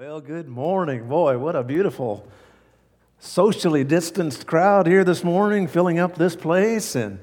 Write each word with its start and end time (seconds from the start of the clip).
Well, 0.00 0.22
good 0.22 0.48
morning. 0.48 1.08
Boy, 1.08 1.36
what 1.36 1.54
a 1.54 1.62
beautiful 1.62 2.26
socially 3.18 3.84
distanced 3.84 4.46
crowd 4.46 4.86
here 4.86 5.04
this 5.04 5.22
morning, 5.22 5.68
filling 5.68 5.98
up 5.98 6.14
this 6.14 6.34
place. 6.34 6.94
And 6.94 7.18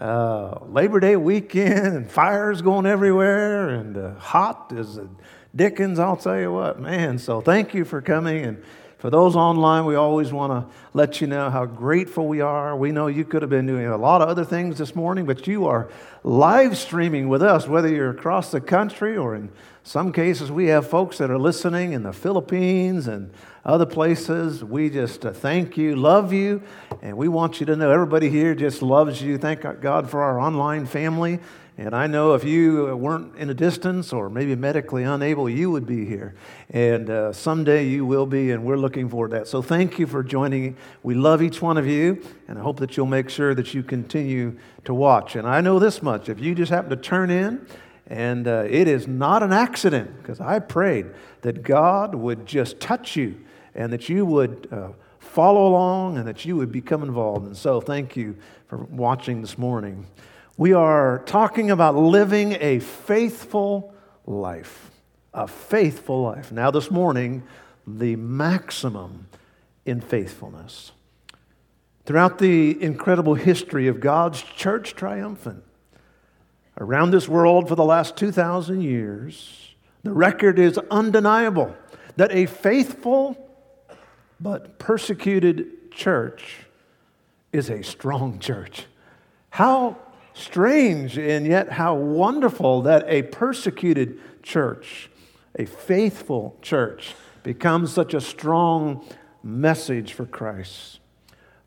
uh, 0.00 0.58
Labor 0.66 0.98
Day 0.98 1.14
weekend, 1.14 1.86
and 1.86 2.10
fires 2.10 2.60
going 2.60 2.86
everywhere, 2.86 3.68
and 3.68 3.96
uh, 3.96 4.14
hot 4.14 4.72
as 4.76 4.98
Dickens, 5.54 6.00
I'll 6.00 6.16
tell 6.16 6.40
you 6.40 6.52
what, 6.52 6.80
man. 6.80 7.20
So 7.20 7.40
thank 7.40 7.72
you 7.72 7.84
for 7.84 8.02
coming. 8.02 8.44
And 8.44 8.64
for 8.98 9.10
those 9.10 9.36
online, 9.36 9.84
we 9.84 9.94
always 9.94 10.32
want 10.32 10.52
to 10.52 10.74
let 10.92 11.20
you 11.20 11.28
know 11.28 11.50
how 11.50 11.66
grateful 11.66 12.26
we 12.26 12.40
are. 12.40 12.76
We 12.76 12.90
know 12.90 13.06
you 13.06 13.24
could 13.24 13.42
have 13.42 13.50
been 13.50 13.66
doing 13.66 13.86
a 13.86 13.96
lot 13.96 14.22
of 14.22 14.28
other 14.28 14.44
things 14.44 14.78
this 14.78 14.96
morning, 14.96 15.24
but 15.24 15.46
you 15.46 15.66
are 15.66 15.88
live 16.24 16.76
streaming 16.76 17.28
with 17.28 17.40
us, 17.40 17.68
whether 17.68 17.88
you're 17.88 18.10
across 18.10 18.50
the 18.50 18.60
country 18.60 19.16
or 19.16 19.36
in 19.36 19.50
some 19.84 20.12
cases, 20.12 20.50
we 20.50 20.66
have 20.66 20.90
folks 20.90 21.16
that 21.18 21.30
are 21.30 21.38
listening 21.38 21.92
in 21.92 22.02
the 22.02 22.12
Philippines 22.12 23.06
and 23.06 23.32
other 23.64 23.86
places. 23.86 24.62
We 24.64 24.90
just 24.90 25.24
uh, 25.24 25.32
thank 25.32 25.78
you, 25.78 25.94
love 25.94 26.32
you, 26.32 26.60
and 27.00 27.16
we 27.16 27.28
want 27.28 27.60
you 27.60 27.66
to 27.66 27.76
know 27.76 27.90
everybody 27.90 28.28
here 28.28 28.54
just 28.54 28.82
loves 28.82 29.22
you. 29.22 29.38
Thank 29.38 29.62
God 29.80 30.10
for 30.10 30.22
our 30.22 30.40
online 30.40 30.86
family. 30.86 31.38
And 31.80 31.94
I 31.94 32.08
know 32.08 32.34
if 32.34 32.42
you 32.42 32.96
weren't 32.96 33.36
in 33.36 33.50
a 33.50 33.54
distance 33.54 34.12
or 34.12 34.28
maybe 34.28 34.56
medically 34.56 35.04
unable, 35.04 35.48
you 35.48 35.70
would 35.70 35.86
be 35.86 36.04
here. 36.04 36.34
And 36.70 37.08
uh, 37.08 37.32
someday 37.32 37.86
you 37.86 38.04
will 38.04 38.26
be, 38.26 38.50
and 38.50 38.64
we're 38.64 38.76
looking 38.76 39.08
forward 39.08 39.30
to 39.30 39.36
that. 39.36 39.46
So 39.46 39.62
thank 39.62 39.96
you 39.96 40.08
for 40.08 40.24
joining. 40.24 40.76
We 41.04 41.14
love 41.14 41.40
each 41.40 41.62
one 41.62 41.78
of 41.78 41.86
you, 41.86 42.20
and 42.48 42.58
I 42.58 42.62
hope 42.62 42.80
that 42.80 42.96
you'll 42.96 43.06
make 43.06 43.30
sure 43.30 43.54
that 43.54 43.74
you 43.74 43.84
continue 43.84 44.58
to 44.86 44.92
watch. 44.92 45.36
And 45.36 45.46
I 45.46 45.60
know 45.60 45.78
this 45.78 46.02
much 46.02 46.28
if 46.28 46.40
you 46.40 46.52
just 46.52 46.72
happen 46.72 46.90
to 46.90 46.96
turn 46.96 47.30
in, 47.30 47.64
and 48.08 48.48
uh, 48.48 48.64
it 48.68 48.88
is 48.88 49.06
not 49.06 49.44
an 49.44 49.52
accident 49.52 50.18
because 50.18 50.40
I 50.40 50.58
prayed 50.58 51.06
that 51.42 51.62
God 51.62 52.12
would 52.12 52.44
just 52.44 52.80
touch 52.80 53.14
you 53.14 53.38
and 53.76 53.92
that 53.92 54.08
you 54.08 54.26
would 54.26 54.66
uh, 54.72 54.88
follow 55.20 55.68
along 55.68 56.18
and 56.18 56.26
that 56.26 56.44
you 56.44 56.56
would 56.56 56.72
become 56.72 57.04
involved. 57.04 57.46
And 57.46 57.56
so, 57.56 57.80
thank 57.80 58.16
you 58.16 58.36
for 58.66 58.78
watching 58.78 59.42
this 59.42 59.56
morning. 59.56 60.08
We 60.58 60.72
are 60.72 61.22
talking 61.24 61.70
about 61.70 61.94
living 61.94 62.56
a 62.60 62.80
faithful 62.80 63.94
life. 64.26 64.90
A 65.32 65.46
faithful 65.46 66.20
life. 66.22 66.50
Now, 66.50 66.72
this 66.72 66.90
morning, 66.90 67.44
the 67.86 68.16
maximum 68.16 69.28
in 69.86 70.00
faithfulness. 70.00 70.90
Throughout 72.06 72.38
the 72.38 72.82
incredible 72.82 73.36
history 73.36 73.86
of 73.86 74.00
God's 74.00 74.42
church 74.42 74.96
triumphant, 74.96 75.62
around 76.76 77.12
this 77.12 77.28
world 77.28 77.68
for 77.68 77.76
the 77.76 77.84
last 77.84 78.16
2,000 78.16 78.80
years, 78.82 79.76
the 80.02 80.12
record 80.12 80.58
is 80.58 80.76
undeniable 80.90 81.72
that 82.16 82.32
a 82.32 82.46
faithful 82.46 83.48
but 84.40 84.80
persecuted 84.80 85.92
church 85.92 86.62
is 87.52 87.70
a 87.70 87.84
strong 87.84 88.40
church. 88.40 88.86
How 89.50 89.98
strange 90.38 91.18
and 91.18 91.46
yet 91.46 91.70
how 91.70 91.94
wonderful 91.94 92.82
that 92.82 93.04
a 93.08 93.22
persecuted 93.22 94.18
church, 94.42 95.10
a 95.58 95.64
faithful 95.64 96.56
church, 96.62 97.14
becomes 97.42 97.92
such 97.92 98.14
a 98.14 98.20
strong 98.20 99.04
message 99.42 100.12
for 100.12 100.26
Christ. 100.26 101.00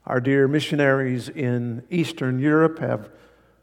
Our 0.05 0.19
dear 0.19 0.47
missionaries 0.47 1.29
in 1.29 1.83
Eastern 1.89 2.39
Europe 2.39 2.79
have 2.79 3.09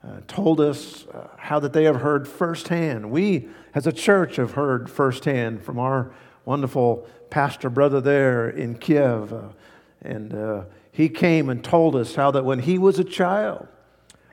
uh, 0.02 0.20
told 0.28 0.60
us 0.60 1.06
uh, 1.08 1.28
how 1.36 1.58
that 1.60 1.72
they 1.72 1.84
have 1.84 2.00
heard 2.00 2.28
firsthand. 2.28 3.10
We, 3.10 3.48
as 3.74 3.86
a 3.86 3.92
church, 3.92 4.36
have 4.36 4.52
heard 4.52 4.88
firsthand 4.88 5.62
from 5.62 5.78
our 5.78 6.12
wonderful 6.44 7.06
pastor 7.30 7.68
brother 7.68 8.00
there 8.00 8.48
in 8.48 8.78
Kiev. 8.78 9.32
Uh, 9.32 9.48
and 10.02 10.32
uh, 10.32 10.62
he 10.92 11.08
came 11.08 11.48
and 11.48 11.62
told 11.62 11.96
us 11.96 12.14
how 12.14 12.30
that 12.30 12.44
when 12.44 12.60
he 12.60 12.78
was 12.78 12.98
a 12.98 13.04
child, 13.04 13.66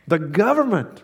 the 0.08 0.20
government 0.20 1.04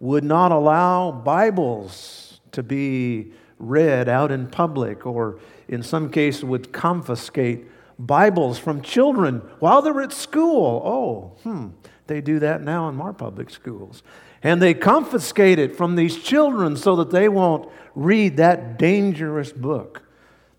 would 0.00 0.24
not 0.24 0.52
allow 0.52 1.10
Bibles 1.10 2.40
to 2.52 2.62
be 2.62 3.32
read 3.58 4.08
out 4.08 4.30
in 4.30 4.46
public, 4.48 5.06
or 5.06 5.38
in 5.68 5.82
some 5.82 6.10
cases, 6.10 6.44
would 6.44 6.72
confiscate 6.72 7.66
Bibles 7.98 8.58
from 8.58 8.82
children 8.82 9.40
while 9.60 9.82
they're 9.82 10.02
at 10.02 10.12
school. 10.12 10.82
Oh, 10.84 11.42
hmm. 11.42 11.68
They 12.06 12.20
do 12.20 12.38
that 12.40 12.62
now 12.62 12.88
in 12.88 13.00
our 13.00 13.12
public 13.12 13.50
schools. 13.50 14.02
And 14.42 14.60
they 14.60 14.74
confiscate 14.74 15.58
it 15.58 15.74
from 15.74 15.96
these 15.96 16.22
children 16.22 16.76
so 16.76 16.96
that 16.96 17.10
they 17.10 17.28
won't 17.28 17.70
read 17.94 18.36
that 18.36 18.78
dangerous 18.78 19.52
book. 19.52 20.02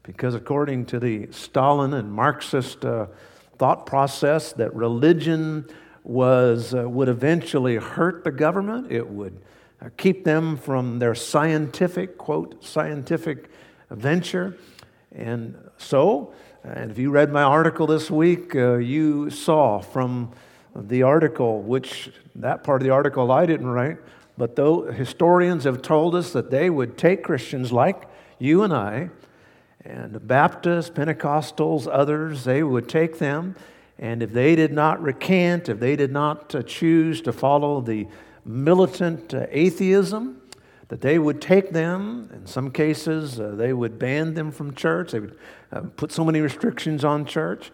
Because 0.01 0.33
according 0.33 0.85
to 0.87 0.99
the 0.99 1.27
Stalin 1.31 1.93
and 1.93 2.11
Marxist 2.11 2.83
uh, 2.83 3.07
thought 3.57 3.85
process, 3.85 4.53
that 4.53 4.73
religion 4.73 5.67
was, 6.05 6.73
uh, 6.73 6.87
would 6.87 7.09
eventually 7.09 7.75
hurt 7.77 8.23
the 8.23 8.31
government, 8.31 8.91
it 8.91 9.09
would 9.09 9.37
uh, 9.81 9.89
keep 9.97 10.23
them 10.23 10.55
from 10.55 10.99
their 10.99 11.15
scientific, 11.15 12.17
quote, 12.17 12.63
scientific 12.63 13.49
venture. 13.89 14.57
And 15.13 15.57
so, 15.77 16.33
and 16.63 16.91
if 16.91 16.97
you 16.97 17.09
read 17.09 17.31
my 17.31 17.43
article 17.43 17.87
this 17.87 18.09
week, 18.11 18.55
uh, 18.55 18.75
you 18.75 19.29
saw 19.29 19.79
from 19.79 20.31
the 20.75 21.03
article, 21.03 21.61
which 21.61 22.11
that 22.35 22.63
part 22.63 22.81
of 22.81 22.85
the 22.85 22.93
article 22.93 23.31
I 23.31 23.45
didn't 23.45 23.67
write, 23.67 23.97
but 24.37 24.55
though 24.55 24.91
historians 24.91 25.63
have 25.63 25.81
told 25.81 26.15
us 26.15 26.33
that 26.33 26.51
they 26.51 26.69
would 26.69 26.97
take 26.97 27.23
Christians 27.23 27.71
like 27.71 28.07
you 28.37 28.63
and 28.63 28.73
I, 28.73 29.09
and 29.83 30.27
Baptists, 30.27 30.89
Pentecostals, 30.89 31.87
others, 31.89 32.43
they 32.43 32.63
would 32.63 32.89
take 32.89 33.19
them, 33.19 33.55
and 33.97 34.21
if 34.21 34.33
they 34.33 34.55
did 34.55 34.73
not 34.73 35.01
recant, 35.01 35.69
if 35.69 35.79
they 35.79 35.95
did 35.95 36.11
not 36.11 36.53
uh, 36.53 36.61
choose 36.63 37.21
to 37.21 37.31
follow 37.31 37.79
the 37.79 38.07
militant 38.43 39.33
uh, 39.33 39.47
atheism, 39.49 40.41
that 40.89 41.01
they 41.01 41.17
would 41.17 41.41
take 41.41 41.71
them. 41.71 42.29
In 42.33 42.45
some 42.45 42.71
cases, 42.71 43.39
uh, 43.39 43.55
they 43.55 43.73
would 43.73 43.97
ban 43.97 44.33
them 44.33 44.51
from 44.51 44.75
church. 44.75 45.11
They 45.11 45.19
would 45.19 45.37
uh, 45.71 45.81
put 45.95 46.11
so 46.11 46.23
many 46.23 46.41
restrictions 46.41 47.03
on 47.03 47.25
church. 47.25 47.71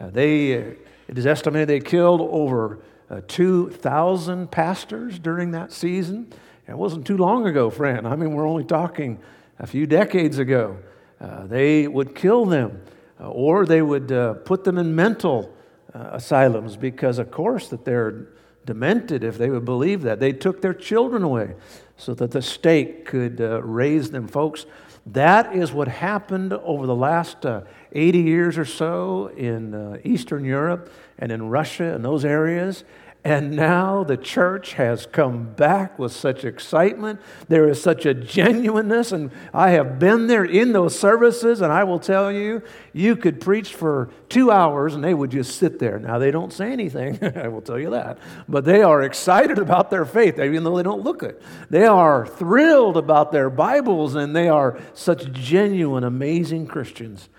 Uh, 0.00 0.10
they 0.10 0.56
uh, 0.56 0.70
it 1.08 1.18
is 1.18 1.26
estimated 1.26 1.68
they 1.68 1.80
killed 1.80 2.22
over 2.22 2.78
uh, 3.10 3.20
2,000 3.28 4.50
pastors 4.50 5.18
during 5.18 5.50
that 5.50 5.70
season. 5.70 6.32
It 6.66 6.78
wasn't 6.78 7.06
too 7.06 7.18
long 7.18 7.46
ago, 7.46 7.68
friend. 7.68 8.08
I 8.08 8.16
mean, 8.16 8.32
we're 8.32 8.48
only 8.48 8.64
talking 8.64 9.18
a 9.58 9.66
few 9.66 9.86
decades 9.86 10.38
ago. 10.38 10.78
They 11.20 11.88
would 11.88 12.14
kill 12.14 12.44
them, 12.44 12.82
or 13.18 13.64
they 13.66 13.80
would 13.82 14.08
put 14.44 14.64
them 14.64 14.78
in 14.78 14.94
mental 14.94 15.53
uh, 15.94 16.10
asylums 16.12 16.76
because, 16.76 17.18
of 17.18 17.30
course, 17.30 17.68
that 17.68 17.84
they're 17.84 18.26
demented 18.66 19.22
if 19.22 19.38
they 19.38 19.50
would 19.50 19.64
believe 19.64 20.02
that. 20.02 20.20
They 20.20 20.32
took 20.32 20.60
their 20.60 20.74
children 20.74 21.22
away 21.22 21.54
so 21.96 22.14
that 22.14 22.30
the 22.30 22.42
state 22.42 23.04
could 23.04 23.40
uh, 23.40 23.62
raise 23.62 24.10
them. 24.10 24.26
Folks, 24.26 24.66
that 25.06 25.54
is 25.54 25.72
what 25.72 25.88
happened 25.88 26.52
over 26.52 26.86
the 26.86 26.94
last 26.94 27.44
uh, 27.44 27.62
80 27.92 28.18
years 28.20 28.58
or 28.58 28.64
so 28.64 29.28
in 29.36 29.74
uh, 29.74 29.98
Eastern 30.02 30.44
Europe 30.44 30.90
and 31.18 31.30
in 31.30 31.50
Russia 31.50 31.94
and 31.94 32.04
those 32.04 32.24
areas. 32.24 32.84
And 33.26 33.52
now 33.52 34.04
the 34.04 34.18
church 34.18 34.74
has 34.74 35.06
come 35.06 35.54
back 35.54 35.98
with 35.98 36.12
such 36.12 36.44
excitement. 36.44 37.22
There 37.48 37.66
is 37.66 37.82
such 37.82 38.04
a 38.04 38.12
genuineness. 38.12 39.12
And 39.12 39.30
I 39.54 39.70
have 39.70 39.98
been 39.98 40.26
there 40.26 40.44
in 40.44 40.72
those 40.72 40.98
services, 40.98 41.62
and 41.62 41.72
I 41.72 41.84
will 41.84 41.98
tell 41.98 42.30
you, 42.30 42.62
you 42.92 43.16
could 43.16 43.40
preach 43.40 43.72
for 43.72 44.10
two 44.28 44.50
hours 44.50 44.94
and 44.94 45.02
they 45.02 45.14
would 45.14 45.30
just 45.30 45.56
sit 45.56 45.78
there. 45.78 45.98
Now, 45.98 46.18
they 46.18 46.30
don't 46.30 46.52
say 46.52 46.70
anything, 46.70 47.18
I 47.36 47.48
will 47.48 47.62
tell 47.62 47.78
you 47.78 47.90
that. 47.90 48.18
But 48.46 48.66
they 48.66 48.82
are 48.82 49.02
excited 49.02 49.58
about 49.58 49.90
their 49.90 50.04
faith, 50.04 50.38
even 50.38 50.62
though 50.62 50.76
they 50.76 50.82
don't 50.82 51.02
look 51.02 51.22
it. 51.22 51.40
They 51.70 51.86
are 51.86 52.26
thrilled 52.26 52.98
about 52.98 53.32
their 53.32 53.48
Bibles, 53.48 54.16
and 54.16 54.36
they 54.36 54.50
are 54.50 54.78
such 54.92 55.32
genuine, 55.32 56.04
amazing 56.04 56.66
Christians. 56.66 57.30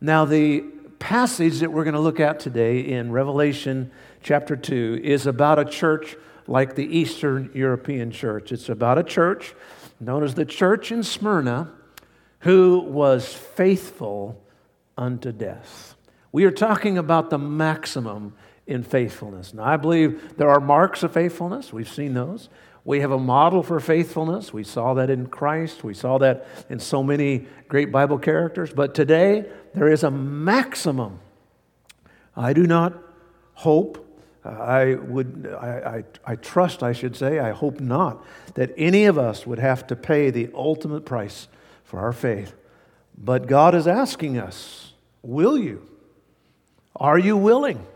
Now, 0.00 0.24
the 0.24 0.60
passage 1.00 1.58
that 1.58 1.72
we're 1.72 1.82
going 1.82 1.94
to 1.94 2.00
look 2.00 2.20
at 2.20 2.38
today 2.38 2.78
in 2.78 3.10
Revelation 3.10 3.90
chapter 4.22 4.56
2 4.56 5.00
is 5.02 5.26
about 5.26 5.58
a 5.58 5.64
church 5.64 6.16
like 6.46 6.74
the 6.74 6.84
Eastern 6.84 7.50
European 7.54 8.10
church. 8.10 8.52
It's 8.52 8.68
about 8.68 8.98
a 8.98 9.02
church 9.02 9.54
known 10.00 10.24
as 10.24 10.34
the 10.34 10.44
church 10.44 10.90
in 10.90 11.02
Smyrna 11.02 11.70
who 12.40 12.80
was 12.80 13.32
faithful 13.32 14.42
unto 14.96 15.32
death. 15.32 15.94
We 16.32 16.44
are 16.44 16.50
talking 16.50 16.98
about 16.98 17.30
the 17.30 17.38
maximum 17.38 18.34
in 18.66 18.82
faithfulness. 18.82 19.54
Now, 19.54 19.64
I 19.64 19.76
believe 19.76 20.36
there 20.36 20.50
are 20.50 20.60
marks 20.60 21.02
of 21.02 21.12
faithfulness. 21.12 21.72
We've 21.72 21.88
seen 21.88 22.14
those. 22.14 22.48
We 22.84 23.00
have 23.00 23.12
a 23.12 23.18
model 23.18 23.62
for 23.62 23.78
faithfulness. 23.78 24.52
We 24.52 24.64
saw 24.64 24.94
that 24.94 25.08
in 25.08 25.26
Christ. 25.26 25.84
We 25.84 25.94
saw 25.94 26.18
that 26.18 26.46
in 26.68 26.80
so 26.80 27.02
many 27.02 27.46
great 27.68 27.92
Bible 27.92 28.18
characters. 28.18 28.72
But 28.72 28.94
today, 28.94 29.48
there 29.74 29.88
is 29.88 30.02
a 30.02 30.10
maximum. 30.10 31.20
I 32.34 32.52
do 32.52 32.66
not 32.66 32.94
hope 33.54 34.01
I 34.44 34.94
would, 34.94 35.54
I, 35.60 36.04
I, 36.26 36.32
I, 36.32 36.36
trust, 36.36 36.82
I 36.82 36.92
should 36.92 37.14
say, 37.14 37.38
I 37.38 37.52
hope 37.52 37.80
not, 37.80 38.24
that 38.54 38.72
any 38.76 39.04
of 39.04 39.16
us 39.16 39.46
would 39.46 39.60
have 39.60 39.86
to 39.86 39.96
pay 39.96 40.30
the 40.30 40.50
ultimate 40.54 41.04
price 41.04 41.46
for 41.84 42.00
our 42.00 42.12
faith. 42.12 42.54
But 43.16 43.46
God 43.46 43.74
is 43.74 43.86
asking 43.86 44.38
us, 44.38 44.94
will 45.22 45.56
you? 45.56 45.88
Are 46.96 47.18
you 47.18 47.36
willing? 47.36 47.86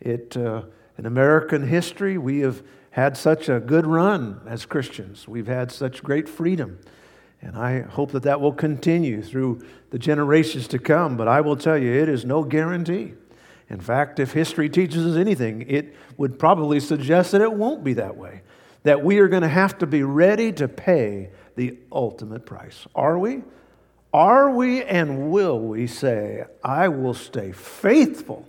It, 0.00 0.36
uh, 0.36 0.64
in 0.98 1.06
American 1.06 1.66
history, 1.66 2.18
we 2.18 2.40
have 2.40 2.62
had 2.90 3.16
such 3.16 3.48
a 3.48 3.58
good 3.58 3.86
run 3.86 4.40
as 4.46 4.66
Christians. 4.66 5.26
We've 5.26 5.46
had 5.46 5.72
such 5.72 6.02
great 6.02 6.28
freedom. 6.28 6.78
And 7.40 7.56
I 7.56 7.80
hope 7.80 8.12
that 8.12 8.22
that 8.22 8.40
will 8.40 8.52
continue 8.52 9.22
through 9.22 9.64
the 9.90 9.98
generations 9.98 10.68
to 10.68 10.78
come. 10.78 11.16
But 11.16 11.26
I 11.26 11.40
will 11.40 11.56
tell 11.56 11.76
you, 11.76 11.92
it 11.92 12.08
is 12.08 12.24
no 12.24 12.44
guarantee. 12.44 13.14
In 13.70 13.80
fact, 13.80 14.20
if 14.20 14.32
history 14.32 14.68
teaches 14.68 15.06
us 15.06 15.16
anything, 15.16 15.64
it 15.68 15.94
would 16.16 16.38
probably 16.38 16.80
suggest 16.80 17.32
that 17.32 17.40
it 17.40 17.52
won't 17.52 17.82
be 17.82 17.94
that 17.94 18.16
way. 18.16 18.42
That 18.82 19.02
we 19.02 19.18
are 19.18 19.28
going 19.28 19.42
to 19.42 19.48
have 19.48 19.78
to 19.78 19.86
be 19.86 20.02
ready 20.02 20.52
to 20.52 20.68
pay 20.68 21.30
the 21.56 21.78
ultimate 21.90 22.44
price. 22.44 22.86
Are 22.94 23.18
we? 23.18 23.42
Are 24.12 24.50
we 24.50 24.82
and 24.84 25.30
will 25.30 25.58
we 25.58 25.86
say, 25.86 26.44
I 26.62 26.88
will 26.88 27.14
stay 27.14 27.52
faithful 27.52 28.46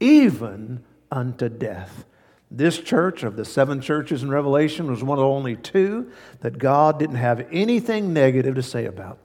even 0.00 0.84
unto 1.10 1.48
death? 1.48 2.04
This 2.50 2.78
church 2.78 3.24
of 3.24 3.36
the 3.36 3.44
seven 3.44 3.80
churches 3.80 4.22
in 4.22 4.30
Revelation 4.30 4.88
was 4.88 5.02
one 5.02 5.18
of 5.18 5.24
only 5.24 5.56
two 5.56 6.12
that 6.40 6.56
God 6.56 6.98
didn't 6.98 7.16
have 7.16 7.46
anything 7.50 8.12
negative 8.12 8.54
to 8.54 8.62
say 8.62 8.86
about. 8.86 9.18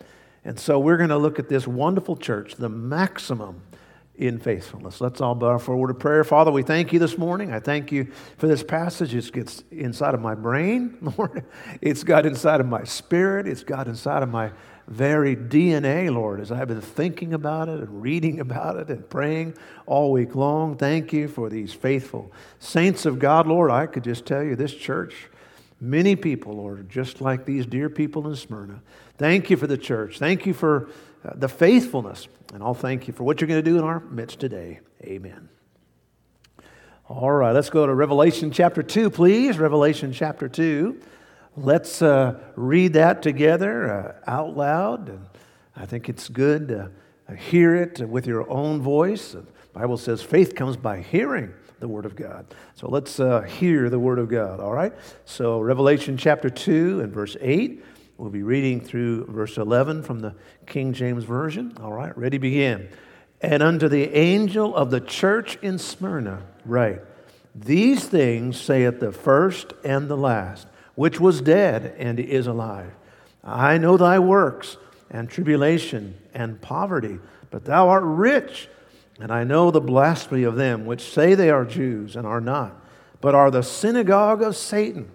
And 0.44 0.60
so 0.60 0.80
we're 0.80 0.98
going 0.98 1.10
to 1.10 1.18
look 1.18 1.38
at 1.38 1.48
this 1.48 1.68
wonderful 1.68 2.18
church, 2.18 2.56
the 2.56 2.70
maximum 2.70 3.62
in 4.20 4.38
faithfulness. 4.38 5.00
Let's 5.00 5.22
all 5.22 5.34
bow 5.34 5.58
forward 5.58 5.88
to 5.88 5.94
prayer. 5.94 6.26
Father, 6.26 6.52
we 6.52 6.62
thank 6.62 6.92
you 6.92 7.00
this 7.00 7.18
morning. 7.18 7.54
I 7.54 7.62
thank 7.62 7.90
you 7.90 8.12
for 8.38 8.48
this 8.48 8.62
passage. 8.62 9.16
It 9.16 9.32
gets 9.32 9.64
inside 9.72 10.14
of 10.14 10.20
my 10.20 10.36
brain, 10.36 10.98
Lord. 11.18 11.46
It's 11.82 12.04
got 12.04 12.26
inside 12.26 12.60
of 12.60 12.68
my 12.68 12.84
spirit. 12.84 13.48
It's 13.48 13.64
got 13.64 13.88
inside 13.88 14.22
of 14.22 14.28
my 14.28 14.52
very 14.90 15.38
DNA, 15.38 16.14
Lord, 16.14 16.42
as 16.42 16.52
I've 16.52 16.68
been 16.68 16.82
thinking 16.82 17.34
about 17.34 17.70
it 17.70 17.80
and 17.80 18.02
reading 18.02 18.40
about 18.42 18.76
it 18.76 18.90
and 18.90 19.10
praying 19.10 19.56
all 19.86 20.12
week 20.12 20.36
long. 20.36 20.76
Thank 20.76 21.14
you 21.14 21.30
for 21.30 21.50
these 21.50 21.74
faithful 21.74 22.30
saints 22.60 23.06
of 23.06 23.20
God, 23.20 23.48
Lord. 23.48 23.72
I 23.72 23.86
could 23.86 24.04
just 24.04 24.26
tell 24.26 24.44
you 24.44 24.58
this 24.58 24.76
church, 24.76 25.30
many 25.80 26.18
people, 26.18 26.58
Lord, 26.58 26.90
just 26.90 27.22
like 27.22 27.46
these 27.46 27.66
dear 27.66 27.90
people 27.90 28.28
in 28.28 28.36
Smyrna. 28.36 28.82
Thank 29.18 29.50
you 29.50 29.56
for 29.56 29.68
the 29.68 29.78
church. 29.78 30.20
Thank 30.20 30.46
you 30.46 30.54
for 30.54 30.90
the 31.24 31.50
faithfulness. 31.50 32.28
And 32.54 32.64
I'll 32.64 32.74
thank 32.74 33.08
you 33.08 33.14
for 33.14 33.24
what 33.24 33.42
you're 33.42 33.48
going 33.48 33.64
to 33.64 33.70
do 33.70 33.78
in 33.78 33.84
our 33.84 34.00
midst 34.00 34.40
today. 34.40 34.80
Amen. 35.04 35.50
All 37.08 37.32
right, 37.32 37.54
let's 37.54 37.70
go 37.70 37.86
to 37.86 37.94
Revelation 37.94 38.52
chapter 38.52 38.84
2, 38.84 39.10
please. 39.10 39.58
Revelation 39.58 40.14
chapter 40.14 40.48
2. 40.48 41.00
Let's 41.58 42.02
uh, 42.02 42.40
read 42.56 42.94
that 42.94 43.22
together 43.22 43.92
uh, 44.28 44.32
out 44.32 44.56
loud. 44.56 45.10
And 45.10 45.26
I 45.76 45.86
think 45.86 46.08
it's 46.08 46.30
good 46.30 46.68
to 46.70 46.92
hear 47.36 47.76
it 47.76 48.00
with 48.08 48.28
your 48.28 48.50
own 48.50 48.82
voice. 48.82 49.32
The 49.32 49.46
Bible 49.74 49.98
says 49.98 50.22
faith 50.22 50.56
comes 50.56 50.78
by 50.78 51.02
hearing 51.02 51.54
the 51.80 51.88
Word 51.88 52.06
of 52.06 52.16
God. 52.16 52.46
So 52.76 52.88
let's 52.88 53.20
uh, 53.20 53.42
hear 53.42 53.90
the 53.90 54.00
Word 54.00 54.20
of 54.20 54.30
God, 54.30 54.60
all 54.60 54.74
right? 54.74 54.94
So, 55.26 55.60
Revelation 55.60 56.18
chapter 56.18 56.50
2 56.50 57.02
and 57.02 57.14
verse 57.14 57.38
8. 57.40 57.84
We'll 58.20 58.30
be 58.30 58.44
reading 58.44 58.82
through 58.82 59.28
verse 59.28 59.56
11 59.56 60.04
from 60.04 60.20
the 60.20 60.36
King 60.66 60.92
James 60.92 61.24
Version. 61.24 61.78
All 61.82 61.94
right, 61.94 62.16
ready, 62.18 62.38
begin. 62.38 62.90
And 63.40 63.64
unto 63.64 63.88
the 63.88 64.14
angel 64.14 64.76
of 64.76 64.92
the 64.92 65.00
church 65.00 65.58
in 65.62 65.78
Smyrna, 65.80 66.42
write, 66.66 67.00
These 67.56 68.10
things 68.10 68.60
saith 68.60 69.00
the 69.00 69.14
first 69.14 69.72
and 69.86 70.10
the 70.10 70.18
last, 70.18 70.68
which 70.96 71.22
was 71.22 71.40
dead 71.40 71.96
and 71.98 72.20
is 72.20 72.46
alive. 72.46 72.92
I 73.42 73.78
know 73.78 73.96
thy 73.96 74.20
works, 74.20 74.76
and 75.10 75.30
tribulation, 75.30 76.18
and 76.34 76.60
poverty, 76.60 77.20
but 77.52 77.64
thou 77.64 77.88
art 77.88 78.04
rich. 78.04 78.68
And 79.22 79.32
I 79.32 79.46
know 79.46 79.72
the 79.72 79.80
blasphemy 79.80 80.44
of 80.44 80.58
them 80.58 80.86
which 80.86 81.10
say 81.10 81.36
they 81.36 81.52
are 81.52 81.64
Jews 81.64 82.18
and 82.18 82.28
are 82.28 82.42
not, 82.42 82.76
but 83.22 83.34
are 83.34 83.50
the 83.50 83.64
synagogue 83.64 84.42
of 84.42 84.58
Satan. 84.58 85.10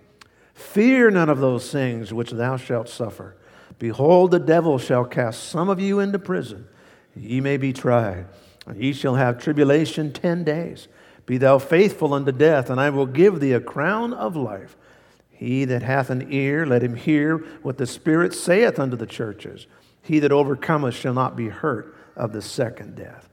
Fear 0.54 1.10
none 1.10 1.28
of 1.28 1.40
those 1.40 1.70
things 1.70 2.14
which 2.14 2.30
thou 2.30 2.56
shalt 2.56 2.88
suffer. 2.88 3.36
Behold, 3.78 4.30
the 4.30 4.38
devil 4.38 4.78
shall 4.78 5.04
cast 5.04 5.44
some 5.44 5.68
of 5.68 5.80
you 5.80 5.98
into 5.98 6.18
prison. 6.18 6.66
Ye 7.16 7.40
may 7.40 7.56
be 7.56 7.72
tried. 7.72 8.26
And 8.66 8.80
ye 8.80 8.92
shall 8.92 9.16
have 9.16 9.38
tribulation 9.38 10.12
ten 10.12 10.44
days. 10.44 10.88
Be 11.26 11.38
thou 11.38 11.58
faithful 11.58 12.14
unto 12.14 12.32
death, 12.32 12.70
and 12.70 12.80
I 12.80 12.90
will 12.90 13.06
give 13.06 13.40
thee 13.40 13.52
a 13.52 13.60
crown 13.60 14.12
of 14.12 14.36
life. 14.36 14.76
He 15.30 15.64
that 15.64 15.82
hath 15.82 16.10
an 16.10 16.32
ear, 16.32 16.64
let 16.64 16.82
him 16.82 16.94
hear 16.94 17.38
what 17.62 17.76
the 17.76 17.86
Spirit 17.86 18.32
saith 18.32 18.78
unto 18.78 18.96
the 18.96 19.06
churches. 19.06 19.66
He 20.02 20.20
that 20.20 20.32
overcometh 20.32 20.94
shall 20.94 21.14
not 21.14 21.36
be 21.36 21.48
hurt 21.48 21.96
of 22.14 22.32
the 22.32 22.42
second 22.42 22.94
death. 22.94 23.28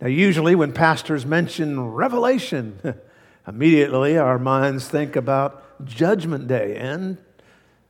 Now, 0.00 0.08
usually 0.08 0.54
when 0.54 0.72
pastors 0.72 1.26
mention 1.26 1.90
revelation, 1.90 2.78
immediately 3.46 4.18
our 4.18 4.38
minds 4.38 4.88
think 4.88 5.16
about 5.16 5.61
Judgment 5.84 6.46
Day. 6.46 6.76
And 6.76 7.18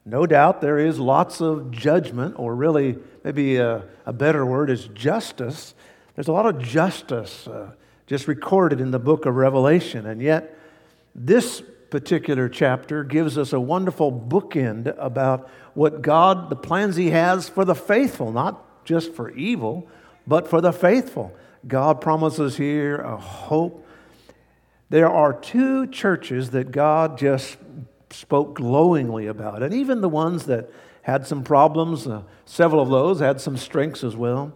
no 0.04 0.26
doubt 0.26 0.60
there 0.60 0.78
is 0.78 0.98
lots 0.98 1.40
of 1.40 1.70
judgment, 1.70 2.34
or 2.38 2.54
really, 2.54 2.98
maybe 3.22 3.56
a, 3.56 3.84
a 4.04 4.12
better 4.12 4.44
word 4.44 4.70
is 4.70 4.88
justice. 4.88 5.74
There's 6.14 6.28
a 6.28 6.32
lot 6.32 6.46
of 6.46 6.58
justice 6.58 7.46
uh, 7.46 7.72
just 8.06 8.26
recorded 8.26 8.80
in 8.80 8.90
the 8.90 8.98
book 8.98 9.26
of 9.26 9.36
Revelation. 9.36 10.06
And 10.06 10.20
yet, 10.20 10.58
this 11.14 11.62
particular 11.90 12.48
chapter 12.48 13.04
gives 13.04 13.38
us 13.38 13.52
a 13.52 13.60
wonderful 13.60 14.10
bookend 14.10 14.94
about 14.98 15.48
what 15.74 16.02
God, 16.02 16.50
the 16.50 16.56
plans 16.56 16.96
He 16.96 17.10
has 17.10 17.48
for 17.48 17.64
the 17.64 17.74
faithful, 17.74 18.32
not 18.32 18.84
just 18.84 19.12
for 19.12 19.30
evil, 19.30 19.86
but 20.26 20.48
for 20.48 20.60
the 20.60 20.72
faithful. 20.72 21.32
God 21.66 22.00
promises 22.00 22.56
here 22.56 22.96
a 22.96 23.16
hope. 23.16 23.86
There 24.90 25.08
are 25.08 25.32
two 25.32 25.86
churches 25.86 26.50
that 26.50 26.72
God 26.72 27.18
just 27.18 27.56
spoke 28.12 28.54
glowingly 28.54 29.26
about. 29.26 29.62
And 29.62 29.74
even 29.74 30.00
the 30.00 30.08
ones 30.08 30.46
that 30.46 30.70
had 31.02 31.26
some 31.26 31.42
problems, 31.42 32.06
uh, 32.06 32.22
several 32.44 32.80
of 32.80 32.88
those 32.88 33.20
had 33.20 33.40
some 33.40 33.56
strengths 33.56 34.04
as 34.04 34.16
well. 34.16 34.52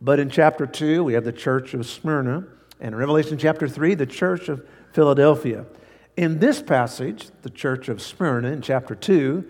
But 0.00 0.18
in 0.18 0.28
chapter 0.28 0.66
2, 0.66 1.04
we 1.04 1.14
have 1.14 1.24
the 1.24 1.32
church 1.32 1.74
of 1.74 1.86
Smyrna. 1.86 2.44
And 2.80 2.92
in 2.92 2.96
Revelation 2.96 3.38
chapter 3.38 3.68
3, 3.68 3.94
the 3.94 4.06
church 4.06 4.48
of 4.48 4.66
Philadelphia. 4.92 5.66
In 6.16 6.38
this 6.38 6.62
passage, 6.62 7.28
the 7.42 7.50
church 7.50 7.88
of 7.88 8.02
Smyrna, 8.02 8.48
in 8.48 8.62
chapter 8.62 8.94
2, 8.94 9.44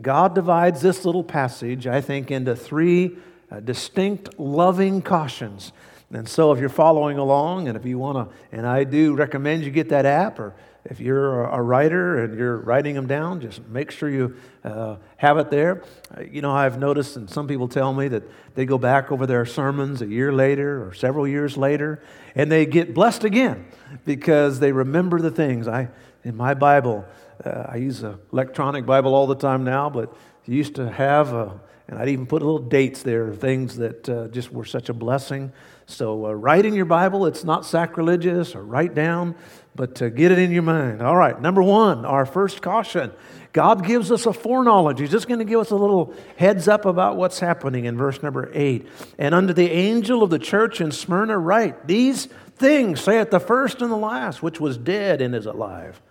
God 0.00 0.34
divides 0.34 0.80
this 0.80 1.04
little 1.04 1.24
passage, 1.24 1.86
I 1.86 2.00
think, 2.00 2.30
into 2.30 2.54
three 2.54 3.16
uh, 3.50 3.60
distinct 3.60 4.38
loving 4.38 5.02
cautions. 5.02 5.72
And 6.12 6.28
so, 6.28 6.52
if 6.52 6.60
you're 6.60 6.68
following 6.68 7.18
along, 7.18 7.68
and 7.68 7.76
if 7.76 7.84
you 7.84 7.98
want 7.98 8.30
to, 8.30 8.36
and 8.56 8.66
I 8.66 8.84
do 8.84 9.14
recommend 9.14 9.64
you 9.64 9.70
get 9.70 9.88
that 9.88 10.06
app 10.06 10.38
or 10.38 10.54
if 10.90 11.00
you're 11.00 11.44
a 11.44 11.60
writer 11.60 12.22
and 12.22 12.38
you're 12.38 12.58
writing 12.58 12.94
them 12.94 13.06
down, 13.06 13.40
just 13.40 13.66
make 13.68 13.90
sure 13.90 14.08
you 14.08 14.36
uh, 14.64 14.96
have 15.16 15.38
it 15.38 15.50
there. 15.50 15.82
Uh, 16.16 16.22
you 16.22 16.40
know, 16.42 16.52
I've 16.52 16.78
noticed, 16.78 17.16
and 17.16 17.28
some 17.28 17.48
people 17.48 17.68
tell 17.68 17.92
me 17.92 18.08
that 18.08 18.22
they 18.54 18.66
go 18.66 18.78
back 18.78 19.10
over 19.10 19.26
their 19.26 19.44
sermons 19.44 20.00
a 20.02 20.06
year 20.06 20.32
later 20.32 20.86
or 20.86 20.94
several 20.94 21.26
years 21.26 21.56
later, 21.56 22.02
and 22.34 22.50
they 22.50 22.66
get 22.66 22.94
blessed 22.94 23.24
again 23.24 23.66
because 24.04 24.60
they 24.60 24.72
remember 24.72 25.20
the 25.20 25.30
things. 25.30 25.66
I, 25.66 25.88
in 26.24 26.36
my 26.36 26.54
Bible, 26.54 27.04
uh, 27.44 27.64
I 27.68 27.76
use 27.76 28.02
an 28.02 28.18
electronic 28.32 28.86
Bible 28.86 29.14
all 29.14 29.26
the 29.26 29.34
time 29.34 29.64
now, 29.64 29.90
but 29.90 30.14
used 30.44 30.76
to 30.76 30.90
have, 30.90 31.32
a, 31.32 31.60
and 31.88 31.98
I'd 31.98 32.08
even 32.08 32.26
put 32.26 32.42
little 32.42 32.58
dates 32.58 33.02
there, 33.02 33.32
things 33.32 33.76
that 33.76 34.08
uh, 34.08 34.28
just 34.28 34.52
were 34.52 34.64
such 34.64 34.88
a 34.88 34.94
blessing. 34.94 35.52
So, 35.86 36.26
uh, 36.26 36.32
write 36.32 36.64
in 36.64 36.74
your 36.74 36.84
Bible, 36.84 37.26
it's 37.26 37.44
not 37.44 37.66
sacrilegious, 37.66 38.54
or 38.54 38.62
write 38.62 38.94
down 38.94 39.34
but 39.76 39.94
to 39.96 40.10
get 40.10 40.32
it 40.32 40.38
in 40.38 40.50
your 40.50 40.62
mind. 40.62 41.02
All 41.02 41.16
right, 41.16 41.40
number 41.40 41.62
one, 41.62 42.04
our 42.04 42.26
first 42.26 42.62
caution. 42.62 43.12
God 43.52 43.86
gives 43.86 44.10
us 44.10 44.26
a 44.26 44.32
foreknowledge. 44.32 44.98
He's 44.98 45.10
just 45.10 45.28
going 45.28 45.38
to 45.38 45.44
give 45.44 45.60
us 45.60 45.70
a 45.70 45.76
little 45.76 46.14
heads 46.36 46.68
up 46.68 46.84
about 46.84 47.16
what's 47.16 47.38
happening 47.38 47.84
in 47.84 47.96
verse 47.96 48.22
number 48.22 48.50
eight. 48.52 48.86
And 49.18 49.34
unto 49.34 49.52
the 49.52 49.70
angel 49.70 50.22
of 50.22 50.30
the 50.30 50.38
church 50.38 50.80
in 50.80 50.92
Smyrna, 50.92 51.38
write, 51.38 51.86
These 51.86 52.26
things 52.56 53.00
saith 53.00 53.30
the 53.30 53.40
first 53.40 53.80
and 53.82 53.90
the 53.90 53.96
last, 53.96 54.42
which 54.42 54.60
was 54.60 54.76
dead 54.76 55.20
and 55.20 55.34
is 55.34 55.46
alive. 55.46 56.02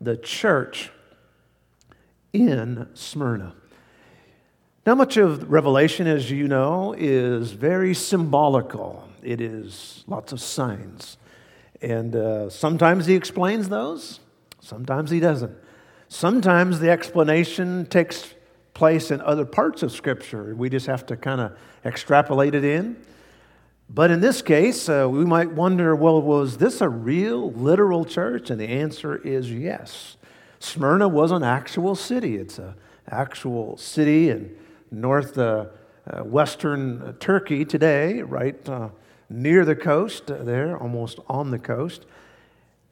The 0.00 0.16
church 0.16 0.90
in 2.32 2.88
Smyrna. 2.94 3.54
Now, 4.84 4.94
much 4.96 5.16
of 5.16 5.50
Revelation, 5.50 6.06
as 6.06 6.30
you 6.30 6.48
know, 6.48 6.94
is 6.98 7.52
very 7.52 7.94
symbolical. 7.94 9.08
It 9.22 9.40
is 9.40 10.02
lots 10.08 10.32
of 10.32 10.40
signs. 10.40 11.18
And 11.82 12.14
uh, 12.14 12.48
sometimes 12.48 13.06
he 13.06 13.14
explains 13.14 13.68
those, 13.68 14.20
sometimes 14.60 15.10
he 15.10 15.20
doesn't. 15.20 15.56
Sometimes 16.08 16.78
the 16.78 16.90
explanation 16.90 17.86
takes 17.86 18.34
place 18.74 19.10
in 19.10 19.20
other 19.22 19.44
parts 19.44 19.82
of 19.82 19.92
Scripture. 19.92 20.54
We 20.54 20.68
just 20.68 20.86
have 20.86 21.06
to 21.06 21.16
kind 21.16 21.40
of 21.40 21.56
extrapolate 21.84 22.54
it 22.54 22.64
in. 22.64 22.96
But 23.88 24.10
in 24.10 24.20
this 24.20 24.42
case, 24.42 24.88
uh, 24.88 25.08
we 25.10 25.24
might 25.24 25.52
wonder 25.52 25.96
well, 25.96 26.22
was 26.22 26.58
this 26.58 26.80
a 26.80 26.88
real, 26.88 27.50
literal 27.52 28.04
church? 28.04 28.50
And 28.50 28.60
the 28.60 28.68
answer 28.68 29.16
is 29.16 29.50
yes. 29.50 30.16
Smyrna 30.60 31.08
was 31.08 31.30
an 31.30 31.42
actual 31.42 31.94
city. 31.94 32.36
It's 32.36 32.58
an 32.58 32.74
actual 33.08 33.76
city 33.76 34.30
in 34.30 34.56
north, 34.90 35.36
uh, 35.36 35.66
uh, 36.04 36.22
western 36.24 37.16
Turkey 37.20 37.64
today, 37.64 38.22
right 38.22 38.68
uh, 38.68 38.88
near 39.28 39.64
the 39.64 39.76
coast, 39.76 40.30
uh, 40.30 40.42
there, 40.42 40.76
almost 40.76 41.18
on 41.28 41.50
the 41.50 41.58
coast. 41.58 42.06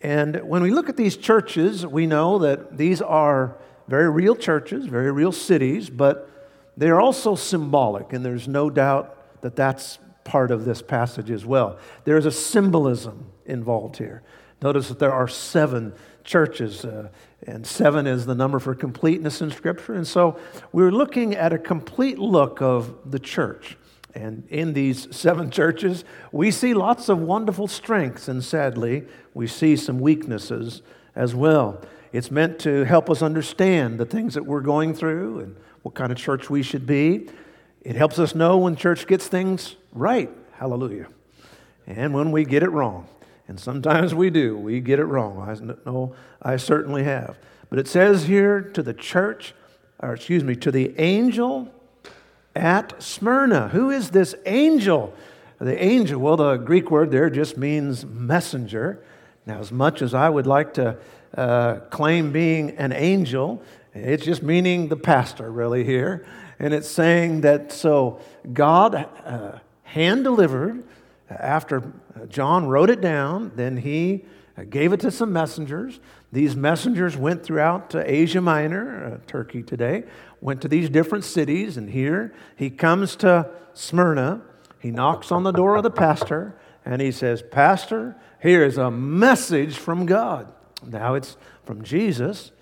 And 0.00 0.36
when 0.48 0.62
we 0.62 0.70
look 0.70 0.88
at 0.88 0.96
these 0.96 1.16
churches, 1.16 1.86
we 1.86 2.06
know 2.06 2.38
that 2.38 2.78
these 2.78 3.02
are 3.02 3.56
very 3.88 4.08
real 4.08 4.36
churches, 4.36 4.86
very 4.86 5.12
real 5.12 5.32
cities, 5.32 5.90
but 5.90 6.30
they 6.76 6.88
are 6.88 7.00
also 7.00 7.34
symbolic, 7.34 8.12
and 8.12 8.24
there's 8.24 8.48
no 8.48 8.70
doubt 8.70 9.40
that 9.42 9.56
that's 9.56 9.98
part 10.24 10.50
of 10.50 10.64
this 10.64 10.80
passage 10.80 11.30
as 11.30 11.44
well. 11.44 11.78
There's 12.04 12.24
a 12.24 12.30
symbolism 12.30 13.26
involved 13.46 13.96
here. 13.96 14.22
Notice 14.62 14.88
that 14.88 14.98
there 14.98 15.12
are 15.12 15.28
seven 15.28 15.92
churches, 16.24 16.84
uh, 16.84 17.08
and 17.46 17.66
seven 17.66 18.06
is 18.06 18.26
the 18.26 18.34
number 18.34 18.58
for 18.58 18.74
completeness 18.74 19.40
in 19.40 19.50
Scripture. 19.50 19.94
And 19.94 20.06
so 20.06 20.38
we're 20.72 20.92
looking 20.92 21.34
at 21.34 21.52
a 21.52 21.58
complete 21.58 22.18
look 22.18 22.62
of 22.62 23.10
the 23.10 23.18
church. 23.18 23.76
And 24.14 24.46
in 24.48 24.72
these 24.72 25.14
seven 25.14 25.50
churches, 25.50 26.04
we 26.32 26.50
see 26.50 26.74
lots 26.74 27.08
of 27.08 27.18
wonderful 27.20 27.68
strengths, 27.68 28.28
and 28.28 28.42
sadly, 28.42 29.06
we 29.34 29.46
see 29.46 29.76
some 29.76 30.00
weaknesses 30.00 30.82
as 31.14 31.34
well. 31.34 31.80
It's 32.12 32.30
meant 32.30 32.58
to 32.60 32.84
help 32.84 33.08
us 33.08 33.22
understand 33.22 33.98
the 33.98 34.04
things 34.04 34.34
that 34.34 34.44
we're 34.44 34.62
going 34.62 34.94
through 34.94 35.40
and 35.40 35.56
what 35.82 35.94
kind 35.94 36.10
of 36.10 36.18
church 36.18 36.50
we 36.50 36.62
should 36.62 36.86
be. 36.86 37.28
It 37.82 37.96
helps 37.96 38.18
us 38.18 38.34
know 38.34 38.58
when 38.58 38.76
church 38.76 39.06
gets 39.06 39.26
things 39.26 39.76
right. 39.92 40.30
Hallelujah. 40.52 41.08
And 41.86 42.12
when 42.12 42.30
we 42.32 42.44
get 42.44 42.62
it 42.62 42.70
wrong. 42.70 43.06
And 43.48 43.58
sometimes 43.58 44.14
we 44.14 44.30
do. 44.30 44.56
We 44.56 44.80
get 44.80 44.98
it 44.98 45.04
wrong. 45.04 45.40
I 45.40 45.88
know 45.88 46.14
I 46.42 46.56
certainly 46.56 47.04
have. 47.04 47.38
But 47.68 47.78
it 47.78 47.88
says 47.88 48.24
here 48.24 48.60
to 48.60 48.82
the 48.82 48.94
church, 48.94 49.54
or 50.00 50.14
excuse 50.14 50.44
me, 50.44 50.56
to 50.56 50.70
the 50.70 50.94
angel 51.00 51.72
at 52.54 53.00
Smyrna. 53.02 53.68
Who 53.68 53.90
is 53.90 54.10
this 54.10 54.34
angel? 54.46 55.14
The 55.58 55.82
angel, 55.82 56.20
well, 56.20 56.36
the 56.36 56.56
Greek 56.56 56.90
word 56.90 57.10
there 57.10 57.28
just 57.30 57.56
means 57.56 58.04
messenger. 58.04 59.02
Now, 59.46 59.58
as 59.58 59.70
much 59.70 60.00
as 60.02 60.14
I 60.14 60.28
would 60.28 60.46
like 60.46 60.74
to 60.74 60.96
uh, 61.36 61.76
claim 61.90 62.32
being 62.32 62.70
an 62.72 62.92
angel, 62.92 63.62
it's 63.94 64.24
just 64.24 64.42
meaning 64.42 64.88
the 64.88 64.96
pastor, 64.96 65.50
really, 65.50 65.84
here. 65.84 66.26
And 66.58 66.72
it's 66.74 66.88
saying 66.88 67.42
that 67.42 67.72
so 67.72 68.20
God 68.52 68.94
uh, 68.94 69.58
hand 69.84 70.24
delivered 70.24 70.82
after 71.28 71.92
John 72.28 72.66
wrote 72.66 72.90
it 72.90 73.00
down, 73.00 73.52
then 73.54 73.76
he 73.78 74.24
uh, 74.56 74.64
gave 74.68 74.92
it 74.92 75.00
to 75.00 75.10
some 75.10 75.32
messengers. 75.32 76.00
These 76.32 76.54
messengers 76.54 77.16
went 77.16 77.42
throughout 77.42 77.94
Asia 77.94 78.40
Minor, 78.40 79.20
uh, 79.20 79.26
Turkey 79.26 79.62
today, 79.62 80.04
went 80.40 80.62
to 80.62 80.68
these 80.68 80.88
different 80.88 81.24
cities, 81.24 81.76
and 81.76 81.90
here 81.90 82.32
he 82.56 82.70
comes 82.70 83.16
to 83.16 83.50
Smyrna. 83.74 84.42
He 84.78 84.90
knocks 84.90 85.32
on 85.32 85.42
the 85.42 85.50
door 85.50 85.76
of 85.76 85.82
the 85.82 85.90
pastor, 85.90 86.54
and 86.84 87.02
he 87.02 87.10
says, 87.10 87.42
Pastor, 87.42 88.16
here 88.40 88.64
is 88.64 88.78
a 88.78 88.90
message 88.90 89.76
from 89.76 90.06
God. 90.06 90.52
Now 90.86 91.14
it's 91.14 91.36
from 91.64 91.82
Jesus. 91.82 92.52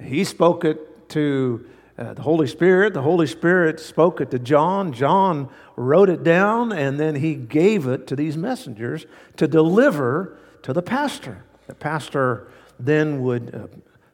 He 0.00 0.24
spoke 0.24 0.64
it 0.64 1.08
to 1.10 1.66
uh, 1.98 2.14
the 2.14 2.22
Holy 2.22 2.46
Spirit. 2.46 2.94
The 2.94 3.02
Holy 3.02 3.26
Spirit 3.26 3.78
spoke 3.78 4.20
it 4.20 4.30
to 4.30 4.38
John. 4.38 4.92
John 4.92 5.48
wrote 5.76 6.08
it 6.08 6.24
down, 6.24 6.72
and 6.72 6.98
then 6.98 7.16
he 7.16 7.34
gave 7.34 7.86
it 7.86 8.06
to 8.06 8.16
these 8.16 8.36
messengers 8.36 9.04
to 9.36 9.46
deliver 9.46 10.36
to 10.62 10.72
the 10.72 10.82
pastor. 10.82 11.44
The 11.66 11.74
pastor 11.74 12.48
then 12.78 13.22
would 13.22 13.54
uh, 13.54 13.66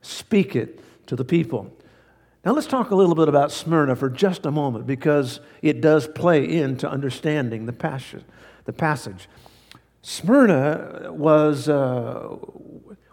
speak 0.03 0.57
it 0.57 0.81
to 1.07 1.17
the 1.17 1.25
people. 1.25 1.71
Now, 2.45 2.53
let's 2.53 2.67
talk 2.67 2.91
a 2.91 2.95
little 2.95 3.15
bit 3.15 3.29
about 3.29 3.53
Smyrna 3.53 3.97
for 3.97 4.11
just 4.11 4.45
a 4.45 4.51
moment 4.51 4.87
because 4.87 5.41
it 5.63 5.81
does 5.81 6.07
play 6.07 6.47
into 6.47 6.89
understanding 6.89 7.65
the 7.65 7.73
passage. 7.73 8.23
The 8.67 8.73
passage. 8.73 9.29
Smyrna 10.03 11.11
was, 11.11 11.69
uh, 11.69 12.37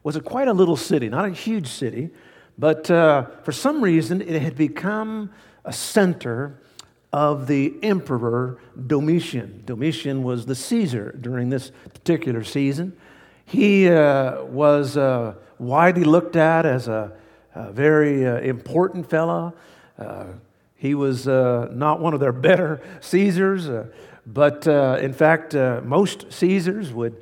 was 0.04 0.18
a 0.18 0.22
quite 0.22 0.50
a 0.50 0.54
little 0.54 0.76
city, 0.76 1.08
not 1.08 1.24
a 1.26 1.30
huge 1.30 1.68
city, 1.68 2.10
but 2.58 2.92
uh, 2.92 3.28
for 3.44 3.54
some 3.54 3.82
reason 3.82 4.22
it 4.22 4.42
had 4.42 4.58
become 4.58 5.32
a 5.64 5.72
center 5.72 6.60
of 7.14 7.48
the 7.48 7.74
emperor 7.84 8.60
Domitian. 8.88 9.64
Domitian 9.66 10.24
was 10.24 10.46
the 10.46 10.56
Caesar 10.56 11.18
during 11.20 11.50
this 11.50 11.72
particular 11.94 12.44
season. 12.44 12.98
He 13.52 13.90
uh, 13.90 14.46
was 14.46 14.96
uh, 14.96 15.34
widely 15.60 16.06
looked 16.06 16.38
at 16.38 16.66
as 16.66 16.88
a, 16.88 17.12
a 17.54 17.74
very 17.74 18.26
uh, 18.26 18.38
important 18.38 19.10
fellow. 19.10 19.54
Uh, 20.00 20.28
he 20.78 20.96
was 20.96 21.28
uh, 21.28 21.68
not 21.74 22.00
one 22.00 22.14
of 22.14 22.22
their 22.22 22.32
better 22.32 22.82
Caesars, 23.02 23.68
uh, 23.68 23.88
but 24.26 24.66
in 25.02 25.12
fact, 25.12 25.54
most 25.84 26.32
Caesars 26.32 26.94
would 26.94 27.22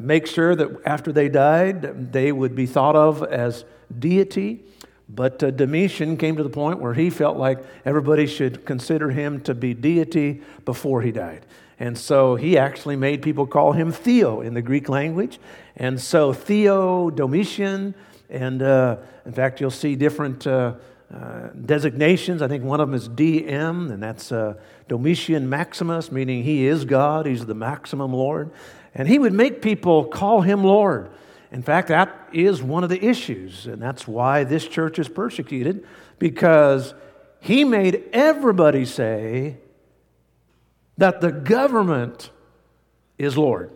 make 0.00 0.26
sure 0.26 0.56
that 0.56 0.68
after 0.84 1.12
they 1.12 1.28
died, 1.28 2.10
they 2.12 2.32
would 2.32 2.56
be 2.56 2.66
thought 2.66 2.96
of 2.96 3.22
as 3.22 3.64
deity. 3.96 4.64
But 5.08 5.38
Domitian 5.38 6.16
came 6.16 6.34
to 6.38 6.42
the 6.42 6.50
point 6.50 6.80
where 6.80 6.94
he 6.94 7.08
felt 7.08 7.36
like 7.36 7.64
everybody 7.84 8.26
should 8.26 8.66
consider 8.66 9.10
him 9.10 9.42
to 9.42 9.54
be 9.54 9.74
deity 9.74 10.42
before 10.64 11.02
he 11.02 11.12
died. 11.12 11.46
And 11.80 11.96
so 11.96 12.34
he 12.34 12.58
actually 12.58 12.96
made 12.96 13.22
people 13.22 13.46
call 13.46 13.72
him 13.72 13.92
Theo 13.92 14.40
in 14.40 14.54
the 14.54 14.62
Greek 14.62 14.88
language. 14.88 15.38
And 15.78 16.00
so 16.00 16.32
Theo, 16.32 17.08
Domitian, 17.08 17.94
and 18.28 18.60
uh, 18.62 18.96
in 19.24 19.32
fact, 19.32 19.60
you'll 19.60 19.70
see 19.70 19.94
different 19.94 20.46
uh, 20.46 20.74
uh, 21.14 21.48
designations. 21.64 22.42
I 22.42 22.48
think 22.48 22.64
one 22.64 22.80
of 22.80 22.88
them 22.88 22.94
is 22.94 23.08
DM, 23.08 23.90
and 23.92 24.02
that's 24.02 24.32
uh, 24.32 24.54
Domitian 24.88 25.48
Maximus, 25.48 26.10
meaning 26.10 26.42
he 26.42 26.66
is 26.66 26.84
God, 26.84 27.26
he's 27.26 27.46
the 27.46 27.54
maximum 27.54 28.12
Lord. 28.12 28.50
And 28.94 29.06
he 29.06 29.18
would 29.18 29.32
make 29.32 29.62
people 29.62 30.04
call 30.04 30.40
him 30.40 30.64
Lord. 30.64 31.10
In 31.52 31.62
fact, 31.62 31.88
that 31.88 32.28
is 32.32 32.62
one 32.62 32.82
of 32.84 32.90
the 32.90 33.02
issues, 33.02 33.66
and 33.66 33.80
that's 33.80 34.06
why 34.06 34.44
this 34.44 34.66
church 34.66 34.98
is 34.98 35.08
persecuted, 35.08 35.86
because 36.18 36.92
he 37.40 37.64
made 37.64 38.04
everybody 38.12 38.84
say 38.84 39.58
that 40.98 41.20
the 41.20 41.30
government 41.30 42.30
is 43.16 43.38
Lord. 43.38 43.70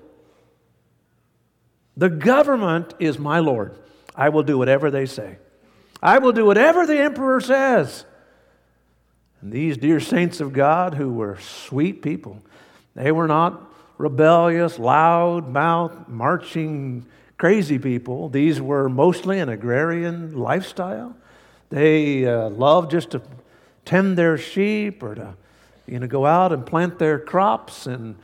The 1.96 2.10
government 2.10 2.94
is 2.98 3.18
my 3.18 3.38
Lord. 3.38 3.76
I 4.14 4.28
will 4.28 4.42
do 4.42 4.58
whatever 4.58 4.90
they 4.90 5.06
say. 5.06 5.38
I 6.02 6.18
will 6.18 6.32
do 6.32 6.44
whatever 6.44 6.86
the 6.86 6.98
emperor 6.98 7.40
says. 7.40 8.04
And 9.40 9.52
these 9.52 9.76
dear 9.76 10.00
saints 10.00 10.40
of 10.40 10.52
God, 10.52 10.94
who 10.94 11.12
were 11.12 11.38
sweet 11.38 12.02
people, 12.02 12.42
they 12.94 13.12
were 13.12 13.26
not 13.26 13.62
rebellious, 13.98 14.78
loud 14.78 15.48
mouth, 15.48 16.08
marching 16.08 17.06
crazy 17.38 17.78
people. 17.78 18.28
These 18.28 18.60
were 18.60 18.88
mostly 18.88 19.38
an 19.38 19.48
agrarian 19.48 20.36
lifestyle. 20.36 21.16
They 21.70 22.26
uh, 22.26 22.50
loved 22.50 22.90
just 22.90 23.10
to 23.10 23.22
tend 23.84 24.16
their 24.16 24.38
sheep 24.38 25.02
or 25.02 25.14
to 25.14 25.34
you 25.86 25.98
know, 25.98 26.06
go 26.06 26.26
out 26.26 26.52
and 26.52 26.64
plant 26.64 26.98
their 26.98 27.18
crops 27.18 27.86
and 27.86 28.16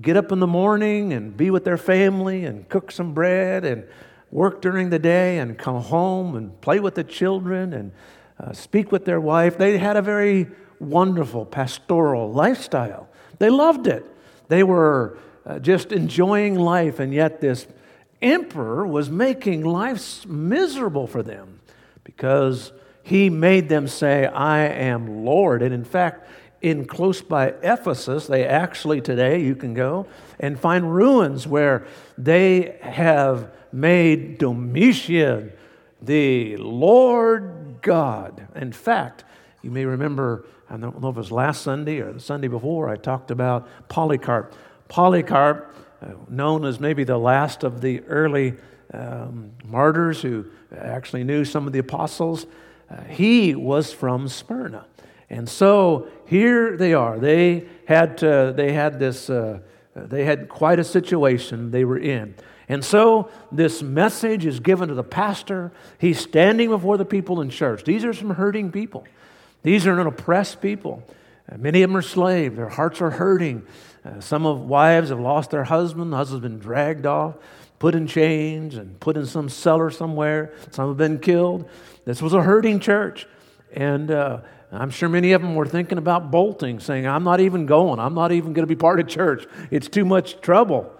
get 0.00 0.16
up 0.16 0.30
in 0.32 0.40
the 0.40 0.46
morning 0.46 1.12
and 1.12 1.36
be 1.36 1.50
with 1.50 1.64
their 1.64 1.78
family 1.78 2.44
and 2.44 2.68
cook 2.68 2.90
some 2.90 3.14
bread 3.14 3.64
and 3.64 3.84
work 4.30 4.60
during 4.60 4.90
the 4.90 4.98
day 4.98 5.38
and 5.38 5.56
come 5.56 5.82
home 5.82 6.36
and 6.36 6.60
play 6.60 6.80
with 6.80 6.94
the 6.94 7.04
children 7.04 7.72
and 7.72 7.92
uh, 8.38 8.52
speak 8.52 8.92
with 8.92 9.04
their 9.04 9.20
wife. 9.20 9.56
They 9.56 9.78
had 9.78 9.96
a 9.96 10.02
very 10.02 10.48
wonderful 10.78 11.46
pastoral 11.46 12.30
lifestyle. 12.32 13.08
They 13.38 13.50
loved 13.50 13.86
it. 13.86 14.04
They 14.48 14.62
were 14.62 15.18
uh, 15.46 15.58
just 15.58 15.92
enjoying 15.92 16.56
life, 16.56 16.98
and 16.98 17.14
yet 17.14 17.40
this 17.40 17.66
emperor 18.20 18.86
was 18.86 19.10
making 19.10 19.64
life 19.64 20.26
miserable 20.26 21.06
for 21.06 21.22
them 21.22 21.60
because 22.04 22.72
he 23.02 23.30
made 23.30 23.68
them 23.68 23.88
say, 23.88 24.26
I 24.26 24.66
am 24.66 25.24
Lord. 25.24 25.62
And 25.62 25.72
in 25.72 25.84
fact, 25.84 26.28
in 26.62 26.86
close 26.86 27.22
by 27.22 27.48
Ephesus, 27.62 28.26
they 28.26 28.44
actually 28.44 29.00
today, 29.00 29.40
you 29.42 29.54
can 29.54 29.74
go 29.74 30.06
and 30.40 30.58
find 30.58 30.94
ruins 30.94 31.46
where 31.46 31.86
they 32.16 32.78
have 32.82 33.50
made 33.72 34.38
Domitian 34.38 35.52
the 36.00 36.56
Lord 36.56 37.78
God. 37.82 38.48
In 38.54 38.72
fact, 38.72 39.24
you 39.62 39.70
may 39.70 39.84
remember, 39.84 40.46
I 40.70 40.76
don't 40.76 41.00
know 41.00 41.08
if 41.08 41.16
it 41.16 41.18
was 41.18 41.32
last 41.32 41.62
Sunday 41.62 42.00
or 42.00 42.12
the 42.12 42.20
Sunday 42.20 42.48
before, 42.48 42.88
I 42.88 42.96
talked 42.96 43.30
about 43.30 43.68
Polycarp. 43.88 44.54
Polycarp 44.88 45.74
uh, 46.00 46.08
known 46.28 46.64
as 46.64 46.78
maybe 46.78 47.04
the 47.04 47.18
last 47.18 47.64
of 47.64 47.80
the 47.80 48.02
early 48.02 48.54
um, 48.92 49.52
martyrs 49.64 50.22
who 50.22 50.46
actually 50.76 51.24
knew 51.24 51.44
some 51.44 51.66
of 51.66 51.72
the 51.72 51.78
apostles. 51.78 52.46
Uh, 52.90 53.02
he 53.02 53.54
was 53.54 53.92
from 53.92 54.28
Smyrna. 54.28 54.86
And 55.28 55.48
so 55.48 56.08
here 56.26 56.76
they 56.76 56.94
are. 56.94 57.18
They 57.18 57.68
had, 57.86 58.18
to, 58.18 58.52
they 58.56 58.72
had 58.72 58.98
this, 58.98 59.28
uh, 59.28 59.60
they 59.94 60.24
had 60.24 60.48
quite 60.48 60.78
a 60.78 60.84
situation 60.84 61.70
they 61.70 61.84
were 61.84 61.98
in. 61.98 62.34
And 62.68 62.84
so 62.84 63.30
this 63.52 63.82
message 63.82 64.44
is 64.44 64.60
given 64.60 64.88
to 64.88 64.94
the 64.94 65.04
pastor. 65.04 65.72
He's 65.98 66.18
standing 66.18 66.68
before 66.68 66.96
the 66.96 67.04
people 67.04 67.40
in 67.40 67.50
church. 67.50 67.84
These 67.84 68.04
are 68.04 68.12
some 68.12 68.30
hurting 68.30 68.72
people. 68.72 69.04
These 69.62 69.86
are 69.86 70.00
an 70.00 70.06
oppressed 70.06 70.60
people. 70.60 71.02
Uh, 71.50 71.58
many 71.58 71.82
of 71.82 71.90
them 71.90 71.96
are 71.96 72.02
slaves. 72.02 72.56
Their 72.56 72.68
hearts 72.68 73.00
are 73.00 73.10
hurting. 73.10 73.64
Uh, 74.04 74.20
some 74.20 74.46
of 74.46 74.60
wives 74.60 75.10
have 75.10 75.20
lost 75.20 75.50
their 75.50 75.64
husband. 75.64 76.12
The 76.12 76.16
husband's 76.16 76.42
been 76.42 76.58
dragged 76.58 77.06
off, 77.06 77.36
put 77.78 77.94
in 77.94 78.06
chains, 78.06 78.76
and 78.76 78.98
put 79.00 79.16
in 79.16 79.26
some 79.26 79.48
cellar 79.48 79.90
somewhere. 79.90 80.52
Some 80.70 80.88
have 80.88 80.96
been 80.96 81.18
killed. 81.18 81.68
This 82.04 82.20
was 82.20 82.32
a 82.32 82.42
hurting 82.42 82.80
church. 82.80 83.26
And 83.72 84.10
uh, 84.10 84.40
I'm 84.76 84.90
sure 84.90 85.08
many 85.08 85.32
of 85.32 85.42
them 85.42 85.54
were 85.54 85.66
thinking 85.66 85.98
about 85.98 86.30
bolting, 86.30 86.80
saying, 86.80 87.06
I'm 87.06 87.24
not 87.24 87.40
even 87.40 87.66
going. 87.66 87.98
I'm 87.98 88.14
not 88.14 88.32
even 88.32 88.52
going 88.52 88.64
to 88.64 88.68
be 88.68 88.76
part 88.76 89.00
of 89.00 89.08
church. 89.08 89.46
It's 89.70 89.88
too 89.88 90.04
much 90.04 90.40
trouble. 90.40 90.92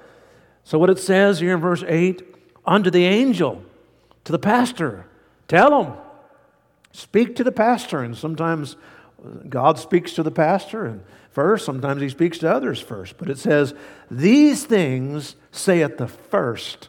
So, 0.64 0.78
what 0.78 0.90
it 0.90 0.99
says 0.99 1.40
here 1.40 1.54
in 1.54 1.61
verse 1.61 1.85
8 1.87 2.23
unto 2.64 2.90
the 2.90 3.04
angel, 3.04 3.62
to 4.25 4.33
the 4.33 4.38
pastor, 4.38 5.06
tell 5.49 5.83
him, 5.83 5.92
speak 6.92 7.37
to 7.37 7.45
the 7.45 7.52
pastor. 7.52 8.02
And 8.02 8.16
sometimes 8.16 8.76
uh, 9.25 9.28
God 9.49 9.78
speaks 9.78 10.12
to 10.14 10.23
the 10.23 10.30
pastor 10.30 10.87
and 10.87 11.02
first, 11.30 11.64
sometimes 11.66 12.00
he 12.00 12.09
speaks 12.09 12.38
to 12.38 12.52
others 12.52 12.80
first. 12.80 13.18
But 13.18 13.30
it 13.30 13.38
says, 13.38 13.75
These 14.11 14.64
things 14.64 15.37
saith 15.52 15.99
the 15.99 16.09
first 16.09 16.88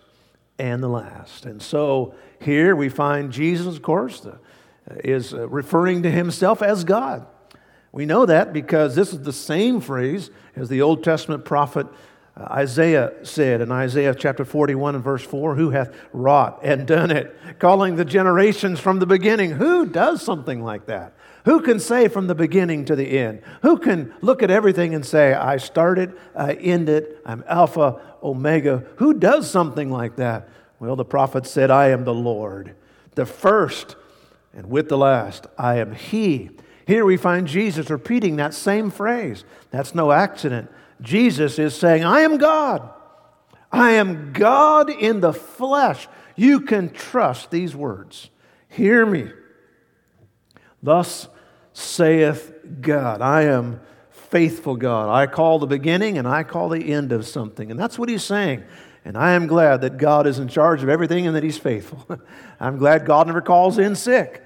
and 0.58 0.82
the 0.82 0.88
last. 0.88 1.46
And 1.46 1.62
so 1.62 2.16
here 2.42 2.76
we 2.76 2.90
find 2.90 3.32
Jesus, 3.32 3.76
of 3.76 3.82
course, 3.82 4.22
the, 4.22 4.40
is 5.04 5.34
uh, 5.34 5.48
referring 5.48 6.04
to 6.04 6.12
himself 6.12 6.62
as 6.62 6.84
God. 6.84 7.26
We 7.92 8.06
know 8.06 8.26
that 8.26 8.54
because 8.54 8.96
this 8.96 9.14
is 9.14 9.22
the 9.22 9.34
same 9.34 9.82
phrase 9.82 10.30
as 10.56 10.70
the 10.70 10.82
Old 10.82 11.04
Testament 11.04 11.46
prophet 11.46 11.88
uh, 12.38 12.44
Isaiah 12.52 13.14
said 13.24 13.62
in 13.62 13.72
Isaiah 13.72 14.14
chapter 14.14 14.46
41 14.46 14.96
and 14.96 15.04
verse 15.04 15.24
4 15.24 15.56
Who 15.56 15.72
hath 15.72 15.96
wrought 16.14 16.60
and 16.62 16.86
done 16.86 17.10
it? 17.12 17.36
Calling 17.60 17.96
the 17.96 18.06
generations 18.06 18.80
from 18.80 19.00
the 19.00 19.06
beginning. 19.06 19.52
Who 19.52 19.86
does 19.86 20.22
something 20.22 20.64
like 20.64 20.86
that? 20.86 21.14
Who 21.46 21.62
can 21.62 21.80
say 21.80 22.10
from 22.10 22.28
the 22.28 22.36
beginning 22.36 22.86
to 22.86 22.96
the 22.96 23.18
end? 23.18 23.42
Who 23.62 23.78
can 23.78 24.14
look 24.22 24.44
at 24.44 24.52
everything 24.52 24.94
and 24.94 25.06
say, 25.06 25.34
I 25.34 25.58
started, 25.58 26.14
I 26.36 26.54
ended, 26.54 27.18
I'm 27.26 27.44
Alpha, 27.48 28.02
Omega? 28.22 28.84
Who 28.98 29.14
does 29.14 29.50
something 29.50 29.90
like 29.90 30.18
that? 30.18 30.50
Well, 30.80 30.96
the 30.96 31.06
prophet 31.06 31.48
said, 31.48 31.72
I 31.72 31.90
am 31.90 32.04
the 32.04 32.14
Lord, 32.14 32.76
the 33.16 33.26
first 33.26 33.96
and 34.58 34.72
with 34.72 34.90
the 34.90 34.98
last, 34.98 35.46
I 35.56 35.76
am 35.78 35.94
He. 35.94 36.50
Here 36.88 37.06
we 37.06 37.16
find 37.16 37.48
Jesus 37.48 37.92
repeating 37.92 38.38
that 38.38 38.56
same 38.56 38.90
phrase. 38.90 39.46
That's 39.70 39.94
no 39.94 40.12
accident. 40.12 40.72
Jesus 41.00 41.60
is 41.60 41.76
saying, 41.76 42.04
I 42.04 42.22
am 42.22 42.40
God. 42.40 42.90
I 43.72 43.92
am 43.92 44.34
God 44.34 44.90
in 44.90 45.20
the 45.20 45.32
flesh. 45.32 46.08
You 46.36 46.62
can 46.62 46.90
trust 46.90 47.52
these 47.52 47.76
words. 47.76 48.32
Hear 48.68 49.06
me. 49.06 49.30
Thus 50.82 51.28
saith 51.74 52.52
God, 52.82 53.22
I 53.22 53.44
am 53.44 53.80
faithful 54.10 54.76
God. 54.76 55.14
I 55.14 55.28
call 55.28 55.60
the 55.60 55.68
beginning 55.68 56.18
and 56.18 56.28
I 56.28 56.42
call 56.42 56.70
the 56.70 56.94
end 56.94 57.12
of 57.12 57.28
something. 57.28 57.70
And 57.70 57.80
that's 57.80 58.00
what 58.00 58.10
he's 58.10 58.24
saying. 58.24 58.64
And 59.06 59.16
I 59.16 59.34
am 59.34 59.46
glad 59.46 59.82
that 59.82 59.98
God 59.98 60.26
is 60.26 60.40
in 60.40 60.48
charge 60.48 60.82
of 60.82 60.90
everything 60.90 61.28
and 61.28 61.36
that 61.36 61.44
he's 61.44 61.60
faithful. 61.60 62.08
I'm 62.60 62.78
glad 62.78 63.06
God 63.06 63.28
never 63.28 63.42
calls 63.42 63.78
in 63.78 63.96
sick. 63.96 64.46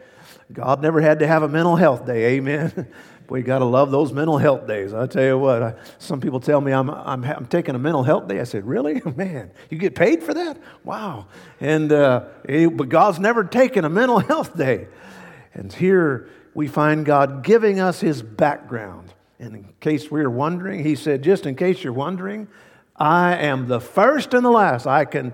God 0.53 0.81
never 0.81 1.01
had 1.01 1.19
to 1.19 1.27
have 1.27 1.43
a 1.43 1.47
mental 1.47 1.75
health 1.75 2.05
day. 2.05 2.35
Amen. 2.35 2.87
We 3.31 3.43
got 3.43 3.59
to 3.59 3.65
love 3.65 3.91
those 3.91 4.11
mental 4.11 4.37
health 4.37 4.67
days. 4.67 4.93
I 4.93 5.07
tell 5.07 5.23
you 5.23 5.37
what, 5.37 5.63
I, 5.63 5.75
some 5.99 6.19
people 6.19 6.41
tell 6.41 6.59
me 6.59 6.73
I'm, 6.73 6.89
I'm, 6.89 7.23
I'm, 7.23 7.45
taking 7.45 7.75
a 7.75 7.79
mental 7.79 8.03
health 8.03 8.27
day. 8.27 8.41
I 8.41 8.43
said, 8.43 8.65
Really? 8.65 9.01
Man, 9.15 9.51
you 9.69 9.77
get 9.77 9.95
paid 9.95 10.21
for 10.21 10.33
that? 10.33 10.57
Wow. 10.83 11.27
And, 11.61 11.93
uh, 11.93 12.25
but 12.45 12.89
God's 12.89 13.19
never 13.19 13.45
taken 13.45 13.85
a 13.85 13.89
mental 13.89 14.19
health 14.31 14.57
day. 14.57 14.89
And 15.53 15.71
here 15.71 16.29
we 16.53 16.67
find 16.67 17.05
God 17.05 17.41
giving 17.41 17.79
us 17.79 18.01
his 18.01 18.21
background. 18.21 19.13
And 19.39 19.55
in 19.55 19.73
case 19.79 20.11
we're 20.11 20.29
wondering, 20.29 20.83
he 20.83 20.95
said, 20.95 21.23
Just 21.23 21.45
in 21.45 21.55
case 21.55 21.85
you're 21.85 21.93
wondering, 21.93 22.49
I 22.97 23.35
am 23.37 23.69
the 23.69 23.79
first 23.79 24.33
and 24.33 24.43
the 24.43 24.51
last. 24.51 24.87
I 24.87 25.05
can 25.05 25.33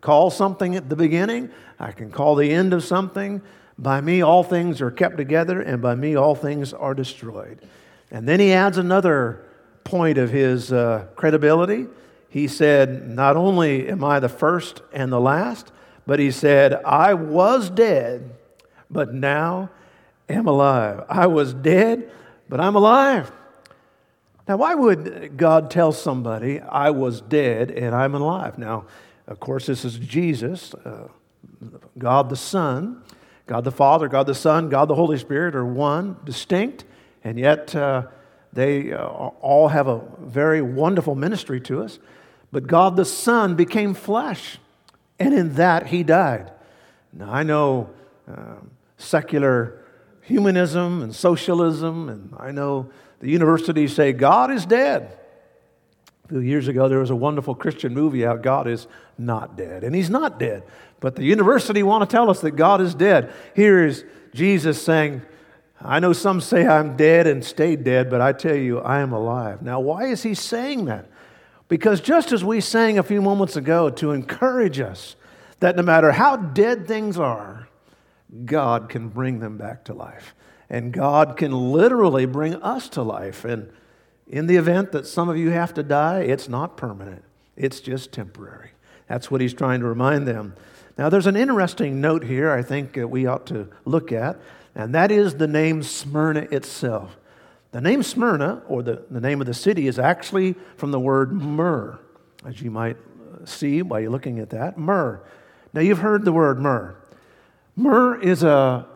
call 0.00 0.30
something 0.30 0.76
at 0.76 0.88
the 0.88 0.94
beginning, 0.94 1.50
I 1.80 1.90
can 1.90 2.12
call 2.12 2.36
the 2.36 2.52
end 2.52 2.72
of 2.72 2.84
something. 2.84 3.42
By 3.78 4.00
me, 4.00 4.22
all 4.22 4.42
things 4.42 4.80
are 4.80 4.90
kept 4.90 5.16
together, 5.16 5.60
and 5.60 5.82
by 5.82 5.94
me, 5.94 6.16
all 6.16 6.34
things 6.34 6.72
are 6.72 6.94
destroyed. 6.94 7.60
And 8.10 8.26
then 8.26 8.40
he 8.40 8.52
adds 8.52 8.78
another 8.78 9.44
point 9.84 10.18
of 10.18 10.30
his 10.30 10.72
uh, 10.72 11.06
credibility. 11.14 11.86
He 12.28 12.48
said, 12.48 13.08
Not 13.08 13.36
only 13.36 13.88
am 13.88 14.02
I 14.02 14.20
the 14.20 14.28
first 14.28 14.82
and 14.92 15.12
the 15.12 15.20
last, 15.20 15.72
but 16.06 16.18
he 16.18 16.30
said, 16.30 16.74
I 16.84 17.14
was 17.14 17.68
dead, 17.68 18.30
but 18.90 19.12
now 19.12 19.70
am 20.28 20.46
alive. 20.46 21.04
I 21.08 21.26
was 21.26 21.52
dead, 21.52 22.10
but 22.48 22.60
I'm 22.60 22.76
alive. 22.76 23.30
Now, 24.48 24.58
why 24.58 24.74
would 24.74 25.36
God 25.36 25.70
tell 25.70 25.92
somebody, 25.92 26.60
I 26.60 26.90
was 26.90 27.20
dead 27.20 27.70
and 27.72 27.94
I'm 27.94 28.14
alive? 28.14 28.58
Now, 28.58 28.86
of 29.26 29.40
course, 29.40 29.66
this 29.66 29.84
is 29.84 29.98
Jesus, 29.98 30.72
uh, 30.74 31.08
God 31.98 32.30
the 32.30 32.36
Son. 32.36 33.02
God 33.46 33.64
the 33.64 33.70
Father, 33.70 34.08
God 34.08 34.26
the 34.26 34.34
Son, 34.34 34.68
God 34.68 34.88
the 34.88 34.94
Holy 34.94 35.18
Spirit 35.18 35.54
are 35.54 35.64
one, 35.64 36.16
distinct, 36.24 36.84
and 37.22 37.38
yet 37.38 37.74
uh, 37.74 38.06
they 38.52 38.92
uh, 38.92 39.06
all 39.06 39.68
have 39.68 39.86
a 39.86 40.00
very 40.20 40.60
wonderful 40.60 41.14
ministry 41.14 41.60
to 41.62 41.82
us. 41.82 41.98
But 42.50 42.66
God 42.66 42.96
the 42.96 43.04
Son 43.04 43.54
became 43.54 43.94
flesh, 43.94 44.58
and 45.18 45.32
in 45.32 45.54
that 45.54 45.88
he 45.88 46.02
died. 46.02 46.50
Now, 47.12 47.32
I 47.32 47.42
know 47.42 47.90
uh, 48.30 48.56
secular 48.96 49.82
humanism 50.22 51.02
and 51.02 51.14
socialism, 51.14 52.08
and 52.08 52.34
I 52.38 52.50
know 52.50 52.90
the 53.20 53.30
universities 53.30 53.94
say 53.94 54.12
God 54.12 54.50
is 54.50 54.66
dead. 54.66 55.16
A 56.26 56.28
few 56.28 56.40
years 56.40 56.66
ago, 56.66 56.88
there 56.88 56.98
was 56.98 57.10
a 57.10 57.16
wonderful 57.16 57.54
Christian 57.54 57.94
movie 57.94 58.26
out, 58.26 58.42
God 58.42 58.66
is 58.66 58.88
not 59.16 59.56
dead. 59.56 59.84
And 59.84 59.94
he's 59.94 60.10
not 60.10 60.40
dead. 60.40 60.64
But 60.98 61.14
the 61.14 61.22
university 61.22 61.82
want 61.82 62.08
to 62.08 62.12
tell 62.12 62.28
us 62.28 62.40
that 62.40 62.52
God 62.52 62.80
is 62.80 62.94
dead. 62.94 63.32
Here 63.54 63.86
is 63.86 64.04
Jesus 64.34 64.82
saying, 64.82 65.22
I 65.80 66.00
know 66.00 66.12
some 66.12 66.40
say 66.40 66.66
I'm 66.66 66.96
dead 66.96 67.26
and 67.26 67.44
stayed 67.44 67.84
dead, 67.84 68.10
but 68.10 68.20
I 68.20 68.32
tell 68.32 68.56
you, 68.56 68.80
I 68.80 69.00
am 69.00 69.12
alive. 69.12 69.62
Now, 69.62 69.78
why 69.78 70.06
is 70.06 70.22
he 70.22 70.34
saying 70.34 70.86
that? 70.86 71.08
Because 71.68 72.00
just 72.00 72.32
as 72.32 72.44
we 72.44 72.60
sang 72.60 72.98
a 72.98 73.02
few 73.02 73.22
moments 73.22 73.56
ago 73.56 73.90
to 73.90 74.12
encourage 74.12 74.80
us 74.80 75.16
that 75.60 75.76
no 75.76 75.82
matter 75.82 76.12
how 76.12 76.36
dead 76.36 76.88
things 76.88 77.18
are, 77.18 77.68
God 78.44 78.88
can 78.88 79.08
bring 79.08 79.38
them 79.38 79.56
back 79.56 79.84
to 79.84 79.94
life. 79.94 80.34
And 80.68 80.92
God 80.92 81.36
can 81.36 81.52
literally 81.52 82.26
bring 82.26 82.54
us 82.56 82.88
to 82.90 83.02
life. 83.02 83.44
And 83.44 83.70
in 84.28 84.46
the 84.46 84.56
event 84.56 84.92
that 84.92 85.06
some 85.06 85.28
of 85.28 85.36
you 85.36 85.50
have 85.50 85.74
to 85.74 85.82
die, 85.82 86.20
it's 86.20 86.48
not 86.48 86.76
permanent, 86.76 87.22
it's 87.56 87.80
just 87.80 88.12
temporary. 88.12 88.70
That's 89.08 89.30
what 89.30 89.40
he's 89.40 89.54
trying 89.54 89.80
to 89.80 89.86
remind 89.86 90.26
them. 90.26 90.54
Now, 90.98 91.08
there's 91.08 91.26
an 91.26 91.36
interesting 91.36 92.00
note 92.00 92.24
here 92.24 92.50
I 92.50 92.62
think 92.62 92.96
we 92.96 93.26
ought 93.26 93.46
to 93.46 93.68
look 93.84 94.12
at, 94.12 94.38
and 94.74 94.94
that 94.94 95.10
is 95.10 95.34
the 95.34 95.46
name 95.46 95.82
Smyrna 95.82 96.48
itself. 96.50 97.16
The 97.72 97.80
name 97.80 98.02
Smyrna, 98.02 98.62
or 98.68 98.82
the, 98.82 99.04
the 99.10 99.20
name 99.20 99.40
of 99.40 99.46
the 99.46 99.54
city, 99.54 99.86
is 99.86 99.98
actually 99.98 100.54
from 100.76 100.92
the 100.92 101.00
word 101.00 101.32
myrrh, 101.32 101.98
as 102.44 102.62
you 102.62 102.70
might 102.70 102.96
see 103.44 103.82
by 103.82 104.06
looking 104.06 104.38
at 104.38 104.50
that. 104.50 104.78
Myrrh. 104.78 105.20
Now, 105.72 105.82
you've 105.82 105.98
heard 105.98 106.24
the 106.24 106.32
word 106.32 106.58
myrrh. 106.58 106.96
Myrrh 107.76 108.18
is 108.20 108.42
a, 108.42 108.86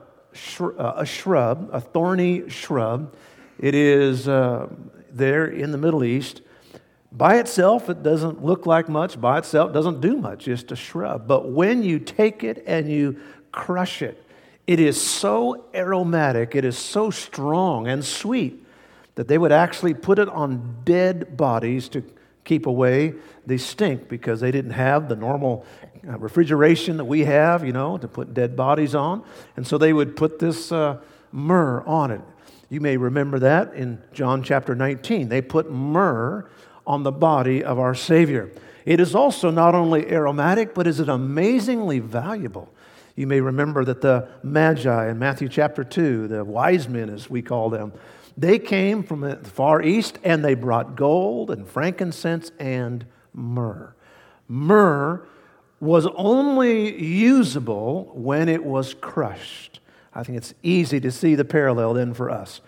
a 0.79 1.07
shrub, 1.07 1.69
a 1.73 1.81
thorny 1.81 2.49
shrub. 2.49 3.15
It 3.59 3.75
is 3.75 4.27
uh, 4.27 4.69
there 5.17 5.47
in 5.47 5.73
the 5.73 5.79
Middle 5.79 6.05
East. 6.05 6.43
By 7.13 7.39
itself, 7.39 7.91
it 7.91 8.03
doesn't 8.03 8.45
look 8.45 8.67
like 8.67 8.89
much. 8.89 9.21
By 9.21 9.39
itself, 9.39 9.71
it 9.71 9.73
doesn't 9.73 10.01
do 10.01 10.17
much, 10.17 10.45
just 10.45 10.71
a 10.71 10.77
shrub. 10.77 11.27
But 11.27 11.51
when 11.51 11.83
you 11.83 11.99
take 11.99 12.45
it 12.45 12.63
and 12.67 12.91
you 12.91 13.21
crush 13.51 14.01
it, 14.01 14.25
it 14.67 14.79
is 14.79 15.01
so 15.01 15.65
aromatic, 15.75 16.55
it 16.55 16.65
is 16.65 16.79
so 16.79 17.11
strong 17.11 17.89
and 17.89 18.05
sweet 18.05 18.65
that 19.17 19.27
they 19.27 19.37
would 19.37 19.51
actually 19.53 19.95
put 19.95 20.19
it 20.19 20.29
on 20.29 20.77
dead 20.85 21.37
bodies 21.37 21.89
to 21.89 22.05
keep 22.45 22.67
away 22.67 23.15
the 23.47 23.59
stink 23.59 24.09
because 24.09 24.41
they 24.41 24.51
didn't 24.51 24.71
have 24.71 25.09
the 25.09 25.17
normal 25.17 25.67
uh, 26.09 26.17
refrigeration 26.19 26.97
that 26.97 27.05
we 27.05 27.25
have, 27.25 27.65
you 27.65 27.73
know, 27.73 27.99
to 27.99 28.09
put 28.09 28.33
dead 28.33 28.57
bodies 28.57 28.95
on. 28.95 29.23
And 29.57 29.67
so 29.67 29.77
they 29.77 29.93
would 29.93 30.17
put 30.17 30.39
this 30.39 30.71
uh, 30.73 30.99
myrrh 31.33 31.83
on 31.83 32.11
it. 32.13 32.21
You 32.71 32.81
may 32.81 32.97
remember 32.97 33.41
that 33.41 33.75
in 33.75 34.01
John 34.13 34.45
chapter 34.45 34.77
19. 34.77 35.29
They 35.29 35.43
put 35.43 35.71
myrrh 35.71 36.49
on 36.87 37.03
the 37.03 37.13
body 37.13 37.63
of 37.65 37.81
our 37.81 37.97
Savior. 37.97 38.51
It 38.87 39.01
is 39.01 39.15
also 39.15 39.51
not 39.51 39.75
only 39.75 40.11
aromatic, 40.11 40.73
but 40.73 40.87
is 40.87 41.01
it 41.01 41.09
amazingly 41.09 41.99
valuable. 41.99 42.73
You 43.17 43.27
may 43.27 43.41
remember 43.41 43.85
that 43.85 44.01
the 44.01 44.29
Magi 44.45 45.11
in 45.11 45.19
Matthew 45.19 45.49
chapter 45.49 45.83
2, 45.83 46.29
the 46.29 46.45
wise 46.45 46.89
men 46.89 47.11
as 47.11 47.29
we 47.29 47.43
call 47.43 47.71
them, 47.71 47.93
they 48.37 48.59
came 48.59 49.03
from 49.03 49.21
the 49.21 49.37
far 49.37 49.83
east 49.83 50.19
and 50.23 50.45
they 50.45 50.55
brought 50.55 50.95
gold 50.95 51.51
and 51.51 51.69
frankincense 51.69 52.53
and 52.61 53.05
myrrh. 53.35 53.95
Myrrh 54.49 55.27
was 55.81 56.07
only 56.15 56.97
usable 57.03 58.13
when 58.15 58.49
it 58.49 58.65
was 58.65 58.95
crushed. 58.95 59.80
I 60.13 60.23
think 60.25 60.39
it's 60.39 60.55
easy 60.63 61.01
to 61.01 61.11
see 61.11 61.35
the 61.35 61.45
parallel 61.45 61.95
then 61.95 62.15
for 62.15 62.31
us. 62.31 62.61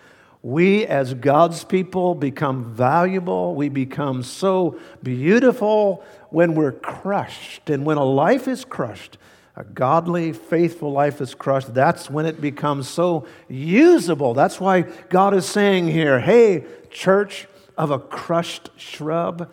We, 0.42 0.86
as 0.86 1.14
God's 1.14 1.62
people, 1.62 2.14
become 2.14 2.74
valuable. 2.74 3.54
We 3.54 3.68
become 3.68 4.22
so 4.22 4.78
beautiful 5.02 6.04
when 6.30 6.54
we're 6.54 6.72
crushed. 6.72 7.70
And 7.70 7.84
when 7.84 7.96
a 7.96 8.04
life 8.04 8.48
is 8.48 8.64
crushed, 8.64 9.18
a 9.54 9.62
godly, 9.62 10.32
faithful 10.32 10.90
life 10.90 11.20
is 11.20 11.34
crushed, 11.34 11.74
that's 11.74 12.10
when 12.10 12.26
it 12.26 12.40
becomes 12.40 12.88
so 12.88 13.26
usable. 13.48 14.34
That's 14.34 14.58
why 14.58 14.82
God 15.10 15.34
is 15.34 15.46
saying 15.46 15.88
here, 15.88 16.18
hey, 16.18 16.64
church 16.90 17.46
of 17.76 17.90
a 17.90 17.98
crushed 17.98 18.70
shrub, 18.76 19.48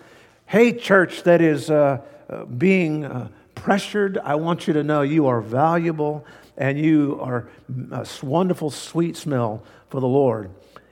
hey, 0.47 0.73
church 0.73 1.23
that 1.23 1.41
is 1.41 1.69
uh, 1.69 2.01
uh, 2.29 2.45
being 2.45 3.05
uh, 3.05 3.27
pressured, 3.55 4.17
I 4.17 4.35
want 4.35 4.67
you 4.67 4.73
to 4.73 4.83
know 4.83 5.01
you 5.01 5.27
are 5.27 5.41
valuable 5.41 6.25
and 6.59 6.77
you 6.77 7.17
are 7.21 7.49
a 7.91 8.05
wonderful, 8.21 8.69
sweet 8.69 9.15
smell 9.15 9.63
for 9.89 9.99
the 10.01 10.07
Lord. 10.07 10.51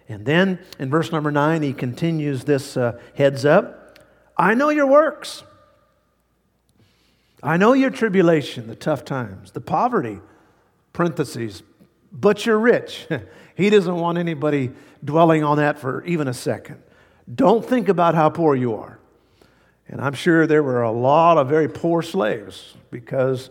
And 0.09 0.25
then 0.25 0.59
in 0.79 0.89
verse 0.89 1.11
number 1.11 1.29
nine, 1.29 1.61
he 1.61 1.73
continues 1.73 2.45
this 2.45 2.75
uh, 2.75 2.99
heads 3.15 3.45
up 3.45 3.99
I 4.39 4.53
know 4.53 4.69
your 4.69 4.87
works. 4.87 5.43
I 7.43 7.57
know 7.57 7.73
your 7.73 7.89
tribulation, 7.89 8.67
the 8.67 8.75
tough 8.75 9.05
times, 9.05 9.51
the 9.51 9.61
poverty, 9.61 10.19
parentheses, 10.93 11.61
but 12.11 12.45
you're 12.45 12.59
rich. 12.59 13.07
he 13.55 13.69
doesn't 13.69 13.95
want 13.95 14.17
anybody 14.17 14.71
dwelling 15.03 15.43
on 15.43 15.57
that 15.57 15.79
for 15.79 16.03
even 16.05 16.27
a 16.27 16.33
second. 16.33 16.81
Don't 17.33 17.63
think 17.63 17.89
about 17.89 18.15
how 18.15 18.29
poor 18.29 18.55
you 18.55 18.75
are. 18.75 18.99
And 19.87 20.01
I'm 20.01 20.13
sure 20.13 20.47
there 20.47 20.63
were 20.63 20.83
a 20.83 20.91
lot 20.91 21.37
of 21.37 21.47
very 21.47 21.67
poor 21.67 22.01
slaves 22.01 22.75
because 22.91 23.49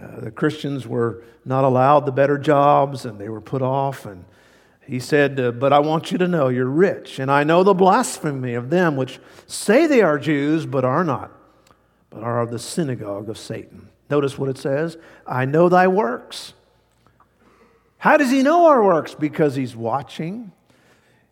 uh, 0.00 0.20
the 0.20 0.30
Christians 0.30 0.86
were 0.86 1.24
not 1.44 1.64
allowed 1.64 2.06
the 2.06 2.12
better 2.12 2.38
jobs 2.38 3.04
and 3.04 3.18
they 3.18 3.28
were 3.28 3.40
put 3.40 3.62
off. 3.62 4.06
And 4.06 4.24
he 4.86 5.00
said, 5.00 5.38
uh, 5.40 5.50
But 5.50 5.72
I 5.72 5.80
want 5.80 6.12
you 6.12 6.18
to 6.18 6.28
know 6.28 6.48
you're 6.48 6.66
rich, 6.66 7.18
and 7.18 7.30
I 7.30 7.44
know 7.44 7.62
the 7.62 7.74
blasphemy 7.74 8.54
of 8.54 8.70
them 8.70 8.96
which 8.96 9.18
say 9.46 9.86
they 9.86 10.02
are 10.02 10.18
Jews 10.18 10.66
but 10.66 10.84
are 10.84 11.04
not, 11.04 11.32
but 12.10 12.22
are 12.22 12.40
of 12.40 12.50
the 12.50 12.58
synagogue 12.58 13.28
of 13.28 13.38
Satan. 13.38 13.88
Notice 14.10 14.38
what 14.38 14.48
it 14.48 14.58
says 14.58 14.96
I 15.26 15.44
know 15.44 15.68
thy 15.68 15.88
works. 15.88 16.54
How 17.98 18.16
does 18.16 18.30
he 18.30 18.42
know 18.42 18.66
our 18.66 18.82
works? 18.82 19.14
Because 19.14 19.56
he's 19.56 19.74
watching. 19.74 20.52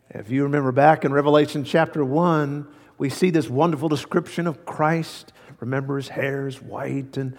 If 0.09 0.29
you 0.29 0.43
remember 0.43 0.71
back 0.71 1.05
in 1.05 1.13
Revelation 1.13 1.63
chapter 1.63 2.03
1, 2.03 2.67
we 2.97 3.09
see 3.09 3.29
this 3.29 3.49
wonderful 3.49 3.87
description 3.87 4.47
of 4.47 4.65
Christ. 4.65 5.31
Remember, 5.59 5.97
his 5.97 6.09
hair 6.09 6.47
is 6.47 6.61
white, 6.61 7.17
and 7.17 7.37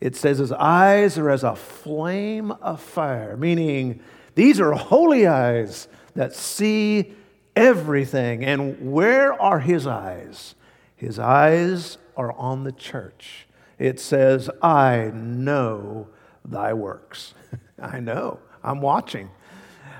it 0.00 0.16
says 0.16 0.38
his 0.38 0.52
eyes 0.52 1.18
are 1.18 1.30
as 1.30 1.44
a 1.44 1.54
flame 1.54 2.50
of 2.50 2.80
fire, 2.80 3.36
meaning 3.36 4.00
these 4.34 4.60
are 4.60 4.72
holy 4.72 5.26
eyes 5.26 5.88
that 6.14 6.34
see 6.34 7.12
everything. 7.54 8.44
And 8.44 8.92
where 8.92 9.40
are 9.40 9.60
his 9.60 9.86
eyes? 9.86 10.54
His 10.96 11.18
eyes 11.18 11.98
are 12.16 12.32
on 12.32 12.64
the 12.64 12.72
church. 12.72 13.46
It 13.78 14.00
says, 14.00 14.50
I 14.62 15.10
know 15.14 16.08
thy 16.44 16.72
works. 16.72 17.34
I 17.78 18.00
know. 18.00 18.40
I'm 18.62 18.80
watching. 18.80 19.30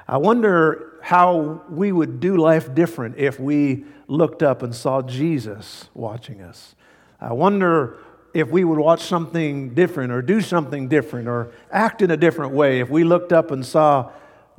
I 0.09 0.17
wonder 0.17 0.99
how 1.03 1.63
we 1.69 1.93
would 1.93 2.21
do 2.21 2.37
life 2.37 2.75
different 2.75 3.17
if 3.17 3.39
we 3.41 3.85
looked 4.07 4.43
up 4.43 4.63
and 4.63 4.75
saw 4.75 5.03
Jesus 5.03 5.89
watching 5.95 6.43
us. 6.43 6.75
I 7.21 7.33
wonder 7.33 7.99
if 8.33 8.49
we 8.49 8.65
would 8.65 8.79
watch 8.79 9.03
something 9.03 9.75
different 9.75 10.13
or 10.13 10.23
do 10.23 10.41
something 10.41 10.89
different 10.89 11.29
or 11.29 11.51
act 11.71 12.03
in 12.03 12.11
a 12.11 12.17
different 12.17 12.53
way 12.53 12.81
if 12.81 12.89
we 12.89 13.05
looked 13.05 13.33
up 13.33 13.51
and 13.51 13.65
saw 13.65 14.11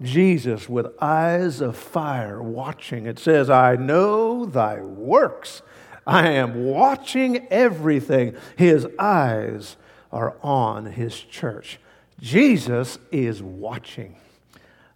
Jesus 0.02 0.68
with 0.68 0.88
eyes 1.02 1.62
of 1.62 1.78
fire 1.78 2.42
watching. 2.42 3.06
It 3.06 3.20
says, 3.20 3.50
I 3.50 3.76
know 3.76 4.46
thy 4.46 4.82
works. 4.82 5.62
I 6.06 6.32
am 6.32 6.66
watching 6.66 7.48
everything. 7.50 8.36
His 8.58 8.88
eyes 8.98 9.78
are 10.12 10.36
on 10.42 10.88
his 10.88 11.20
church. 11.20 11.80
Jesus 12.20 12.98
is 13.12 13.42
watching. 13.42 14.16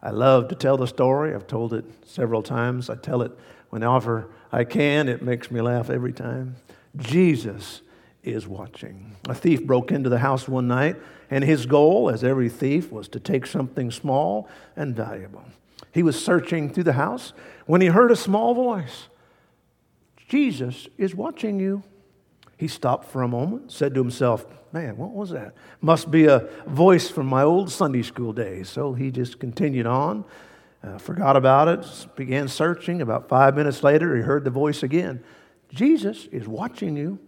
I 0.01 0.09
love 0.09 0.49
to 0.49 0.55
tell 0.55 0.77
the 0.77 0.87
story. 0.87 1.33
I've 1.33 1.47
told 1.47 1.73
it 1.73 1.85
several 2.05 2.43
times. 2.43 2.89
I 2.89 2.95
tell 2.95 3.21
it 3.21 3.31
whenever 3.69 4.27
I 4.51 4.63
can. 4.63 5.07
It 5.07 5.21
makes 5.21 5.49
me 5.51 5.61
laugh 5.61 5.89
every 5.89 6.13
time. 6.13 6.55
Jesus 6.97 7.81
is 8.25 8.47
watching. 8.47 9.15
A 9.27 9.35
thief 9.35 9.63
broke 9.63 9.91
into 9.91 10.09
the 10.09 10.19
house 10.19 10.47
one 10.47 10.67
night, 10.67 10.95
and 11.29 11.43
his 11.43 11.65
goal, 11.65 12.09
as 12.09 12.23
every 12.23 12.49
thief, 12.49 12.91
was 12.91 13.07
to 13.09 13.19
take 13.19 13.45
something 13.45 13.91
small 13.91 14.49
and 14.75 14.95
valuable. 14.95 15.45
He 15.91 16.03
was 16.03 16.21
searching 16.21 16.69
through 16.69 16.83
the 16.83 16.93
house 16.93 17.33
when 17.65 17.81
he 17.81 17.87
heard 17.87 18.11
a 18.11 18.15
small 18.15 18.53
voice 18.53 19.07
Jesus 20.27 20.87
is 20.97 21.13
watching 21.13 21.59
you. 21.59 21.83
He 22.57 22.67
stopped 22.67 23.05
for 23.05 23.21
a 23.21 23.27
moment, 23.27 23.71
said 23.71 23.93
to 23.93 24.01
himself, 24.01 24.45
Man, 24.71 24.97
what 24.97 25.11
was 25.11 25.29
that? 25.29 25.53
Must 25.79 26.11
be 26.11 26.25
a 26.25 26.49
voice 26.67 27.09
from 27.09 27.27
my 27.27 27.43
old 27.43 27.71
Sunday 27.71 28.01
school 28.01 28.33
days. 28.33 28.67
So 28.69 28.93
he 28.93 29.09
just 29.09 29.39
continued 29.39 29.85
on, 29.85 30.25
uh, 30.83 30.97
forgot 30.97 31.37
about 31.37 31.69
it, 31.69 32.07
began 32.17 32.49
searching. 32.49 33.01
About 33.01 33.29
five 33.29 33.55
minutes 33.55 33.83
later, 33.83 34.17
he 34.17 34.21
heard 34.21 34.43
the 34.43 34.49
voice 34.49 34.83
again 34.83 35.23
Jesus 35.69 36.25
is 36.31 36.47
watching 36.47 36.97
you. 36.97 37.19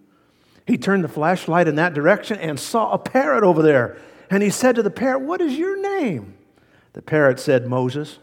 He 0.67 0.77
turned 0.77 1.03
the 1.03 1.08
flashlight 1.10 1.67
in 1.69 1.75
that 1.75 1.93
direction 1.93 2.38
and 2.38 2.60
saw 2.60 2.91
a 2.91 2.97
parrot 2.97 3.43
over 3.45 3.62
there. 3.62 3.97
And 4.30 4.43
he 4.43 4.49
said 4.49 4.75
to 4.75 4.84
the 4.84 4.91
parrot, 4.91 5.21
What 5.21 5.39
is 5.39 5.58
your 5.58 5.82
name? 5.82 6.36
The 6.91 7.01
parrot 7.01 7.39
said, 7.39 7.67
Moses. 7.67 8.19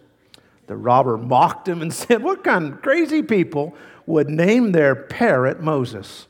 The 0.66 0.76
robber 0.76 1.16
mocked 1.16 1.66
him 1.68 1.80
and 1.80 1.92
said, 1.94 2.22
What 2.22 2.44
kind 2.44 2.74
of 2.74 2.82
crazy 2.82 3.22
people 3.22 3.74
would 4.06 4.28
name 4.28 4.72
their 4.72 4.94
parrot 4.94 5.60
Moses? 5.60 6.26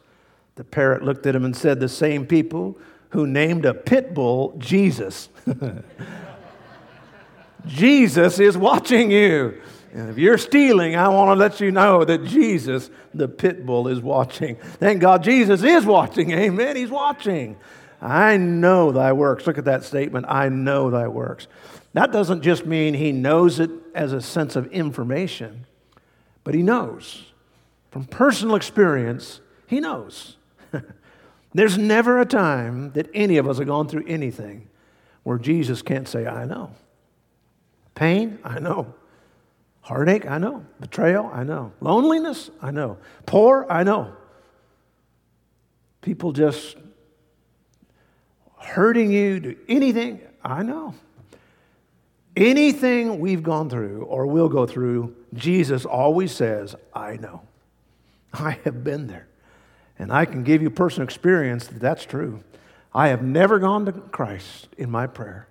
The 0.54 0.62
parrot 0.62 1.02
looked 1.02 1.26
at 1.26 1.34
him 1.34 1.44
and 1.44 1.56
said, 1.56 1.80
The 1.80 1.88
same 1.88 2.26
people 2.26 2.78
who 3.10 3.26
named 3.26 3.64
a 3.64 3.74
pit 3.74 4.14
bull 4.14 4.54
Jesus. 4.58 5.28
Jesus 7.66 8.38
is 8.38 8.56
watching 8.56 9.10
you. 9.10 9.60
And 9.94 10.10
if 10.10 10.18
you're 10.18 10.38
stealing, 10.38 10.96
I 10.96 11.08
want 11.08 11.28
to 11.28 11.34
let 11.36 11.60
you 11.60 11.70
know 11.70 12.04
that 12.04 12.24
Jesus, 12.24 12.90
the 13.14 13.28
pit 13.28 13.64
bull, 13.64 13.86
is 13.86 14.00
watching. 14.00 14.56
Thank 14.56 15.00
God 15.00 15.22
Jesus 15.22 15.62
is 15.62 15.86
watching. 15.86 16.32
Amen. 16.32 16.74
He's 16.74 16.90
watching. 16.90 17.56
I 18.02 18.36
know 18.36 18.90
thy 18.90 19.12
works. 19.12 19.46
Look 19.46 19.56
at 19.56 19.66
that 19.66 19.84
statement. 19.84 20.26
I 20.28 20.48
know 20.48 20.90
thy 20.90 21.06
works. 21.06 21.46
That 21.92 22.10
doesn't 22.10 22.42
just 22.42 22.66
mean 22.66 22.94
he 22.94 23.12
knows 23.12 23.60
it 23.60 23.70
as 23.94 24.12
a 24.12 24.20
sense 24.20 24.56
of 24.56 24.66
information, 24.72 25.64
but 26.42 26.54
he 26.54 26.62
knows. 26.64 27.26
From 27.92 28.04
personal 28.04 28.56
experience, 28.56 29.40
he 29.68 29.78
knows. 29.78 30.36
There's 31.54 31.78
never 31.78 32.20
a 32.20 32.26
time 32.26 32.90
that 32.94 33.08
any 33.14 33.36
of 33.36 33.48
us 33.48 33.58
have 33.58 33.68
gone 33.68 33.86
through 33.86 34.06
anything 34.08 34.68
where 35.22 35.38
Jesus 35.38 35.82
can't 35.82 36.08
say, 36.08 36.26
I 36.26 36.46
know. 36.46 36.72
Pain, 37.94 38.40
I 38.42 38.58
know. 38.58 38.92
Heartache, 39.84 40.26
I 40.26 40.38
know. 40.38 40.64
Betrayal, 40.80 41.30
I 41.30 41.44
know. 41.44 41.70
Loneliness, 41.82 42.50
I 42.62 42.70
know. 42.70 42.96
Poor, 43.26 43.66
I 43.68 43.82
know. 43.84 44.14
People 46.00 46.32
just 46.32 46.76
hurting 48.58 49.12
you, 49.12 49.40
do 49.40 49.56
anything, 49.68 50.22
I 50.42 50.62
know. 50.62 50.94
Anything 52.34 53.20
we've 53.20 53.42
gone 53.42 53.68
through 53.68 54.04
or 54.04 54.26
will 54.26 54.48
go 54.48 54.66
through, 54.66 55.14
Jesus 55.34 55.84
always 55.84 56.32
says, 56.32 56.74
I 56.94 57.18
know. 57.18 57.42
I 58.32 58.58
have 58.64 58.84
been 58.84 59.06
there. 59.06 59.28
And 59.98 60.10
I 60.10 60.24
can 60.24 60.44
give 60.44 60.62
you 60.62 60.70
personal 60.70 61.04
experience 61.04 61.66
that 61.66 61.78
that's 61.80 62.06
true. 62.06 62.42
I 62.94 63.08
have 63.08 63.22
never 63.22 63.58
gone 63.58 63.84
to 63.84 63.92
Christ 63.92 64.68
in 64.78 64.90
my 64.90 65.06
prayer. 65.06 65.46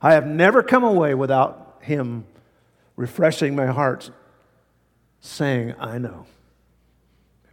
I 0.00 0.14
have 0.14 0.26
never 0.26 0.62
come 0.62 0.84
away 0.84 1.14
without 1.14 1.80
Him 1.82 2.24
refreshing 2.96 3.56
my 3.56 3.66
heart, 3.66 4.10
saying, 5.20 5.74
I 5.78 5.98
know. 5.98 6.26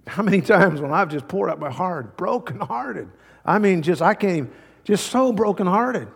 How 0.07 0.23
many 0.23 0.41
times 0.41 0.81
when 0.81 0.91
I've 0.91 1.09
just 1.09 1.27
poured 1.27 1.49
out 1.49 1.59
my 1.59 1.71
heart, 1.71 2.17
brokenhearted? 2.17 3.09
I 3.45 3.59
mean, 3.59 3.81
just, 3.81 4.01
I 4.01 4.13
can't 4.13 4.37
even, 4.37 4.51
just 4.83 5.07
so 5.07 5.31
brokenhearted. 5.31 6.07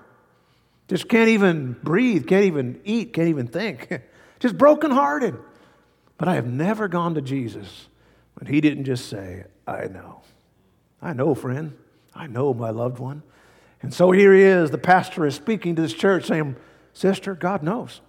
Just 0.88 1.10
can't 1.10 1.30
even 1.30 1.74
breathe, 1.74 2.28
can't 2.28 2.46
even 2.46 2.80
eat, 2.84 3.14
can't 3.14 3.30
even 3.30 3.48
think. 3.48 4.02
just 4.40 4.58
brokenhearted. 4.58 5.36
But 6.18 6.28
I 6.28 6.36
have 6.36 6.48
never 6.48 6.88
gone 6.88 7.16
to 7.16 7.22
Jesus 7.22 7.88
when 8.36 8.52
He 8.52 8.62
didn't 8.62 8.86
just 8.86 9.10
say, 9.10 9.46
I 9.68 9.88
know. 9.88 10.22
I 11.02 11.14
know, 11.14 11.36
friend. 11.36 11.78
I 12.14 12.28
know, 12.28 12.54
my 12.54 12.70
loved 12.70 13.00
one. 13.00 13.24
And 13.82 13.94
so 13.94 14.12
here 14.12 14.34
he 14.34 14.42
is, 14.42 14.72
the 14.72 14.78
pastor 14.78 15.26
is 15.26 15.36
speaking 15.36 15.76
to 15.76 15.82
this 15.82 15.94
church 15.94 16.26
saying, 16.26 16.56
Sister, 16.94 17.36
God 17.36 17.62
knows. 17.62 18.02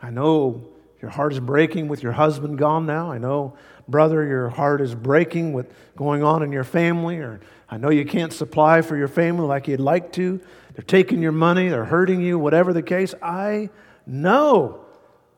I 0.00 0.10
know 0.10 0.68
your 1.00 1.10
heart 1.10 1.32
is 1.32 1.40
breaking 1.40 1.88
with 1.88 2.02
your 2.02 2.12
husband 2.12 2.58
gone 2.58 2.86
now. 2.86 3.10
I 3.10 3.18
know, 3.18 3.56
brother, 3.86 4.26
your 4.26 4.48
heart 4.48 4.80
is 4.80 4.94
breaking 4.94 5.52
with 5.52 5.72
going 5.96 6.22
on 6.22 6.42
in 6.42 6.52
your 6.52 6.64
family, 6.64 7.18
or 7.18 7.40
I 7.70 7.76
know 7.76 7.90
you 7.90 8.04
can't 8.04 8.32
supply 8.32 8.82
for 8.82 8.96
your 8.96 9.08
family 9.08 9.46
like 9.46 9.68
you'd 9.68 9.80
like 9.80 10.12
to. 10.12 10.40
They're 10.74 10.84
taking 10.84 11.22
your 11.22 11.32
money, 11.32 11.68
they're 11.68 11.84
hurting 11.84 12.20
you, 12.20 12.38
whatever 12.38 12.72
the 12.72 12.82
case. 12.82 13.14
I 13.22 13.70
know. 14.06 14.84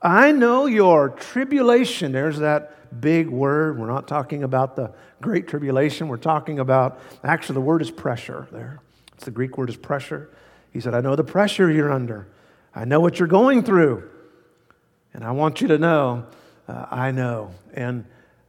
I 0.02 0.32
know 0.32 0.66
your 0.66 1.10
tribulation. 1.10 2.12
There's 2.12 2.38
that 2.38 3.00
big 3.00 3.28
word. 3.28 3.78
We're 3.78 3.86
not 3.86 4.08
talking 4.08 4.42
about 4.42 4.76
the 4.76 4.92
great 5.20 5.46
tribulation. 5.46 6.08
We're 6.08 6.16
talking 6.16 6.58
about, 6.58 7.00
actually, 7.22 7.54
the 7.54 7.60
word 7.60 7.82
is 7.82 7.90
pressure 7.90 8.48
there. 8.50 8.80
It's 9.14 9.26
the 9.26 9.30
Greek 9.30 9.58
word 9.58 9.68
is 9.68 9.76
pressure. 9.76 10.30
He 10.72 10.80
said, 10.80 10.94
I 10.94 11.00
know 11.00 11.16
the 11.16 11.24
pressure 11.24 11.70
you're 11.70 11.92
under. 11.92 12.28
I 12.74 12.84
know 12.84 13.00
what 13.00 13.18
you're 13.18 13.28
going 13.28 13.62
through. 13.62 14.08
And 15.12 15.24
I 15.24 15.32
want 15.32 15.60
you 15.60 15.68
to 15.68 15.78
know, 15.78 16.26
uh, 16.68 16.86
I 16.90 17.10
know. 17.10 17.50
And 17.74 18.04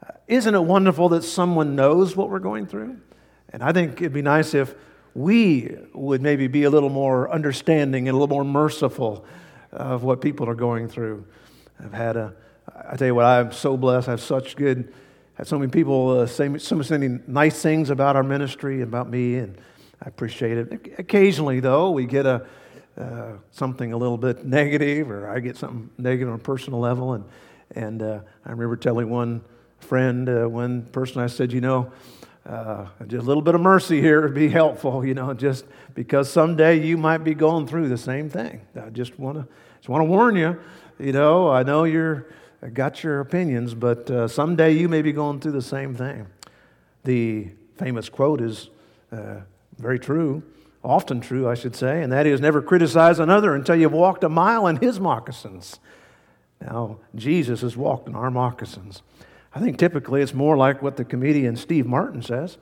uh, 0.07 0.13
isn't 0.27 0.53
it 0.53 0.63
wonderful 0.63 1.09
that 1.09 1.23
someone 1.23 1.75
knows 1.75 2.15
what 2.15 2.29
we're 2.29 2.39
going 2.39 2.67
through? 2.67 2.97
And 3.53 3.63
I 3.63 3.71
think 3.71 3.93
it'd 4.01 4.13
be 4.13 4.21
nice 4.21 4.53
if 4.53 4.75
we 5.13 5.75
would 5.93 6.21
maybe 6.21 6.47
be 6.47 6.63
a 6.63 6.69
little 6.69 6.89
more 6.89 7.29
understanding 7.31 8.07
and 8.07 8.15
a 8.15 8.19
little 8.19 8.33
more 8.33 8.45
merciful 8.45 9.25
of 9.71 10.03
what 10.03 10.21
people 10.21 10.49
are 10.49 10.55
going 10.55 10.87
through. 10.87 11.25
I've 11.83 11.93
had 11.93 12.15
a, 12.15 12.33
I 12.89 12.95
tell 12.95 13.07
you 13.07 13.15
what, 13.15 13.25
I'm 13.25 13.51
so 13.51 13.75
blessed. 13.75 14.07
I 14.07 14.11
have 14.11 14.21
such 14.21 14.55
good, 14.55 14.93
had 15.33 15.47
so 15.47 15.57
many 15.57 15.71
people 15.71 16.19
uh, 16.19 16.27
say 16.27 16.57
so 16.59 16.75
many 16.75 17.19
nice 17.27 17.61
things 17.61 17.89
about 17.89 18.15
our 18.15 18.23
ministry, 18.23 18.81
about 18.81 19.09
me, 19.09 19.35
and 19.35 19.57
I 20.01 20.07
appreciate 20.07 20.57
it. 20.57 20.99
Occasionally, 20.99 21.59
though, 21.59 21.91
we 21.91 22.05
get 22.05 22.25
a, 22.25 22.45
uh, 22.97 23.33
something 23.51 23.93
a 23.93 23.97
little 23.97 24.17
bit 24.17 24.45
negative, 24.45 25.09
or 25.09 25.29
I 25.29 25.39
get 25.39 25.57
something 25.57 25.89
negative 25.97 26.29
on 26.33 26.39
a 26.39 26.43
personal 26.43 26.79
level. 26.79 27.13
And, 27.13 27.23
and 27.75 28.01
uh, 28.01 28.19
I 28.45 28.51
remember 28.51 28.75
telling 28.75 29.09
one 29.09 29.41
friend, 29.79 30.27
uh, 30.27 30.47
one 30.47 30.83
person, 30.83 31.21
I 31.21 31.27
said, 31.27 31.53
you 31.53 31.61
know, 31.61 31.91
uh, 32.45 32.87
just 33.07 33.23
a 33.23 33.27
little 33.27 33.43
bit 33.43 33.55
of 33.55 33.61
mercy 33.61 34.01
here 34.01 34.21
would 34.21 34.33
be 34.33 34.49
helpful, 34.49 35.05
you 35.05 35.13
know, 35.13 35.33
just 35.33 35.65
because 35.93 36.29
someday 36.29 36.79
you 36.85 36.97
might 36.97 37.19
be 37.19 37.33
going 37.33 37.67
through 37.67 37.87
the 37.87 37.97
same 37.97 38.29
thing. 38.29 38.61
I 38.75 38.89
just 38.89 39.17
want 39.19 39.37
to 39.37 39.47
just 39.77 39.89
want 39.89 40.01
to 40.01 40.05
warn 40.05 40.35
you, 40.35 40.59
you 40.99 41.11
know, 41.11 41.49
I 41.49 41.63
know 41.63 41.85
you're 41.85 42.27
got 42.73 43.03
your 43.03 43.21
opinions, 43.21 43.73
but 43.73 44.09
uh, 44.11 44.27
someday 44.27 44.71
you 44.73 44.87
may 44.87 45.01
be 45.01 45.11
going 45.11 45.39
through 45.39 45.53
the 45.53 45.61
same 45.61 45.95
thing. 45.95 46.27
The 47.03 47.49
famous 47.77 48.09
quote 48.09 48.41
is 48.41 48.69
very 49.79 49.99
true, 49.99 50.43
often 50.83 51.21
true, 51.21 51.47
I 51.47 51.53
should 51.53 51.75
say, 51.75 52.01
and 52.01 52.11
that 52.11 52.25
is 52.25 52.41
never 52.41 52.61
criticize 52.61 53.19
another 53.19 53.53
until 53.55 53.75
you've 53.75 53.91
walked 53.91 54.23
a 54.23 54.29
mile 54.29 54.67
in 54.67 54.77
his 54.77 54.99
moccasins. 54.99 55.79
Now, 56.59 56.97
Jesus 57.15 57.61
has 57.61 57.75
walked 57.75 58.07
in 58.07 58.15
our 58.15 58.31
moccasins. 58.31 59.01
I 59.53 59.59
think 59.59 59.77
typically 59.77 60.21
it's 60.21 60.33
more 60.33 60.55
like 60.55 60.81
what 60.81 60.97
the 60.97 61.05
comedian 61.05 61.55
Steve 61.55 61.85
Martin 61.85 62.21
says. 62.21 62.57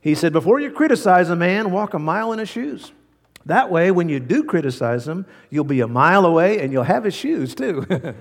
He 0.00 0.14
said, 0.14 0.32
Before 0.32 0.60
you 0.60 0.70
criticize 0.70 1.30
a 1.30 1.36
man, 1.36 1.70
walk 1.70 1.94
a 1.94 1.98
mile 1.98 2.32
in 2.32 2.38
his 2.38 2.48
shoes. 2.48 2.92
That 3.46 3.70
way, 3.70 3.90
when 3.90 4.08
you 4.08 4.20
do 4.20 4.44
criticize 4.44 5.08
him, 5.08 5.26
you'll 5.50 5.64
be 5.64 5.80
a 5.80 5.88
mile 5.88 6.26
away 6.26 6.60
and 6.60 6.72
you'll 6.72 6.84
have 6.84 7.04
his 7.04 7.14
shoes 7.14 7.54
too. 7.54 7.86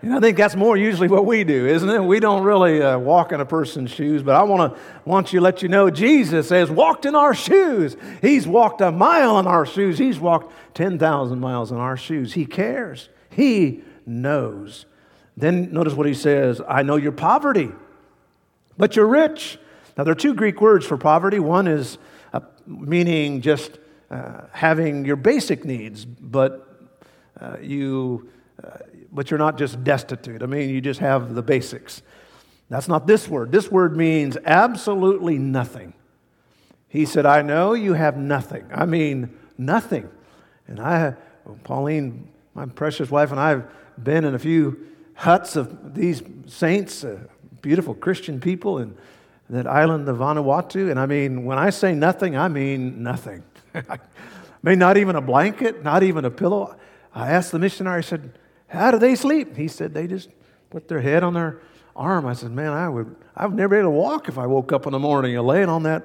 And 0.00 0.14
I 0.14 0.20
think 0.20 0.36
that's 0.36 0.54
more 0.54 0.76
usually 0.76 1.08
what 1.08 1.26
we 1.26 1.42
do, 1.42 1.66
isn't 1.66 1.88
it? 1.88 2.00
We 2.02 2.20
don't 2.20 2.44
really 2.44 2.80
uh, 2.80 2.98
walk 2.98 3.32
in 3.32 3.40
a 3.40 3.46
person's 3.46 3.90
shoes, 3.90 4.22
but 4.22 4.36
I 4.36 4.42
want 4.44 4.74
to 4.74 4.80
want 5.04 5.32
you 5.32 5.40
to 5.40 5.44
let 5.44 5.60
you 5.62 5.68
know 5.68 5.90
Jesus 5.90 6.50
has 6.50 6.70
walked 6.70 7.04
in 7.04 7.16
our 7.16 7.34
shoes. 7.34 7.96
He's 8.22 8.46
walked 8.46 8.80
a 8.80 8.92
mile 8.92 9.38
in 9.40 9.46
our 9.46 9.66
shoes. 9.66 9.98
He's 9.98 10.20
walked 10.20 10.52
10,000 10.74 11.40
miles 11.40 11.72
in 11.72 11.78
our 11.78 11.96
shoes. 11.96 12.34
He 12.34 12.46
cares. 12.46 13.08
He 13.30 13.82
knows. 14.06 14.86
Then 15.36 15.72
notice 15.72 15.94
what 15.94 16.06
he 16.06 16.14
says 16.14 16.60
I 16.68 16.82
know 16.82 16.96
your 16.96 17.12
poverty, 17.12 17.70
but 18.76 18.96
you're 18.96 19.06
rich. 19.06 19.58
Now, 19.96 20.04
there 20.04 20.12
are 20.12 20.16
two 20.16 20.34
Greek 20.34 20.60
words 20.60 20.86
for 20.86 20.96
poverty. 20.96 21.40
One 21.40 21.66
is 21.66 21.98
uh, 22.32 22.40
meaning 22.66 23.40
just 23.40 23.78
uh, 24.10 24.42
having 24.52 25.04
your 25.04 25.16
basic 25.16 25.64
needs, 25.64 26.04
but 26.04 26.68
uh, 27.40 27.56
you, 27.60 28.30
uh, 28.62 28.78
but 29.12 29.30
you're 29.30 29.38
not 29.38 29.58
just 29.58 29.82
destitute. 29.84 30.42
I 30.42 30.46
mean, 30.46 30.70
you 30.70 30.80
just 30.80 31.00
have 31.00 31.34
the 31.34 31.42
basics. 31.42 32.02
That's 32.68 32.88
not 32.88 33.06
this 33.06 33.28
word. 33.28 33.50
This 33.50 33.70
word 33.70 33.96
means 33.96 34.36
absolutely 34.44 35.38
nothing. 35.38 35.94
He 36.88 37.04
said, 37.04 37.26
I 37.26 37.42
know 37.42 37.74
you 37.74 37.94
have 37.94 38.16
nothing. 38.16 38.66
I 38.72 38.86
mean, 38.86 39.36
nothing. 39.56 40.08
And 40.66 40.80
I, 40.80 41.14
Pauline, 41.64 42.28
my 42.54 42.66
precious 42.66 43.10
wife, 43.10 43.30
and 43.30 43.40
I 43.40 43.50
have 43.50 43.70
been 44.02 44.24
in 44.24 44.34
a 44.34 44.38
few 44.38 44.86
huts 45.14 45.56
of 45.56 45.94
these 45.94 46.22
saints, 46.46 47.04
uh, 47.04 47.18
beautiful 47.62 47.94
Christian 47.94 48.40
people 48.40 48.78
in 48.78 48.96
that 49.50 49.66
island 49.66 50.08
of 50.08 50.18
Vanuatu. 50.18 50.90
And 50.90 51.00
I 51.00 51.06
mean, 51.06 51.44
when 51.44 51.58
I 51.58 51.70
say 51.70 51.94
nothing, 51.94 52.36
I 52.36 52.48
mean 52.48 53.02
nothing. 53.02 53.42
I 53.74 53.98
mean, 54.62 54.78
not 54.78 54.96
even 54.96 55.16
a 55.16 55.20
blanket, 55.20 55.82
not 55.82 56.02
even 56.02 56.24
a 56.24 56.30
pillow. 56.30 56.76
I 57.14 57.30
asked 57.30 57.52
the 57.52 57.58
missionary, 57.58 57.98
I 57.98 58.02
said, 58.02 58.32
How 58.68 58.90
do 58.90 58.98
they 58.98 59.14
sleep? 59.14 59.56
He 59.56 59.68
said, 59.68 59.92
They 59.92 60.06
just 60.06 60.28
put 60.70 60.88
their 60.88 61.00
head 61.00 61.24
on 61.24 61.34
their 61.34 61.60
arm. 61.96 62.26
I 62.26 62.34
said, 62.34 62.52
Man, 62.52 62.72
I 62.72 62.88
would, 62.88 63.14
I 63.34 63.46
would 63.46 63.56
never 63.56 63.76
be 63.76 63.80
able 63.80 63.88
to 63.88 63.96
walk 63.96 64.28
if 64.28 64.38
I 64.38 64.46
woke 64.46 64.72
up 64.72 64.86
in 64.86 64.92
the 64.92 64.98
morning 64.98 65.36
and 65.36 65.46
laying 65.46 65.68
on 65.68 65.82
that. 65.84 66.04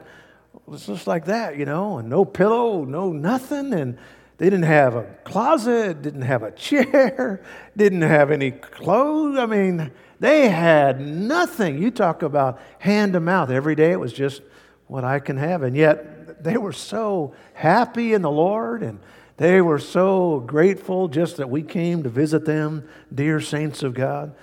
It 0.56 0.68
was 0.68 0.86
just 0.86 1.08
like 1.08 1.26
that, 1.26 1.58
you 1.58 1.66
know, 1.66 1.98
and 1.98 2.10
no 2.10 2.26
pillow, 2.26 2.86
no 2.86 3.12
nothing. 3.12 3.74
And 3.74 3.98
they 4.38 4.46
didn't 4.46 4.64
have 4.64 4.96
a 4.96 5.04
closet, 5.24 6.02
didn't 6.02 6.24
have 6.24 6.44
a 6.44 6.52
chair, 6.56 7.44
didn't 7.76 8.02
have 8.02 8.32
any 8.32 8.52
clothes. 8.52 9.38
I 9.38 9.46
mean, 9.46 9.92
they 10.20 10.50
had 10.50 11.02
nothing. 11.02 11.82
You 11.82 11.92
talk 11.92 12.24
about 12.24 12.62
hand 12.80 13.14
to 13.14 13.20
mouth. 13.20 13.50
Every 13.50 13.76
day 13.76 13.92
it 13.92 14.00
was 14.00 14.14
just 14.14 14.42
what 14.88 15.04
I 15.04 15.20
can 15.20 15.38
have. 15.38 15.64
And 15.64 15.76
yet 15.76 16.44
they 16.44 16.58
were 16.58 16.74
so 16.74 17.34
happy 17.54 18.14
in 18.14 18.22
the 18.22 18.32
Lord 18.32 18.84
and 18.84 19.00
they 19.38 19.62
were 19.62 19.80
so 19.80 20.40
grateful 20.42 21.08
just 21.08 21.38
that 21.38 21.50
we 21.50 21.64
came 21.64 22.04
to 22.04 22.10
visit 22.10 22.46
them, 22.46 22.88
dear 23.14 23.40
saints 23.42 23.82
of 23.82 23.94
God. 23.94 24.36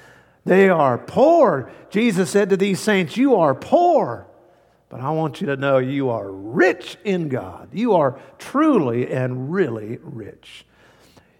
They 0.44 0.68
are 0.68 0.98
poor. 0.98 1.70
Jesus 1.90 2.30
said 2.30 2.50
to 2.50 2.56
these 2.56 2.80
saints, 2.80 3.16
You 3.16 3.36
are 3.36 3.54
poor. 3.54 4.26
But 4.88 5.00
I 5.00 5.10
want 5.10 5.40
you 5.40 5.46
to 5.46 5.56
know 5.56 5.78
you 5.78 6.10
are 6.10 6.28
rich 6.30 6.96
in 7.04 7.28
God. 7.28 7.68
You 7.72 7.94
are 7.94 8.18
truly 8.38 9.12
and 9.12 9.52
really 9.52 9.98
rich. 10.02 10.66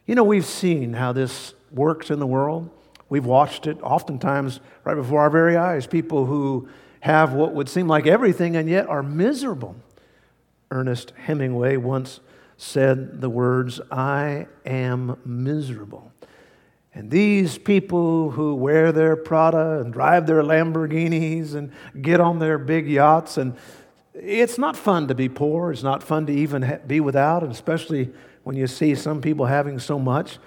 You 0.06 0.14
know, 0.14 0.22
we've 0.22 0.46
seen 0.46 0.92
how 0.92 1.12
this 1.12 1.54
works 1.72 2.10
in 2.10 2.20
the 2.20 2.26
world. 2.26 2.70
We've 3.08 3.26
watched 3.26 3.66
it 3.66 3.82
oftentimes 3.82 4.60
right 4.84 4.94
before 4.94 5.22
our 5.22 5.30
very 5.30 5.56
eyes. 5.56 5.88
People 5.88 6.26
who 6.26 6.68
have 7.00 7.32
what 7.32 7.52
would 7.52 7.68
seem 7.68 7.88
like 7.88 8.06
everything 8.06 8.54
and 8.54 8.68
yet 8.68 8.88
are 8.88 9.02
miserable. 9.02 9.74
Ernest 10.70 11.12
Hemingway 11.16 11.76
once 11.76 12.20
said 12.60 13.22
the 13.22 13.30
words, 13.30 13.80
I 13.90 14.46
am 14.66 15.18
miserable. 15.24 16.12
And 16.92 17.10
these 17.10 17.56
people 17.56 18.32
who 18.32 18.54
wear 18.54 18.92
their 18.92 19.16
Prada 19.16 19.80
and 19.80 19.92
drive 19.92 20.26
their 20.26 20.42
Lamborghinis 20.42 21.54
and 21.54 21.72
get 22.02 22.20
on 22.20 22.38
their 22.38 22.58
big 22.58 22.86
yachts, 22.86 23.38
and 23.38 23.56
it's 24.12 24.58
not 24.58 24.76
fun 24.76 25.08
to 25.08 25.14
be 25.14 25.28
poor. 25.28 25.72
It's 25.72 25.82
not 25.82 26.02
fun 26.02 26.26
to 26.26 26.32
even 26.34 26.80
be 26.86 27.00
without, 27.00 27.42
and 27.42 27.50
especially 27.50 28.10
when 28.42 28.56
you 28.56 28.66
see 28.66 28.94
some 28.94 29.22
people 29.22 29.46
having 29.46 29.78
so 29.78 29.98
much. 29.98 30.38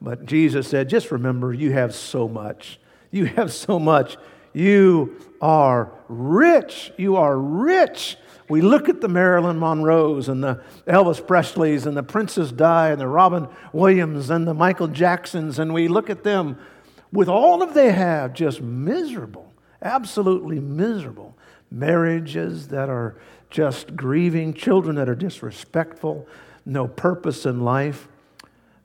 But 0.00 0.26
Jesus 0.26 0.68
said, 0.68 0.90
just 0.90 1.10
remember, 1.10 1.54
you 1.54 1.72
have 1.72 1.94
so 1.94 2.28
much. 2.28 2.80
You 3.10 3.26
have 3.26 3.50
so 3.50 3.78
much. 3.78 4.18
You 4.52 5.16
are 5.40 5.92
rich. 6.08 6.92
You 6.98 7.16
are 7.16 7.38
rich. 7.38 8.18
We 8.52 8.60
look 8.60 8.90
at 8.90 9.00
the 9.00 9.08
Marilyn 9.08 9.56
Monroes 9.56 10.28
and 10.28 10.44
the 10.44 10.60
Elvis 10.86 11.22
Presleys 11.22 11.86
and 11.86 11.96
the 11.96 12.02
Princess 12.02 12.52
Di 12.52 12.90
and 12.90 13.00
the 13.00 13.08
Robin 13.08 13.48
Williams 13.72 14.28
and 14.28 14.46
the 14.46 14.52
Michael 14.52 14.88
Jacksons, 14.88 15.58
and 15.58 15.72
we 15.72 15.88
look 15.88 16.10
at 16.10 16.22
them 16.22 16.58
with 17.10 17.30
all 17.30 17.62
of 17.62 17.72
they 17.72 17.92
have, 17.92 18.34
just 18.34 18.60
miserable, 18.60 19.50
absolutely 19.80 20.60
miserable. 20.60 21.34
Marriages 21.70 22.68
that 22.68 22.90
are 22.90 23.16
just 23.48 23.96
grieving, 23.96 24.52
children 24.52 24.96
that 24.96 25.08
are 25.08 25.14
disrespectful, 25.14 26.28
no 26.66 26.86
purpose 26.86 27.46
in 27.46 27.62
life. 27.62 28.06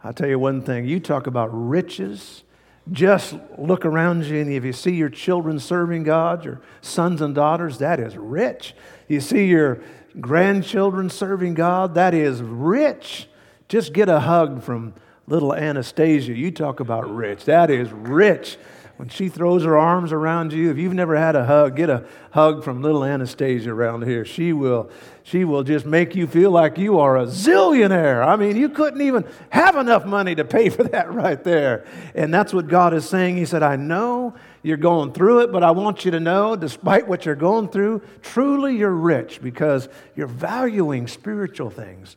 I'll 0.01 0.13
tell 0.13 0.29
you 0.29 0.39
one 0.39 0.61
thing 0.61 0.85
you 0.85 1.01
talk 1.01 1.27
about 1.27 1.49
riches. 1.51 2.43
Just 2.89 3.35
look 3.57 3.83
around 3.83 4.23
you, 4.23 4.39
and 4.39 4.49
if 4.49 4.63
you 4.63 4.71
see 4.71 4.93
your 4.93 5.09
children 5.09 5.59
serving 5.59 6.03
God, 6.03 6.45
your 6.45 6.61
sons 6.79 7.19
and 7.21 7.35
daughters, 7.35 7.79
that 7.79 7.99
is 7.99 8.15
rich. 8.15 8.73
You 9.07 9.21
see 9.21 9.47
your 9.47 9.79
grandchildren 10.19 11.09
serving 11.09 11.53
God, 11.53 11.95
that 11.95 12.13
is 12.13 12.41
rich. 12.41 13.27
Just 13.69 13.93
get 13.93 14.09
a 14.09 14.19
hug 14.19 14.63
from 14.63 14.93
little 15.27 15.53
Anastasia. 15.53 16.33
You 16.33 16.51
talk 16.51 16.79
about 16.79 17.13
rich. 17.13 17.45
That 17.45 17.69
is 17.69 17.91
rich. 17.91 18.57
When 18.97 19.09
she 19.09 19.29
throws 19.29 19.63
her 19.63 19.77
arms 19.77 20.11
around 20.11 20.53
you, 20.53 20.71
if 20.71 20.77
you've 20.77 20.93
never 20.93 21.15
had 21.15 21.35
a 21.35 21.45
hug, 21.45 21.75
get 21.75 21.87
a 21.87 22.03
hug 22.31 22.63
from 22.63 22.81
little 22.81 23.03
Anastasia 23.03 23.71
around 23.71 24.05
here. 24.05 24.25
She 24.25 24.53
will, 24.53 24.89
she 25.21 25.43
will 25.43 25.61
just 25.61 25.85
make 25.85 26.15
you 26.15 26.25
feel 26.25 26.49
like 26.49 26.79
you 26.79 26.97
are 26.97 27.15
a 27.17 27.27
zillionaire. 27.27 28.25
I 28.25 28.37
mean, 28.37 28.55
you 28.55 28.69
couldn't 28.69 29.01
even 29.01 29.23
have 29.49 29.75
enough 29.75 30.03
money 30.03 30.33
to 30.33 30.43
pay 30.43 30.69
for 30.69 30.83
that 30.85 31.13
right 31.13 31.43
there. 31.43 31.85
And 32.15 32.33
that's 32.33 32.53
what 32.53 32.67
God 32.67 32.95
is 32.95 33.07
saying. 33.07 33.37
He 33.37 33.45
said, 33.45 33.61
I 33.61 33.75
know 33.75 34.33
you're 34.63 34.77
going 34.77 35.13
through 35.13 35.41
it, 35.41 35.51
but 35.51 35.63
I 35.63 35.71
want 35.71 36.05
you 36.05 36.11
to 36.11 36.19
know, 36.19 36.55
despite 36.55 37.07
what 37.07 37.25
you're 37.25 37.35
going 37.35 37.69
through, 37.69 38.01
truly 38.21 38.77
you're 38.77 38.89
rich 38.89 39.41
because 39.41 39.87
you're 40.15 40.27
valuing 40.27 41.07
spiritual 41.07 41.69
things. 41.69 42.15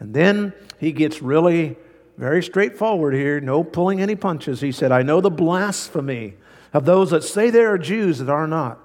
And 0.00 0.12
then 0.12 0.52
he 0.78 0.92
gets 0.92 1.22
really 1.22 1.76
very 2.16 2.42
straightforward 2.42 3.14
here, 3.14 3.40
no 3.40 3.64
pulling 3.64 4.00
any 4.00 4.16
punches. 4.16 4.60
He 4.60 4.72
said, 4.72 4.92
I 4.92 5.02
know 5.02 5.20
the 5.20 5.30
blasphemy 5.30 6.34
of 6.72 6.84
those 6.84 7.10
that 7.10 7.22
say 7.22 7.50
they 7.50 7.64
are 7.64 7.78
Jews 7.78 8.18
that 8.18 8.28
are 8.28 8.46
not, 8.46 8.78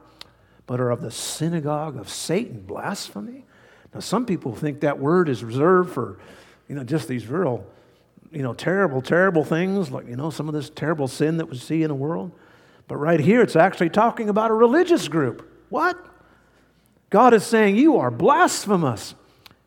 but 0.68 0.80
are 0.80 0.92
of 0.92 1.02
the 1.02 1.12
synagogue 1.12 1.98
of 1.98 2.10
Satan. 2.10 2.62
Blasphemy? 2.62 3.46
Now, 3.94 4.00
some 4.02 4.26
people 4.26 4.56
think 4.56 4.82
that 4.82 5.00
word 5.00 5.30
is 5.30 5.44
reserved 5.44 5.92
for, 5.94 6.20
you 6.68 6.76
know, 6.76 6.84
just 6.84 7.08
these 7.08 7.28
real, 7.28 7.66
you 8.32 8.44
know, 8.44 8.54
terrible, 8.54 9.02
terrible 9.02 9.44
things, 9.44 9.92
like, 9.92 10.08
you 10.08 10.16
know, 10.16 10.30
some 10.30 10.48
of 10.48 10.54
this 10.54 10.70
terrible 10.70 11.08
sin 11.08 11.38
that 11.38 11.50
we 11.50 11.58
see 11.58 11.82
in 11.82 11.90
the 11.90 11.96
world. 11.96 12.32
But 12.90 12.98
right 12.98 13.20
here, 13.20 13.42
it's 13.42 13.56
actually 13.56 13.92
talking 13.92 14.30
about 14.30 14.50
a 14.50 14.54
religious 14.56 15.08
group. 15.08 15.48
What? 15.70 16.04
God 17.12 17.36
is 17.36 17.46
saying, 17.46 17.78
You 17.78 17.98
are 17.98 18.12
blasphemous. 18.12 19.14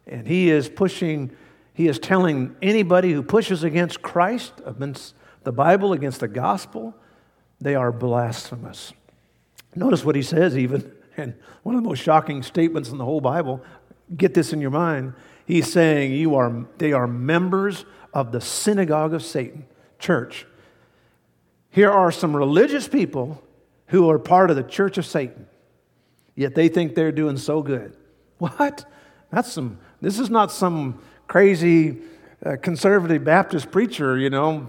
And 0.08 0.26
He 0.26 0.50
is 0.50 0.68
pushing, 0.68 1.30
He 1.72 1.86
is 1.86 2.00
telling 2.00 2.56
anybody 2.60 3.12
who 3.12 3.22
pushes 3.22 3.62
against 3.62 4.02
Christ, 4.02 4.52
against 4.66 5.14
the 5.44 5.52
Bible, 5.52 5.92
against 5.92 6.18
the 6.18 6.26
gospel, 6.26 6.94
they 7.60 7.76
are 7.76 7.92
blasphemous. 7.92 8.92
Notice 9.76 10.04
what 10.04 10.16
He 10.16 10.22
says, 10.22 10.58
even, 10.58 10.92
and 11.16 11.34
one 11.62 11.76
of 11.76 11.82
the 11.82 11.88
most 11.88 12.02
shocking 12.02 12.42
statements 12.42 12.90
in 12.90 12.98
the 12.98 13.04
whole 13.04 13.20
Bible. 13.20 13.62
Get 14.16 14.34
this 14.34 14.52
in 14.52 14.60
your 14.60 14.72
mind. 14.72 15.14
He's 15.46 15.72
saying 15.72 16.12
you 16.12 16.34
are, 16.34 16.66
they 16.78 16.92
are 16.92 17.06
members 17.06 17.84
of 18.12 18.32
the 18.32 18.40
synagogue 18.40 19.14
of 19.14 19.22
Satan, 19.22 19.66
church. 20.00 20.44
Here 21.72 21.90
are 21.90 22.12
some 22.12 22.36
religious 22.36 22.86
people 22.86 23.42
who 23.86 24.08
are 24.10 24.18
part 24.18 24.50
of 24.50 24.56
the 24.56 24.62
church 24.62 24.98
of 24.98 25.06
Satan, 25.06 25.46
yet 26.36 26.54
they 26.54 26.68
think 26.68 26.94
they're 26.94 27.10
doing 27.12 27.38
so 27.38 27.62
good. 27.62 27.96
What? 28.38 28.84
That's 29.30 29.50
some, 29.50 29.78
this 30.00 30.18
is 30.18 30.28
not 30.28 30.52
some 30.52 31.02
crazy 31.26 31.98
uh, 32.44 32.56
conservative 32.60 33.24
Baptist 33.24 33.70
preacher, 33.70 34.18
you 34.18 34.28
know, 34.28 34.68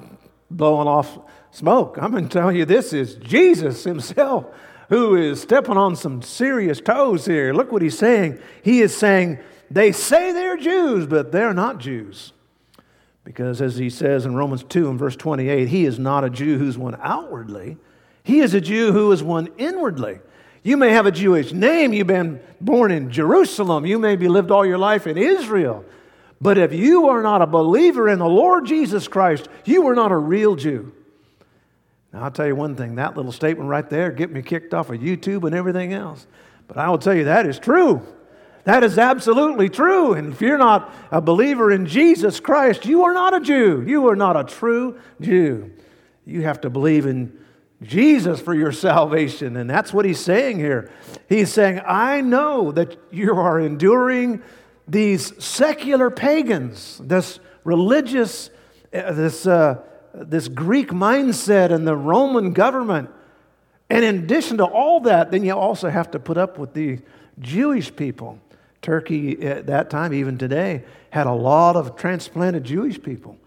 blowing 0.49 0.87
off 0.87 1.19
smoke. 1.51 1.97
I'm 1.99 2.11
going 2.11 2.29
to 2.29 2.33
tell 2.33 2.51
you 2.51 2.63
this 2.63 2.93
is 2.93 3.15
Jesus 3.15 3.83
himself 3.83 4.45
who 4.87 5.15
is 5.15 5.41
stepping 5.41 5.75
on 5.75 5.97
some 5.97 6.21
serious 6.21 6.79
toes 6.79 7.25
here. 7.25 7.53
Look 7.53 7.71
what 7.71 7.81
he's 7.81 7.97
saying. 7.97 8.39
He 8.63 8.81
is 8.81 8.95
saying, 8.95 9.39
they 9.69 9.91
say 9.91 10.31
they're 10.31 10.57
Jews, 10.57 11.05
but 11.05 11.31
they're 11.33 11.53
not 11.53 11.79
Jews. 11.79 12.31
Because 13.23 13.61
as 13.61 13.77
he 13.77 13.89
says 13.89 14.25
in 14.25 14.35
Romans 14.35 14.63
2 14.63 14.89
and 14.89 14.99
verse 14.99 15.15
28, 15.15 15.69
he 15.69 15.85
is 15.85 15.97
not 15.97 16.23
a 16.23 16.29
Jew 16.29 16.57
who's 16.57 16.77
one 16.77 16.97
outwardly, 17.01 17.77
he 18.23 18.39
is 18.39 18.53
a 18.53 18.61
Jew 18.61 18.91
who 18.91 19.11
is 19.11 19.21
one 19.21 19.49
inwardly. 19.57 20.19
You 20.63 20.77
may 20.77 20.91
have 20.91 21.05
a 21.05 21.11
Jewish 21.11 21.51
name, 21.51 21.91
you've 21.91 22.07
been 22.07 22.39
born 22.61 22.91
in 22.91 23.11
Jerusalem, 23.11 23.85
you 23.85 23.99
may 23.99 24.15
be 24.15 24.29
lived 24.29 24.49
all 24.49 24.65
your 24.65 24.77
life 24.77 25.07
in 25.07 25.17
Israel. 25.17 25.83
But 26.39 26.57
if 26.57 26.73
you 26.73 27.09
are 27.09 27.21
not 27.21 27.41
a 27.41 27.47
believer 27.47 28.09
in 28.09 28.19
the 28.19 28.27
Lord 28.27 28.65
Jesus 28.65 29.07
Christ, 29.07 29.47
you 29.65 29.87
are 29.87 29.95
not 29.95 30.11
a 30.11 30.17
real 30.17 30.55
Jew. 30.55 30.93
Now, 32.13 32.23
I'll 32.23 32.31
tell 32.31 32.47
you 32.47 32.55
one 32.55 32.75
thing 32.75 32.95
that 32.95 33.17
little 33.17 33.31
statement 33.31 33.69
right 33.69 33.89
there 33.89 34.11
get 34.11 34.31
me 34.31 34.41
kicked 34.41 34.73
off 34.73 34.89
of 34.89 34.99
YouTube 34.99 35.45
and 35.45 35.55
everything 35.55 35.93
else. 35.93 36.27
But 36.67 36.77
I 36.77 36.89
will 36.89 36.97
tell 36.97 37.13
you 37.13 37.25
that 37.25 37.45
is 37.45 37.59
true. 37.59 38.05
That 38.65 38.83
is 38.83 38.97
absolutely 38.97 39.69
true. 39.69 40.13
And 40.13 40.33
if 40.33 40.41
you're 40.41 40.57
not 40.57 40.93
a 41.11 41.19
believer 41.19 41.71
in 41.71 41.85
Jesus 41.85 42.39
Christ, 42.39 42.85
you 42.85 43.03
are 43.03 43.13
not 43.13 43.33
a 43.33 43.41
Jew. 43.41 43.83
You 43.85 44.07
are 44.07 44.15
not 44.15 44.37
a 44.37 44.43
true 44.43 44.99
Jew. 45.19 45.71
You 46.25 46.43
have 46.43 46.61
to 46.61 46.69
believe 46.69 47.05
in 47.05 47.37
Jesus 47.81 48.39
for 48.39 48.53
your 48.53 48.71
salvation. 48.71 49.57
And 49.57 49.69
that's 49.69 49.93
what 49.93 50.05
he's 50.05 50.19
saying 50.19 50.59
here. 50.59 50.89
He's 51.27 51.51
saying, 51.51 51.81
I 51.85 52.21
know 52.21 52.71
that 52.71 52.97
you 53.11 53.35
are 53.35 53.59
enduring 53.59 54.41
these 54.87 55.43
secular 55.43 56.09
pagans, 56.09 57.01
this 57.03 57.39
religious, 57.65 58.49
uh, 58.93 59.11
this, 59.11 59.45
uh, 59.45 59.81
this 60.13 60.47
Greek 60.47 60.89
mindset 60.89 61.71
and 61.71 61.85
the 61.85 61.95
Roman 61.95 62.53
government. 62.53 63.09
And 63.89 64.05
in 64.05 64.19
addition 64.19 64.57
to 64.57 64.65
all 64.65 65.01
that, 65.01 65.31
then 65.31 65.43
you 65.43 65.53
also 65.53 65.89
have 65.89 66.11
to 66.11 66.19
put 66.19 66.37
up 66.37 66.57
with 66.57 66.73
the 66.73 66.99
Jewish 67.39 67.93
people. 67.93 68.39
Turkey 68.83 69.41
at 69.41 69.67
that 69.67 69.89
time, 69.89 70.13
even 70.13 70.37
today, 70.37 70.83
had 71.09 71.25
a 71.25 71.33
lot 71.33 71.75
of 71.75 71.95
transplanted 71.95 72.63
Jewish 72.63 73.01
people. 73.01 73.37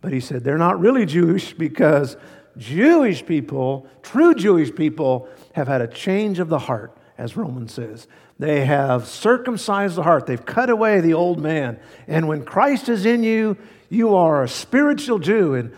But 0.00 0.12
he 0.12 0.20
said 0.20 0.44
they're 0.44 0.58
not 0.58 0.78
really 0.78 1.06
Jewish 1.06 1.52
because 1.52 2.16
Jewish 2.56 3.24
people, 3.24 3.86
true 4.02 4.34
Jewish 4.34 4.74
people, 4.74 5.28
have 5.54 5.68
had 5.68 5.80
a 5.80 5.88
change 5.88 6.38
of 6.38 6.48
the 6.48 6.58
heart, 6.58 6.96
as 7.18 7.36
Romans 7.36 7.72
says. 7.72 8.06
They 8.38 8.64
have 8.64 9.06
circumcised 9.06 9.96
the 9.96 10.02
heart, 10.02 10.26
they've 10.26 10.44
cut 10.44 10.70
away 10.70 11.00
the 11.00 11.14
old 11.14 11.40
man. 11.40 11.78
And 12.06 12.28
when 12.28 12.44
Christ 12.44 12.88
is 12.88 13.06
in 13.06 13.22
you, 13.22 13.56
you 13.88 14.14
are 14.14 14.42
a 14.42 14.48
spiritual 14.48 15.18
Jew. 15.18 15.54
And 15.54 15.72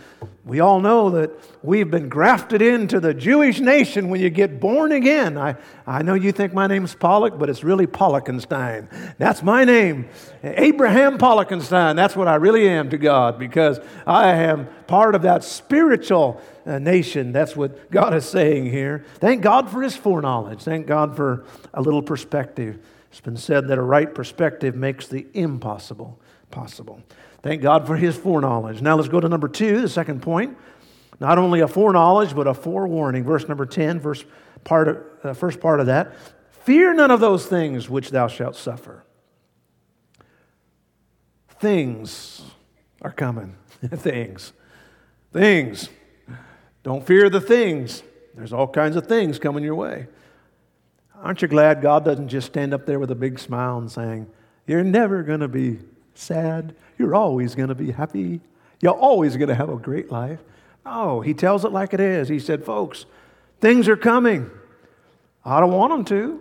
we 0.46 0.60
all 0.60 0.78
know 0.78 1.08
that 1.10 1.30
we've 1.62 1.90
been 1.90 2.10
grafted 2.10 2.60
into 2.60 3.00
the 3.00 3.14
Jewish 3.14 3.60
nation 3.60 4.10
when 4.10 4.20
you 4.20 4.28
get 4.28 4.60
born 4.60 4.92
again. 4.92 5.38
I, 5.38 5.56
I 5.86 6.02
know 6.02 6.12
you 6.12 6.32
think 6.32 6.52
my 6.52 6.66
name's 6.66 6.94
Pollock, 6.94 7.38
but 7.38 7.48
it's 7.48 7.64
really 7.64 7.86
Pollockenstein. 7.86 9.16
That's 9.16 9.42
my 9.42 9.64
name. 9.64 10.06
Abraham 10.42 11.16
Pollockenstein. 11.16 11.96
That's 11.96 12.14
what 12.14 12.28
I 12.28 12.34
really 12.34 12.68
am 12.68 12.90
to 12.90 12.98
God 12.98 13.38
because 13.38 13.80
I 14.06 14.32
am 14.32 14.68
part 14.86 15.14
of 15.14 15.22
that 15.22 15.44
spiritual 15.44 16.42
uh, 16.66 16.78
nation. 16.78 17.32
That's 17.32 17.56
what 17.56 17.90
God 17.90 18.12
is 18.12 18.26
saying 18.26 18.66
here. 18.66 19.06
Thank 19.20 19.40
God 19.40 19.70
for 19.70 19.80
his 19.80 19.96
foreknowledge. 19.96 20.62
Thank 20.62 20.86
God 20.86 21.16
for 21.16 21.46
a 21.72 21.80
little 21.80 22.02
perspective. 22.02 22.78
It's 23.10 23.20
been 23.20 23.38
said 23.38 23.68
that 23.68 23.78
a 23.78 23.82
right 23.82 24.14
perspective 24.14 24.74
makes 24.74 25.08
the 25.08 25.26
impossible 25.32 26.20
possible. 26.50 27.02
Thank 27.44 27.60
God 27.60 27.86
for 27.86 27.94
his 27.94 28.16
foreknowledge. 28.16 28.80
Now 28.80 28.96
let's 28.96 29.10
go 29.10 29.20
to 29.20 29.28
number 29.28 29.48
two, 29.48 29.82
the 29.82 29.88
second 29.90 30.22
point. 30.22 30.56
Not 31.20 31.36
only 31.36 31.60
a 31.60 31.68
foreknowledge, 31.68 32.34
but 32.34 32.46
a 32.46 32.54
forewarning. 32.54 33.22
Verse 33.22 33.46
number 33.46 33.66
10, 33.66 34.00
verse 34.00 34.24
part 34.64 34.88
of, 34.88 35.02
uh, 35.22 35.34
first 35.34 35.60
part 35.60 35.78
of 35.78 35.84
that. 35.84 36.14
Fear 36.62 36.94
none 36.94 37.10
of 37.10 37.20
those 37.20 37.44
things 37.44 37.90
which 37.90 38.08
thou 38.08 38.28
shalt 38.28 38.56
suffer. 38.56 39.04
Things 41.60 42.40
are 43.02 43.12
coming. 43.12 43.56
things. 43.90 44.54
Things. 45.30 45.90
Don't 46.82 47.06
fear 47.06 47.28
the 47.28 47.42
things. 47.42 48.02
There's 48.34 48.54
all 48.54 48.68
kinds 48.68 48.96
of 48.96 49.06
things 49.06 49.38
coming 49.38 49.62
your 49.62 49.74
way. 49.74 50.06
Aren't 51.22 51.42
you 51.42 51.48
glad 51.48 51.82
God 51.82 52.06
doesn't 52.06 52.28
just 52.28 52.46
stand 52.46 52.72
up 52.72 52.86
there 52.86 52.98
with 52.98 53.10
a 53.10 53.14
big 53.14 53.38
smile 53.38 53.76
and 53.76 53.92
saying, 53.92 54.28
You're 54.66 54.82
never 54.82 55.22
going 55.22 55.40
to 55.40 55.48
be 55.48 55.80
sad. 56.14 56.74
You're 56.98 57.14
always 57.14 57.54
going 57.54 57.68
to 57.68 57.74
be 57.74 57.90
happy. 57.90 58.40
You're 58.80 58.92
always 58.92 59.36
going 59.36 59.48
to 59.48 59.54
have 59.54 59.68
a 59.68 59.76
great 59.76 60.10
life. 60.10 60.40
No, 60.84 61.20
he 61.20 61.34
tells 61.34 61.64
it 61.64 61.72
like 61.72 61.94
it 61.94 62.00
is. 62.00 62.28
He 62.28 62.38
said, 62.38 62.64
folks, 62.64 63.06
things 63.60 63.88
are 63.88 63.96
coming. 63.96 64.50
I 65.44 65.60
don't 65.60 65.72
want 65.72 65.92
them 65.92 66.04
to. 66.06 66.40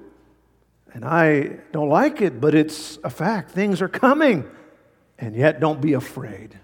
And 0.93 1.05
I 1.05 1.59
don't 1.71 1.89
like 1.89 2.21
it, 2.21 2.39
but 2.39 2.53
it's 2.53 2.99
a 3.03 3.09
fact. 3.09 3.51
Things 3.51 3.81
are 3.81 3.87
coming. 3.87 4.49
And 5.17 5.35
yet, 5.35 5.59
don't 5.59 5.81
be 5.81 5.93
afraid. 5.93 6.59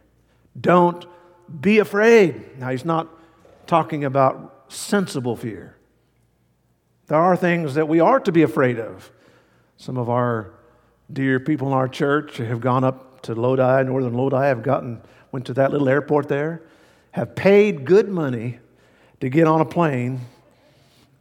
Don't 0.59 1.05
be 1.61 1.79
afraid. 1.79 2.59
Now, 2.59 2.69
he's 2.69 2.85
not 2.85 3.07
talking 3.65 4.03
about 4.03 4.65
sensible 4.67 5.35
fear. 5.35 5.75
There 7.07 7.17
are 7.17 7.35
things 7.35 7.73
that 7.73 7.87
we 7.87 7.99
are 7.99 8.19
to 8.19 8.31
be 8.31 8.43
afraid 8.43 8.79
of. 8.79 9.11
Some 9.77 9.97
of 9.97 10.09
our 10.09 10.53
dear 11.11 11.39
people 11.39 11.67
in 11.67 11.73
our 11.73 11.87
church 11.87 12.37
have 12.37 12.61
gone 12.61 12.83
up 12.83 13.21
to 13.21 13.33
Lodi, 13.33 13.83
northern 13.83 14.13
Lodi, 14.13 14.45
have 14.45 14.63
gotten, 14.63 15.01
went 15.31 15.45
to 15.47 15.53
that 15.55 15.71
little 15.71 15.89
airport 15.89 16.27
there, 16.27 16.61
have 17.11 17.35
paid 17.35 17.85
good 17.85 18.07
money 18.07 18.59
to 19.19 19.29
get 19.29 19.47
on 19.47 19.59
a 19.61 19.65
plane, 19.65 20.21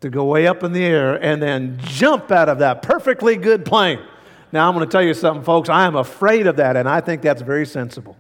to 0.01 0.11
go 0.11 0.25
way 0.25 0.47
up 0.47 0.63
in 0.63 0.73
the 0.73 0.85
air, 0.85 1.15
and 1.23 1.43
then 1.43 1.79
jump 1.83 2.31
out 2.31 2.49
of 2.49 2.59
that 2.59 2.83
perfectly 2.83 3.37
good 3.37 3.65
plane. 3.65 3.99
Now, 4.53 4.69
I'm 4.69 4.75
going 4.75 4.87
to 4.87 4.91
tell 4.91 5.03
you 5.03 5.15
something, 5.15 5.45
folks. 5.45 5.69
I 5.69 5.87
am 5.87 5.97
afraid 5.97 6.47
of 6.47 6.57
that, 6.57 6.77
and 6.77 6.89
I 6.89 7.01
think 7.01 7.23
that's 7.23 7.43
very 7.43 7.67
sensible. 7.67 8.17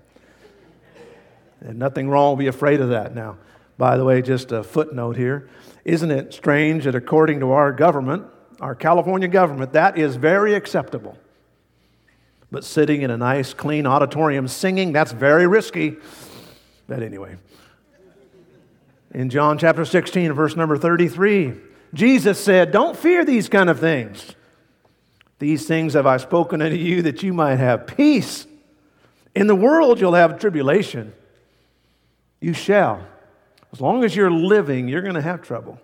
And 1.61 1.78
nothing 1.78 2.09
wrong 2.09 2.37
to 2.37 2.38
be 2.38 2.46
afraid 2.48 2.81
of 2.81 2.90
that. 2.90 3.14
Now, 3.14 3.38
by 3.77 3.96
the 3.96 4.04
way, 4.04 4.23
just 4.23 4.52
a 4.52 4.62
footnote 4.62 5.16
here. 5.16 5.48
Isn't 5.85 6.10
it 6.10 6.35
strange 6.35 6.85
that 6.85 6.94
according 6.94 7.40
to 7.40 7.52
our 7.52 7.73
government, 7.73 8.25
our 8.60 8.75
California 8.75 9.29
government, 9.29 9.73
that 9.73 9.96
is 9.96 10.16
very 10.16 10.54
acceptable? 10.54 11.16
But 12.51 12.65
sitting 12.65 13.03
in 13.03 13.11
a 13.11 13.17
nice, 13.17 13.53
clean 13.53 13.87
auditorium 13.87 14.49
singing, 14.49 14.92
that's 14.92 15.13
very 15.13 15.46
risky. 15.46 15.96
But 16.87 17.03
anyway, 17.03 17.37
in 19.13 19.29
John 19.31 19.59
chapter 19.59 19.85
16, 19.85 20.33
verse 20.33 20.57
number 20.57 20.79
33, 20.79 21.55
Jesus 21.92 22.42
said, 22.42 22.73
Don't 22.73 22.96
fear 22.96 23.25
these 23.25 23.49
kind 23.49 23.69
of 23.69 23.79
things. 23.79 24.35
These 25.38 25.67
things 25.67 25.94
have 25.94 26.07
I 26.07 26.17
spoken 26.17 26.63
unto 26.63 26.77
you 26.77 27.03
that 27.03 27.23
you 27.23 27.33
might 27.33 27.57
have 27.57 27.87
peace. 27.87 28.46
In 29.35 29.46
the 29.46 29.55
world 29.55 30.01
you'll 30.01 30.15
have 30.15 30.38
tribulation. 30.38 31.13
You 32.40 32.53
shall. 32.53 33.07
As 33.73 33.81
long 33.81 34.05
as 34.05 34.17
you're 34.17 34.31
living, 34.31 34.88
you're 34.88 35.03
going 35.03 35.15
to 35.15 35.23
have 35.23 35.42
trouble. 35.42 35.79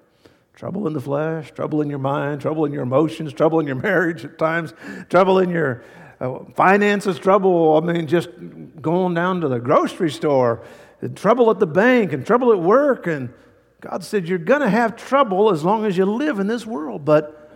Trouble 0.55 0.87
in 0.87 0.93
the 0.93 1.01
flesh, 1.01 1.51
trouble 1.53 1.83
in 1.83 1.91
your 1.91 1.99
mind, 1.99 2.41
trouble 2.41 2.65
in 2.65 2.73
your 2.73 2.83
emotions, 2.83 3.33
trouble 3.33 3.61
in 3.61 3.67
your 3.67 3.77
marriage 3.77 4.25
at 4.25 4.39
times, 4.39 4.73
trouble 5.09 5.39
in 5.39 5.51
your 5.51 5.83
uh, 6.21 6.41
finances 6.55 7.19
trouble. 7.19 7.77
I 7.77 7.93
mean, 7.93 8.07
just 8.07 8.29
going 8.81 9.15
down 9.15 9.41
to 9.41 9.49
the 9.49 9.59
grocery 9.59 10.11
store, 10.11 10.63
trouble 11.15 11.51
at 11.51 11.59
the 11.59 11.67
bank 11.67 12.13
and 12.13 12.27
trouble 12.27 12.53
at 12.53 12.61
work. 12.61 13.07
And 13.07 13.33
God 13.81 14.05
said, 14.05 14.29
You're 14.29 14.39
going 14.39 14.61
to 14.61 14.71
have 14.71 14.97
trouble 14.97 15.51
as 15.51 15.65
long 15.65 15.85
as 15.85 15.97
you 15.97 16.05
live 16.05 16.39
in 16.39 16.47
this 16.47 16.67
world, 16.67 17.05
but 17.05 17.53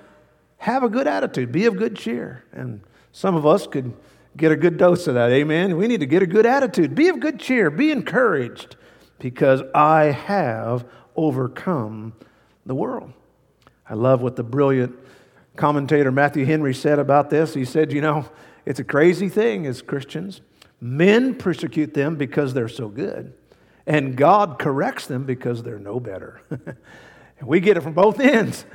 have 0.59 0.83
a 0.83 0.89
good 0.89 1.07
attitude, 1.07 1.53
be 1.53 1.67
of 1.67 1.77
good 1.77 1.97
cheer. 1.97 2.45
And 2.53 2.81
some 3.13 3.35
of 3.35 3.47
us 3.47 3.67
could 3.67 3.95
get 4.37 4.53
a 4.53 4.57
good 4.57 4.77
dose 4.77 5.07
of 5.07 5.15
that. 5.15 5.31
Amen. 5.31 5.77
We 5.77 5.89
need 5.89 6.01
to 6.01 6.07
get 6.07 6.23
a 6.23 6.27
good 6.27 6.47
attitude, 6.47 6.95
be 6.95 7.09
of 7.09 7.21
good 7.21 7.41
cheer, 7.41 7.71
be 7.71 7.91
encouraged, 7.91 8.77
because 9.19 9.63
I 9.75 10.05
have 10.07 10.85
overcome 11.17 12.13
the 12.67 12.75
world. 12.75 13.13
I 13.89 13.95
love 13.95 14.21
what 14.21 14.37
the 14.37 14.45
brilliant 14.45 14.97
commentator 15.57 16.13
Matthew 16.13 16.45
Henry 16.45 16.75
said 16.75 16.99
about 16.99 17.31
this. 17.31 17.55
He 17.55 17.65
said, 17.65 17.93
You 17.93 18.01
know, 18.01 18.29
it's 18.69 18.79
a 18.79 18.85
crazy 18.85 19.31
thing 19.31 19.65
as 19.67 19.81
Christians. 19.81 20.43
Men 20.79 21.37
persecute 21.37 21.95
them 21.95 22.17
because 22.17 22.53
they're 22.53 22.69
so 22.69 22.89
good, 22.89 23.33
and 23.87 24.15
God 24.15 24.59
corrects 24.59 25.07
them 25.07 25.25
because 25.25 25.63
they're 25.63 25.79
no 25.79 25.99
better. 25.99 26.43
we 27.43 27.61
get 27.61 27.79
it 27.79 27.83
from 27.83 27.95
both 27.95 28.21
ends. 28.21 28.67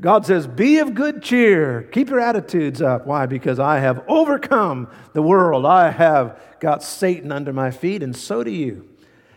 God 0.00 0.24
says, 0.24 0.46
Be 0.46 0.78
of 0.78 0.94
good 0.94 1.22
cheer. 1.22 1.82
Keep 1.92 2.08
your 2.08 2.18
attitudes 2.20 2.80
up. 2.80 3.06
Why? 3.06 3.26
Because 3.26 3.60
I 3.60 3.78
have 3.80 4.02
overcome 4.08 4.88
the 5.12 5.20
world. 5.20 5.66
I 5.66 5.90
have 5.90 6.40
got 6.58 6.82
Satan 6.82 7.30
under 7.30 7.52
my 7.52 7.70
feet, 7.70 8.02
and 8.02 8.16
so 8.16 8.42
do 8.42 8.50
you. 8.50 8.88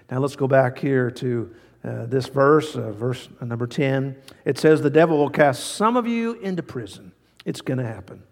Now 0.09 0.19
let's 0.19 0.37
go 0.37 0.47
back 0.47 0.77
here 0.77 1.11
to 1.11 1.53
uh, 1.83 2.05
this 2.05 2.27
verse, 2.27 2.77
uh, 2.77 2.93
verse 2.93 3.27
number 3.41 3.67
10. 3.67 4.15
It 4.45 4.57
says, 4.57 4.81
The 4.81 4.89
devil 4.89 5.17
will 5.17 5.29
cast 5.29 5.75
some 5.75 5.97
of 5.97 6.07
you 6.07 6.35
into 6.35 6.63
prison. 6.63 7.11
It's 7.43 7.59
going 7.59 7.79
to 7.79 7.85
happen. 7.85 8.23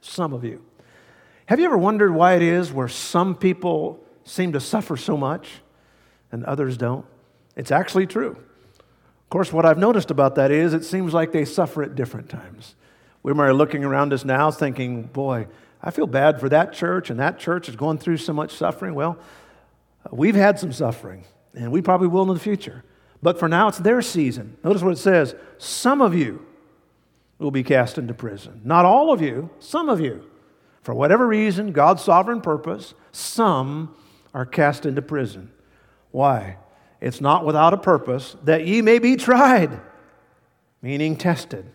Some 0.00 0.32
of 0.32 0.44
you. 0.44 0.62
Have 1.46 1.58
you 1.58 1.66
ever 1.66 1.78
wondered 1.78 2.12
why 2.12 2.34
it 2.34 2.42
is 2.42 2.72
where 2.72 2.88
some 2.88 3.34
people 3.34 4.02
seem 4.24 4.52
to 4.52 4.60
suffer 4.60 4.96
so 4.96 5.16
much 5.16 5.48
and 6.30 6.44
others 6.44 6.76
don't? 6.76 7.04
It's 7.56 7.70
actually 7.72 8.06
true. 8.06 8.30
Of 8.30 9.30
course, 9.30 9.52
what 9.52 9.66
I've 9.66 9.78
noticed 9.78 10.10
about 10.10 10.36
that 10.36 10.50
is 10.50 10.74
it 10.74 10.84
seems 10.84 11.12
like 11.12 11.32
they 11.32 11.44
suffer 11.44 11.82
at 11.82 11.94
different 11.94 12.28
times. 12.28 12.74
We 13.22 13.32
are 13.32 13.54
looking 13.54 13.84
around 13.84 14.12
us 14.12 14.24
now 14.24 14.50
thinking, 14.50 15.02
boy, 15.02 15.46
I 15.82 15.90
feel 15.90 16.06
bad 16.06 16.40
for 16.40 16.48
that 16.48 16.72
church, 16.72 17.10
and 17.10 17.20
that 17.20 17.38
church 17.38 17.68
is 17.68 17.76
going 17.76 17.98
through 17.98 18.18
so 18.18 18.32
much 18.32 18.52
suffering. 18.52 18.94
Well, 18.94 19.18
we've 20.10 20.34
had 20.34 20.58
some 20.58 20.72
suffering, 20.72 21.24
and 21.54 21.72
we 21.72 21.82
probably 21.82 22.08
will 22.08 22.22
in 22.22 22.34
the 22.34 22.40
future. 22.40 22.84
But 23.22 23.38
for 23.38 23.48
now, 23.48 23.68
it's 23.68 23.78
their 23.78 24.02
season. 24.02 24.56
Notice 24.64 24.82
what 24.82 24.92
it 24.92 24.98
says 24.98 25.34
some 25.58 26.00
of 26.00 26.14
you 26.14 26.46
will 27.40 27.50
be 27.50 27.62
cast 27.62 27.98
into 27.98 28.14
prison. 28.14 28.60
Not 28.64 28.84
all 28.84 29.12
of 29.12 29.20
you, 29.20 29.50
some 29.58 29.88
of 29.88 30.00
you. 30.00 30.24
For 30.82 30.94
whatever 30.94 31.26
reason, 31.26 31.72
God's 31.72 32.02
sovereign 32.02 32.40
purpose, 32.40 32.94
some 33.12 33.94
are 34.32 34.46
cast 34.46 34.86
into 34.86 35.02
prison. 35.02 35.50
Why? 36.10 36.56
It's 37.00 37.20
not 37.20 37.44
without 37.44 37.74
a 37.74 37.78
purpose 37.78 38.36
that 38.44 38.66
ye 38.66 38.82
may 38.82 38.98
be 38.98 39.16
tried, 39.16 39.80
meaning 40.82 41.16
tested. 41.16 41.70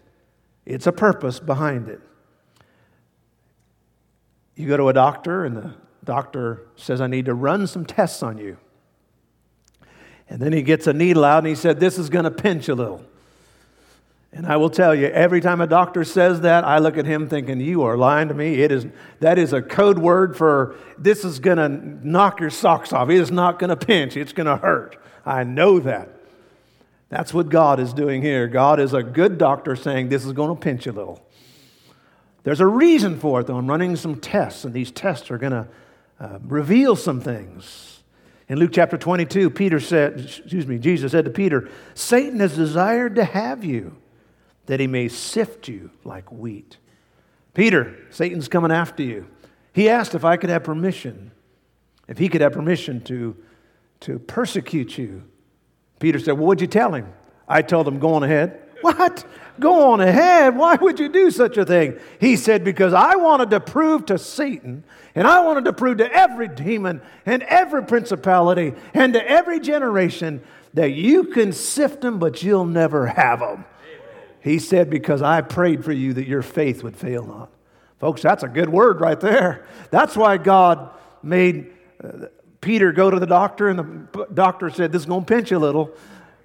It's 0.66 0.88
a 0.88 0.92
purpose 0.92 1.40
behind 1.40 1.90
it. 1.90 2.02
You 4.56 4.68
go 4.68 4.78
to 4.78 4.90
a 4.90 4.94
doctor, 4.94 5.46
and 5.46 5.58
the 5.58 5.74
doctor 6.04 6.68
says, 6.76 7.02
I 7.02 7.08
need 7.08 7.26
to 7.26 7.34
run 7.34 7.68
some 7.68 7.86
tests 7.86 8.24
on 8.24 8.38
you. 8.38 8.58
And 10.30 10.42
then 10.42 10.54
he 10.54 10.62
gets 10.62 10.88
a 10.88 10.94
needle 10.94 11.24
out 11.24 11.40
and 11.40 11.48
he 11.48 11.56
said, 11.56 11.80
This 11.80 12.00
is 12.00 12.10
going 12.10 12.26
to 12.26 12.32
pinch 12.32 12.68
a 12.68 12.76
little. 12.76 13.06
And 14.36 14.46
I 14.46 14.58
will 14.58 14.70
tell 14.70 14.94
you, 14.94 15.08
every 15.08 15.40
time 15.40 15.62
a 15.62 15.68
doctor 15.68 16.04
says 16.04 16.42
that, 16.42 16.66
I 16.66 16.80
look 16.80 16.98
at 16.98 17.06
him 17.06 17.30
thinking, 17.30 17.62
You 17.62 17.84
are 17.84 17.96
lying 17.96 18.28
to 18.28 18.34
me. 18.34 18.62
It 18.62 18.70
is, 18.70 18.86
that 19.22 19.40
is 19.40 19.54
a 19.54 19.62
code 19.62 19.98
word 19.98 20.36
for 20.36 20.76
this 20.98 21.24
is 21.24 21.40
going 21.40 21.58
to 21.58 21.70
knock 21.70 22.42
your 22.42 22.50
socks 22.50 22.92
off. 22.92 23.10
It 23.10 23.16
is 23.16 23.32
not 23.32 23.60
going 23.60 23.70
to 23.70 23.78
pinch, 23.78 24.18
it's 24.18 24.34
going 24.34 24.48
to 24.48 24.58
hurt. 24.58 25.02
I 25.26 25.46
know 25.46 25.80
that. 25.80 26.10
That's 27.08 27.34
what 27.34 27.48
God 27.48 27.80
is 27.80 27.94
doing 27.94 28.22
here. 28.22 28.48
God 28.48 28.82
is 28.82 28.94
a 28.94 29.02
good 29.02 29.38
doctor 29.38 29.74
saying, 29.78 30.10
This 30.10 30.26
is 30.26 30.34
going 30.34 30.54
to 30.54 30.62
pinch 30.62 30.86
a 30.86 30.92
little. 30.92 31.26
There's 32.44 32.60
a 32.60 32.68
reason 32.68 33.18
for 33.18 33.40
it, 33.40 33.48
though. 33.48 33.56
I'm 33.56 33.68
running 33.68 33.96
some 33.96 34.20
tests, 34.20 34.66
and 34.66 34.74
these 34.74 34.92
tests 34.92 35.32
are 35.32 35.38
going 35.38 35.54
to 35.54 35.68
uh, 36.20 36.40
reveal 36.44 36.98
some 36.98 37.22
things. 37.22 38.04
In 38.50 38.60
Luke 38.60 38.72
chapter 38.74 38.98
22, 38.98 39.50
Peter 39.50 39.80
said, 39.80 40.20
excuse 40.20 40.68
me, 40.68 40.78
Jesus 40.78 41.14
said 41.14 41.24
to 41.24 41.32
Peter, 41.32 41.70
Satan 41.94 42.42
has 42.42 42.56
desired 42.56 43.16
to 43.16 43.24
have 43.24 43.64
you 43.64 43.96
that 44.66 44.80
he 44.80 44.88
may 44.88 45.08
sift 45.08 45.68
you 45.68 45.92
like 46.04 46.32
wheat. 46.32 46.78
Peter, 47.54 47.96
Satan's 48.10 48.48
coming 48.48 48.72
after 48.72 49.04
you. 49.04 49.28
He 49.74 49.90
asked 49.90 50.16
if 50.16 50.26
I 50.26 50.38
could 50.38 50.50
have 50.50 50.64
permission, 50.64 51.32
if 52.08 52.18
he 52.18 52.30
could 52.30 52.42
have 52.42 52.54
permission 52.54 53.02
to, 53.06 53.36
to 54.02 54.20
persecute 54.20 54.98
you. 54.98 55.24
Peter 56.00 56.20
said, 56.20 56.34
Well, 56.34 56.48
what'd 56.48 56.62
you 56.62 56.68
tell 56.68 56.94
him? 56.94 57.12
I 57.48 57.62
told 57.62 57.88
him, 57.88 58.00
Go 58.00 58.14
on 58.14 58.24
ahead. 58.24 58.62
What? 58.82 59.26
Go 59.60 59.94
on 59.94 60.02
ahead. 60.02 60.56
Why 60.56 60.76
would 60.76 61.00
you 61.00 61.10
do 61.10 61.32
such 61.32 61.58
a 61.58 61.66
thing? 61.66 61.98
He 62.20 62.36
said, 62.36 62.64
Because 62.64 62.94
I 62.94 63.16
wanted 63.16 63.50
to 63.52 63.60
prove 63.60 64.06
to 64.08 64.20
Satan, 64.20 64.84
and 65.16 65.26
I 65.26 65.44
wanted 65.44 65.66
to 65.66 65.74
prove 65.74 65.98
to 65.98 66.12
every 66.12 66.50
demon 66.50 67.02
and 67.26 67.42
every 67.44 67.84
principality 67.84 68.74
and 68.94 69.14
to 69.14 69.28
every 69.28 69.60
generation 69.60 70.44
that 70.74 70.92
you 70.92 71.24
can 71.24 71.54
sift 71.54 72.02
them, 72.02 72.20
but 72.20 72.44
you'll 72.44 72.66
never 72.66 73.08
have 73.08 73.40
them. 73.40 73.66
He 74.46 74.60
said, 74.60 74.92
Because 74.92 75.24
I 75.24 75.42
prayed 75.42 75.84
for 75.84 75.92
you 75.92 76.14
that 76.14 76.28
your 76.28 76.44
faith 76.44 76.84
would 76.84 76.96
fail 76.96 77.26
not. 77.26 77.50
Folks, 78.00 78.22
that's 78.22 78.44
a 78.44 78.48
good 78.48 78.70
word 78.70 79.02
right 79.02 79.20
there. 79.20 79.66
That's 79.90 80.16
why 80.16 80.38
God 80.38 80.92
made 81.24 81.74
uh, 82.04 82.28
Peter 82.62 82.92
go 82.92 83.10
to 83.10 83.20
the 83.20 83.26
doctor, 83.26 83.70
and 83.70 83.80
the 83.80 84.28
doctor 84.32 84.70
said, 84.70 84.92
This 84.92 85.02
is 85.02 85.06
going 85.08 85.26
to 85.26 85.26
pinch 85.26 85.50
you 85.50 85.58
a 85.58 85.60
little. 85.60 85.90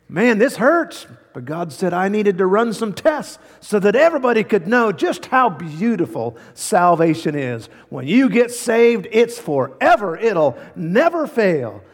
Man, 0.09 0.39
this 0.39 0.57
hurts. 0.57 1.07
But 1.35 1.45
God 1.45 1.75
said, 1.75 1.93
I 1.93 2.09
needed 2.09 2.39
to 2.39 2.47
run 2.47 2.73
some 2.73 2.95
tests 2.95 3.39
so 3.61 3.79
that 3.79 3.95
everybody 3.95 4.45
could 4.45 4.67
know 4.67 4.93
just 4.93 5.27
how 5.27 5.51
beautiful 5.51 6.39
salvation 6.55 7.35
is. 7.35 7.69
When 7.91 8.09
you 8.09 8.31
get 8.31 8.51
saved, 8.51 9.09
it's 9.13 9.39
forever, 9.39 10.17
it'll 10.17 10.59
never 10.75 11.27
fail. 11.27 11.85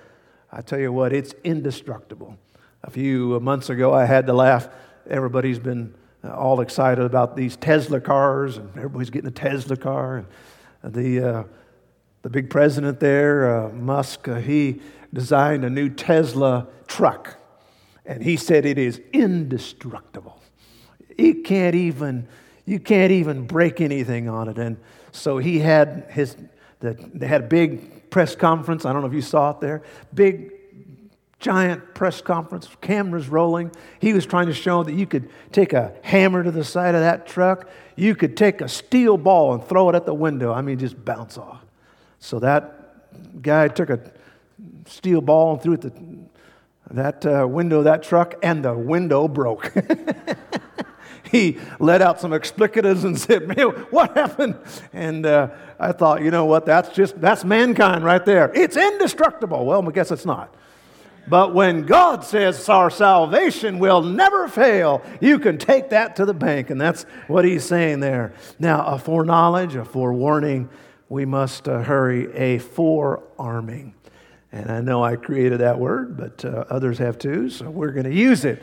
I 0.52 0.62
tell 0.62 0.78
you 0.78 0.92
what, 0.92 1.12
it's 1.12 1.34
indestructible. 1.42 2.38
A 2.84 2.90
few 2.90 3.40
months 3.40 3.68
ago, 3.68 3.92
I 3.92 4.04
had 4.04 4.26
to 4.28 4.32
laugh 4.32 4.68
everybody's 5.09 5.59
been 5.59 5.94
uh, 6.24 6.34
all 6.34 6.61
excited 6.61 7.04
about 7.04 7.36
these 7.36 7.57
Tesla 7.57 8.00
cars, 8.00 8.57
and 8.57 8.68
everybody's 8.76 9.11
getting 9.11 9.28
a 9.28 9.32
Tesla 9.32 9.76
car. 9.76 10.24
And 10.82 10.94
the, 10.94 11.20
uh, 11.20 11.44
the 12.22 12.30
big 12.30 12.50
president 12.50 13.00
there, 13.00 13.66
uh, 13.66 13.72
Musk, 13.72 14.28
uh, 14.28 14.36
he 14.36 14.80
designed 15.12 15.64
a 15.64 15.70
new 15.70 15.88
Tesla 15.88 16.66
truck, 16.86 17.36
and 18.04 18.22
he 18.22 18.36
said 18.36 18.66
it 18.66 18.78
is 18.78 19.00
indestructible. 19.12 20.40
It 21.16 21.44
can't 21.44 21.74
even, 21.74 22.28
you 22.64 22.80
can't 22.80 23.12
even 23.12 23.46
break 23.46 23.80
anything 23.80 24.28
on 24.28 24.48
it. 24.48 24.59
And 24.59 24.76
so 25.12 25.38
he 25.38 25.59
had 25.61 26.07
his, 26.11 26.36
the, 26.80 26.94
they 27.14 27.26
had 27.26 27.44
a 27.44 27.46
big 27.46 28.11
press 28.11 28.34
conference. 28.34 28.84
I 28.84 28.92
don't 28.92 29.02
know 29.02 29.09
if 29.09 29.14
you 29.14 29.22
saw 29.22 29.50
it 29.50 29.61
there. 29.61 29.82
Big 30.14 30.55
giant 31.39 31.95
press 31.95 32.20
conference, 32.20 32.68
cameras 32.80 33.28
rolling. 33.28 33.70
He 34.01 34.12
was 34.12 34.26
trying 34.26 34.47
to 34.47 34.55
show 34.55 34.82
that 34.82 34.95
you 34.95 35.07
could 35.07 35.28
take 35.53 35.72
a 35.72 35.95
hammer 36.03 36.43
to 36.43 36.51
the 36.51 36.64
side 36.64 36.95
of 36.95 37.01
that 37.03 37.26
truck, 37.26 37.68
you 37.95 38.14
could 38.14 38.37
take 38.37 38.61
a 38.61 38.68
steel 38.68 39.16
ball 39.16 39.55
and 39.55 39.64
throw 39.64 39.89
it 39.89 39.95
at 39.95 40.07
the 40.07 40.14
window. 40.14 40.53
I 40.53 40.62
mean, 40.62 40.78
just 40.78 41.03
bounce 41.05 41.39
off. 41.39 41.64
So 42.18 42.39
that 42.41 43.43
guy 43.43 43.68
took 43.68 43.91
a 43.91 44.01
steel 44.87 45.20
ball 45.20 45.55
and 45.55 45.62
threw 45.62 45.74
it 45.74 45.84
at 45.84 45.95
the, 45.95 46.18
that 46.91 47.26
uh, 47.26 47.47
window 47.47 47.78
of 47.78 47.84
that 47.84 48.03
truck, 48.03 48.34
and 48.43 48.64
the 48.64 48.74
window 48.74 49.26
broke. 49.28 49.72
he 51.30 51.59
let 51.78 52.01
out 52.01 52.20
some 52.20 52.30
explicatives 52.30 53.05
and 53.05 53.18
said, 53.18 53.49
Man, 53.49 53.70
what 53.91 54.16
happened? 54.16 54.57
And 54.93 55.26
uh, 55.26 55.49
I 55.78 55.93
thought, 55.93 56.22
you 56.22 56.30
know 56.30 56.45
what? 56.45 56.64
That's 56.64 56.89
just, 56.91 57.20
that's 57.20 57.45
mankind 57.45 58.05
right 58.05 58.24
there. 58.24 58.53
It's 58.55 58.76
indestructible. 58.76 59.66
Well, 59.66 59.87
I 59.87 59.91
guess 59.91 60.11
it's 60.11 60.24
not. 60.24 60.55
But 61.28 61.54
when 61.54 61.86
God 61.86 62.24
says 62.24 62.68
our 62.68 62.90
salvation 62.90 63.78
will 63.78 64.02
never 64.02 64.46
fail, 64.48 65.02
you 65.20 65.38
can 65.38 65.58
take 65.58 65.90
that 65.90 66.16
to 66.16 66.24
the 66.24 66.34
bank. 66.34 66.70
And 66.70 66.80
that's 66.80 67.02
what 67.26 67.44
he's 67.44 67.64
saying 67.64 68.00
there. 68.00 68.32
Now, 68.58 68.84
a 68.86 68.98
foreknowledge, 68.98 69.74
a 69.74 69.84
forewarning, 69.84 70.68
we 71.08 71.24
must 71.24 71.68
uh, 71.68 71.82
hurry, 71.82 72.32
a 72.34 72.58
forearming. 72.58 73.94
And 74.52 74.70
I 74.70 74.80
know 74.80 75.02
I 75.02 75.16
created 75.16 75.60
that 75.60 75.78
word, 75.78 76.16
but 76.16 76.44
uh, 76.44 76.64
others 76.70 76.98
have 76.98 77.18
too, 77.18 77.50
so 77.50 77.68
we're 77.68 77.90
going 77.90 78.04
to 78.04 78.14
use 78.14 78.44
it. 78.44 78.62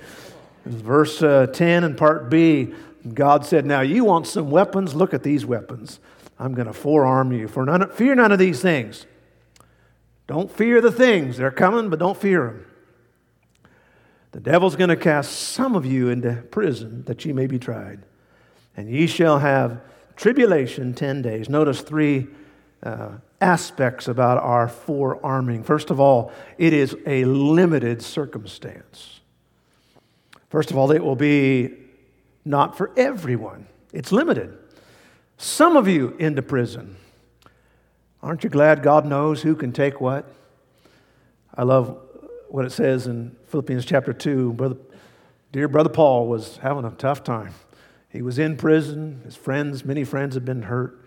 Verse 0.66 1.22
uh, 1.22 1.48
10 1.48 1.84
and 1.84 1.98
part 1.98 2.30
B, 2.30 2.74
God 3.14 3.46
said, 3.46 3.66
Now 3.66 3.82
you 3.82 4.06
want 4.06 4.28
some 4.28 4.50
weapons? 4.50 4.96
Look 4.96 5.14
at 5.14 5.24
these 5.24 5.46
weapons. 5.46 6.00
I'm 6.40 6.54
going 6.54 6.68
to 6.68 6.74
forearm 6.74 7.32
you. 7.34 7.48
For 7.48 7.66
none, 7.66 7.90
fear 7.92 8.16
none 8.16 8.32
of 8.32 8.40
these 8.40 8.62
things. 8.62 9.06
Don't 10.34 10.50
fear 10.50 10.82
the 10.82 10.92
things. 10.92 11.38
They're 11.38 11.52
coming, 11.52 11.92
but 11.92 12.00
don't 12.00 12.18
fear 12.18 12.48
them. 12.48 12.66
The 14.32 14.40
devil's 14.40 14.76
going 14.76 14.90
to 14.90 14.96
cast 14.96 15.32
some 15.32 15.76
of 15.76 15.86
you 15.86 16.10
into 16.10 16.44
prison 16.50 17.04
that 17.04 17.24
ye 17.24 17.32
may 17.34 17.46
be 17.46 17.60
tried. 17.60 18.02
And 18.76 18.90
ye 18.90 19.06
shall 19.06 19.38
have 19.38 19.82
tribulation 20.16 20.96
10 20.96 21.22
days. 21.22 21.50
Notice 21.50 21.82
three 21.82 22.30
uh, 22.82 23.10
aspects 23.42 24.08
about 24.08 24.42
our 24.42 24.68
forearming. 24.68 25.62
First 25.62 25.92
of 25.92 26.00
all, 26.00 26.32
it 26.58 26.74
is 26.74 26.98
a 27.06 27.26
limited 27.26 28.02
circumstance. 28.02 29.20
First 30.50 30.72
of 30.72 30.78
all, 30.78 30.90
it 30.90 31.04
will 31.04 31.16
be 31.16 31.76
not 32.44 32.76
for 32.76 32.90
everyone, 32.98 33.68
it's 33.94 34.12
limited. 34.12 34.58
Some 35.38 35.78
of 35.78 35.88
you 35.88 36.16
into 36.18 36.42
prison. 36.42 36.98
Aren't 38.24 38.46
you 38.46 38.50
glad 38.50 38.84
God 38.84 39.06
knows 39.06 39.42
who 39.42 39.54
can 39.54 39.74
take 39.74 40.00
what? 40.00 40.26
I 41.54 41.64
love 41.64 42.00
what 42.48 42.64
it 42.64 42.72
says 42.72 43.06
in 43.06 43.36
Philippians 43.48 43.84
chapter 43.84 44.14
2. 44.14 44.54
Brother, 44.54 44.78
dear 45.52 45.68
brother 45.68 45.90
Paul 45.90 46.28
was 46.28 46.56
having 46.58 46.86
a 46.86 46.92
tough 46.92 47.26
time. 47.26 47.54
He 48.08 48.22
was 48.22 48.40
in 48.40 48.56
prison. 48.56 49.22
His 49.26 49.36
friends, 49.36 49.84
many 49.84 50.06
friends, 50.06 50.36
had 50.36 50.46
been 50.46 50.62
hurt. 50.64 51.04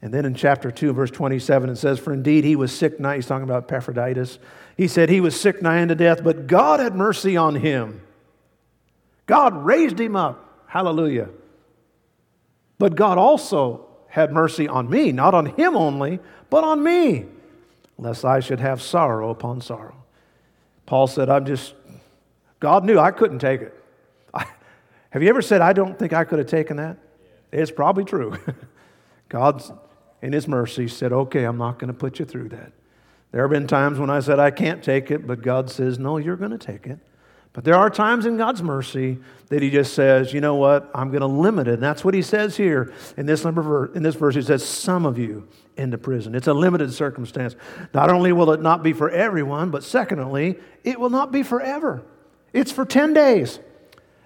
And 0.00 0.14
then 0.14 0.24
in 0.24 0.36
chapter 0.36 0.70
2, 0.70 0.92
verse 0.92 1.10
27, 1.10 1.68
it 1.68 1.76
says, 1.76 1.98
For 1.98 2.12
indeed 2.12 2.44
he 2.44 2.54
was 2.54 2.70
sick 2.70 3.00
nigh. 3.00 3.16
He's 3.16 3.26
talking 3.26 3.42
about 3.42 3.64
Epaphroditus. 3.64 4.38
He 4.76 4.86
said 4.86 5.08
he 5.08 5.20
was 5.20 5.38
sick 5.38 5.62
nigh 5.62 5.82
unto 5.82 5.96
death, 5.96 6.22
but 6.22 6.46
God 6.46 6.78
had 6.78 6.94
mercy 6.94 7.36
on 7.36 7.56
him. 7.56 8.02
God 9.26 9.56
raised 9.64 9.98
him 9.98 10.14
up. 10.14 10.62
Hallelujah. 10.68 11.28
But 12.78 12.94
God 12.94 13.18
also 13.18 13.85
had 14.16 14.32
mercy 14.32 14.66
on 14.66 14.88
me, 14.88 15.12
not 15.12 15.34
on 15.34 15.44
him 15.44 15.76
only, 15.76 16.18
but 16.48 16.64
on 16.64 16.82
me, 16.82 17.26
lest 17.98 18.24
I 18.24 18.40
should 18.40 18.60
have 18.60 18.80
sorrow 18.80 19.28
upon 19.28 19.60
sorrow. 19.60 19.94
Paul 20.86 21.06
said, 21.06 21.28
I'm 21.28 21.44
just, 21.44 21.74
God 22.58 22.82
knew 22.82 22.98
I 22.98 23.10
couldn't 23.10 23.40
take 23.40 23.60
it. 23.60 23.84
I, 24.34 24.46
have 25.10 25.22
you 25.22 25.28
ever 25.28 25.42
said, 25.42 25.60
I 25.60 25.74
don't 25.74 25.98
think 25.98 26.14
I 26.14 26.24
could 26.24 26.38
have 26.38 26.48
taken 26.48 26.78
that? 26.78 26.96
It's 27.52 27.70
probably 27.70 28.04
true. 28.04 28.38
God, 29.28 29.62
in 30.22 30.32
His 30.32 30.48
mercy, 30.48 30.88
said, 30.88 31.12
Okay, 31.12 31.44
I'm 31.44 31.58
not 31.58 31.78
going 31.78 31.88
to 31.88 31.94
put 31.94 32.18
you 32.18 32.24
through 32.24 32.48
that. 32.48 32.72
There 33.32 33.42
have 33.42 33.50
been 33.50 33.66
times 33.66 33.98
when 33.98 34.08
I 34.08 34.20
said, 34.20 34.38
I 34.38 34.50
can't 34.50 34.82
take 34.82 35.10
it, 35.10 35.26
but 35.26 35.42
God 35.42 35.70
says, 35.70 35.98
No, 35.98 36.16
you're 36.16 36.36
going 36.36 36.52
to 36.52 36.58
take 36.58 36.86
it. 36.86 37.00
But 37.56 37.64
there 37.64 37.74
are 37.74 37.88
times 37.88 38.26
in 38.26 38.36
God's 38.36 38.62
mercy 38.62 39.16
that 39.48 39.62
He 39.62 39.70
just 39.70 39.94
says, 39.94 40.34
you 40.34 40.42
know 40.42 40.56
what, 40.56 40.90
I'm 40.94 41.08
going 41.08 41.22
to 41.22 41.26
limit 41.26 41.68
it. 41.68 41.74
And 41.74 41.82
that's 41.82 42.04
what 42.04 42.12
He 42.12 42.20
says 42.20 42.54
here 42.54 42.92
in 43.16 43.24
this, 43.24 43.44
number, 43.44 43.90
in 43.94 44.02
this 44.02 44.14
verse. 44.14 44.34
He 44.34 44.42
says, 44.42 44.62
some 44.62 45.06
of 45.06 45.16
you 45.18 45.48
into 45.74 45.96
prison. 45.96 46.34
It's 46.34 46.48
a 46.48 46.52
limited 46.52 46.92
circumstance. 46.92 47.56
Not 47.94 48.10
only 48.10 48.30
will 48.30 48.50
it 48.52 48.60
not 48.60 48.82
be 48.82 48.92
for 48.92 49.08
everyone, 49.08 49.70
but 49.70 49.82
secondly, 49.82 50.58
it 50.84 51.00
will 51.00 51.08
not 51.08 51.32
be 51.32 51.42
forever. 51.42 52.02
It's 52.52 52.72
for 52.72 52.84
10 52.84 53.14
days. 53.14 53.58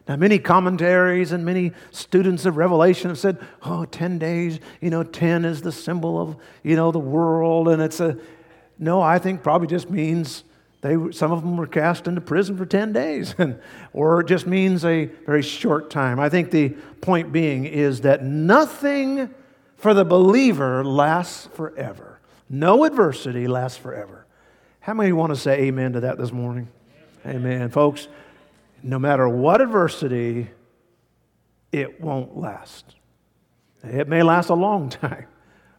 Now, 0.09 0.16
many 0.16 0.41
commentaries 0.41 1.31
and 1.31 1.45
many 1.45 1.70
students 1.93 2.47
of 2.47 2.57
Revelation 2.57 3.11
have 3.11 3.18
said, 3.18 3.39
oh, 3.62 3.85
10 3.85 4.18
days, 4.18 4.59
you 4.81 4.91
know, 4.91 5.05
10 5.05 5.45
is 5.45 5.62
the 5.62 5.70
symbol 5.70 6.20
of, 6.20 6.37
you 6.64 6.74
know, 6.74 6.91
the 6.91 6.99
world. 6.99 7.68
And 7.68 7.81
it's 7.81 8.01
a, 8.01 8.18
no, 8.76 9.01
I 9.01 9.20
think 9.20 9.45
probably 9.45 9.68
just 9.68 9.89
means 9.89 10.43
they, 10.83 10.97
some 11.12 11.31
of 11.31 11.43
them 11.43 11.57
were 11.57 11.66
cast 11.66 12.07
into 12.07 12.20
prison 12.20 12.57
for 12.57 12.64
10 12.64 12.93
days, 12.93 13.35
or 13.93 14.20
it 14.20 14.26
just 14.26 14.47
means 14.47 14.85
a 14.85 15.07
very 15.26 15.43
short 15.43 15.91
time. 15.91 16.18
I 16.18 16.28
think 16.28 16.51
the 16.51 16.70
point 17.01 17.33
being 17.33 17.66
is 17.66 18.01
that 18.03 18.24
nothing 18.24 19.35
for 19.76 19.93
the 19.93 20.05
believer 20.05 20.85
lasts 20.85 21.49
forever. 21.55 22.20
No 22.49 22.85
adversity 22.85 23.47
lasts 23.47 23.78
forever. 23.78 24.26
How 24.81 24.95
many 24.95 25.12
want 25.12 25.31
to 25.31 25.37
say 25.37 25.64
amen 25.64 25.93
to 25.93 26.01
that 26.01 26.18
this 26.18 26.33
morning? 26.33 26.68
Amen. 27.26 27.53
amen. 27.53 27.70
Folks, 27.70 28.09
no 28.83 28.99
matter 28.99 29.28
what 29.28 29.61
adversity, 29.61 30.51
it 31.72 32.01
won't 32.01 32.37
last. 32.37 32.97
It 33.83 34.09
may 34.09 34.22
last 34.22 34.49
a 34.49 34.55
long 34.55 34.89
time, 34.89 35.26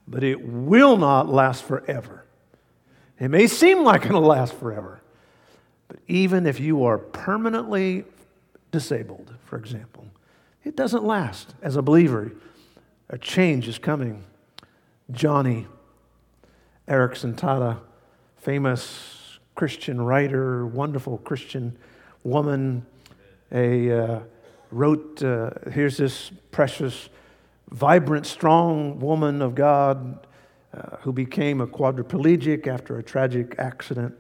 but 0.07 0.23
it 0.23 0.47
will 0.47 0.97
not 0.97 1.27
last 1.27 1.63
forever. 1.63 2.20
It 3.21 3.29
may 3.29 3.45
seem 3.45 3.83
like 3.83 4.07
it'll 4.07 4.21
last 4.21 4.55
forever, 4.55 4.99
but 5.87 5.99
even 6.07 6.47
if 6.47 6.59
you 6.59 6.85
are 6.85 6.97
permanently 6.97 8.03
disabled, 8.71 9.35
for 9.45 9.59
example, 9.59 10.07
it 10.63 10.75
doesn't 10.75 11.03
last. 11.03 11.53
As 11.61 11.75
a 11.75 11.83
believer, 11.83 12.31
a 13.09 13.19
change 13.19 13.67
is 13.67 13.77
coming. 13.77 14.23
Joni 15.11 15.67
Eareckson 16.87 17.35
Tada, 17.35 17.77
famous 18.37 19.37
Christian 19.53 20.01
writer, 20.01 20.65
wonderful 20.65 21.19
Christian 21.19 21.77
woman, 22.23 22.83
a, 23.51 23.91
uh, 23.91 24.19
wrote, 24.71 25.21
uh, 25.21 25.51
here's 25.71 25.97
this 25.97 26.31
precious, 26.49 27.09
vibrant, 27.69 28.25
strong 28.25 28.99
woman 28.99 29.43
of 29.43 29.53
God 29.53 30.25
uh, 30.73 30.97
who 31.01 31.11
became 31.11 31.61
a 31.61 31.67
quadriplegic 31.67 32.67
after 32.67 32.97
a 32.97 33.03
tragic 33.03 33.55
accident. 33.57 34.17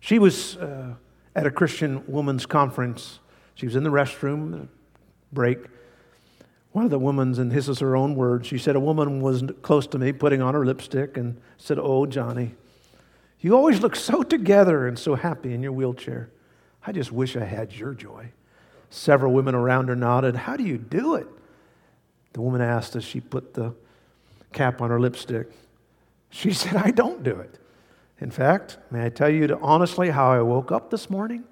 She 0.00 0.18
was 0.18 0.56
uh, 0.56 0.94
at 1.34 1.46
a 1.46 1.50
Christian 1.50 2.04
women's 2.06 2.46
conference. 2.46 3.20
She 3.54 3.66
was 3.66 3.74
in 3.74 3.82
the 3.82 3.90
restroom, 3.90 4.68
break. 5.32 5.58
One 6.72 6.84
of 6.84 6.90
the 6.90 6.98
women's, 6.98 7.38
and 7.38 7.50
this 7.50 7.68
is 7.68 7.78
her 7.80 7.96
own 7.96 8.14
words, 8.14 8.46
she 8.46 8.58
said, 8.58 8.76
A 8.76 8.80
woman 8.80 9.20
was 9.20 9.44
close 9.62 9.86
to 9.88 9.98
me 9.98 10.12
putting 10.12 10.42
on 10.42 10.54
her 10.54 10.64
lipstick 10.64 11.16
and 11.16 11.40
said, 11.56 11.78
Oh, 11.78 12.04
Joni, 12.04 12.52
you 13.40 13.56
always 13.56 13.80
look 13.80 13.96
so 13.96 14.22
together 14.22 14.86
and 14.86 14.98
so 14.98 15.14
happy 15.14 15.54
in 15.54 15.62
your 15.62 15.72
wheelchair. 15.72 16.30
I 16.86 16.92
just 16.92 17.12
wish 17.12 17.36
I 17.36 17.44
had 17.44 17.72
your 17.72 17.94
joy. 17.94 18.30
Several 18.90 19.32
women 19.32 19.54
around 19.54 19.88
her 19.88 19.96
nodded. 19.96 20.36
How 20.36 20.56
do 20.56 20.64
you 20.64 20.78
do 20.78 21.14
it? 21.14 21.26
The 22.32 22.40
woman 22.40 22.60
asked 22.60 22.96
as 22.96 23.04
she 23.04 23.20
put 23.20 23.54
the 23.54 23.74
cap 24.54 24.80
on 24.80 24.90
her 24.90 25.00
lipstick. 25.00 25.50
She 26.30 26.52
said, 26.54 26.76
I 26.76 26.90
don't 26.90 27.22
do 27.22 27.38
it. 27.38 27.58
In 28.20 28.30
fact, 28.30 28.78
may 28.90 29.04
I 29.04 29.08
tell 29.10 29.28
you 29.28 29.58
honestly 29.60 30.10
how 30.10 30.32
I 30.32 30.40
woke 30.40 30.72
up 30.72 30.90
this 30.90 31.10
morning? 31.10 31.44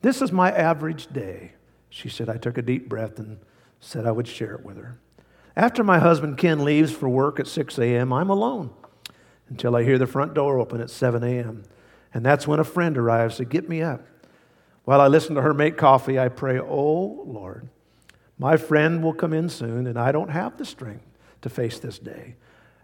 This 0.00 0.22
is 0.22 0.32
my 0.32 0.50
average 0.50 1.08
day. 1.08 1.52
She 1.90 2.08
said, 2.08 2.28
I 2.28 2.36
took 2.36 2.56
a 2.56 2.62
deep 2.62 2.88
breath 2.88 3.18
and 3.18 3.38
said 3.80 4.06
I 4.06 4.12
would 4.12 4.28
share 4.28 4.54
it 4.54 4.64
with 4.64 4.76
her. 4.76 4.98
After 5.56 5.82
my 5.82 5.98
husband 5.98 6.38
Ken 6.38 6.64
leaves 6.64 6.92
for 6.92 7.08
work 7.08 7.40
at 7.40 7.46
6 7.46 7.78
a.m., 7.78 8.12
I'm 8.12 8.30
alone 8.30 8.70
until 9.48 9.74
I 9.74 9.84
hear 9.84 9.98
the 9.98 10.06
front 10.06 10.34
door 10.34 10.58
open 10.58 10.80
at 10.80 10.90
7 10.90 11.22
a.m. 11.22 11.64
And 12.12 12.24
that's 12.24 12.46
when 12.46 12.60
a 12.60 12.64
friend 12.64 12.96
arrives 12.98 13.36
to 13.36 13.44
get 13.44 13.68
me 13.68 13.82
up. 13.82 14.06
While 14.84 15.00
I 15.00 15.08
listen 15.08 15.34
to 15.34 15.42
her 15.42 15.54
make 15.54 15.76
coffee, 15.76 16.18
I 16.18 16.28
pray, 16.28 16.58
Oh 16.58 17.22
Lord, 17.26 17.68
my 18.38 18.56
friend 18.56 19.02
will 19.02 19.14
come 19.14 19.32
in 19.32 19.48
soon, 19.48 19.86
and 19.86 19.98
I 19.98 20.12
don't 20.12 20.30
have 20.30 20.58
the 20.58 20.64
strength 20.64 21.05
to 21.42 21.48
face 21.48 21.78
this 21.78 21.98
day. 21.98 22.36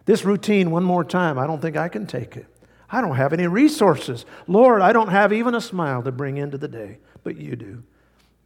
This 0.04 0.24
routine, 0.24 0.70
one 0.70 0.84
more 0.84 1.04
time, 1.04 1.38
I 1.38 1.46
don't 1.46 1.60
think 1.60 1.76
I 1.76 1.88
can 1.88 2.06
take 2.06 2.36
it. 2.36 2.46
I 2.90 3.00
don't 3.00 3.16
have 3.16 3.32
any 3.32 3.46
resources. 3.46 4.26
Lord, 4.46 4.82
I 4.82 4.92
don't 4.92 5.08
have 5.08 5.32
even 5.32 5.54
a 5.54 5.60
smile 5.60 6.02
to 6.02 6.12
bring 6.12 6.36
into 6.36 6.58
the 6.58 6.68
day, 6.68 6.98
but 7.24 7.36
you 7.36 7.56
do. 7.56 7.82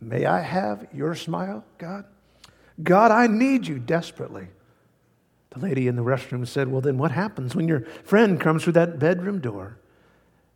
May 0.00 0.26
I 0.26 0.40
have 0.40 0.86
your 0.92 1.14
smile, 1.14 1.64
God? 1.78 2.04
God, 2.82 3.11
I 3.11 3.26
need 3.26 3.66
you 3.66 3.78
desperately. 3.78 4.48
The 5.50 5.61
lady 5.61 5.88
in 5.88 5.96
the 5.96 6.02
restroom 6.02 6.46
said, 6.46 6.68
Well, 6.68 6.82
then 6.82 6.98
what 6.98 7.11
happens 7.11 7.57
when 7.57 7.66
your 7.66 7.80
friend 8.04 8.38
comes 8.38 8.62
through 8.62 8.74
that 8.74 8.98
bedroom 8.98 9.40
door? 9.40 9.78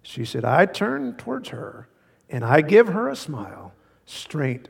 She 0.03 0.24
said, 0.24 0.44
I 0.44 0.66
turn 0.66 1.16
towards 1.16 1.48
her 1.48 1.88
and 2.28 2.44
I 2.44 2.61
give 2.61 2.88
her 2.88 3.09
a 3.09 3.16
smile, 3.16 3.72
straight, 4.05 4.68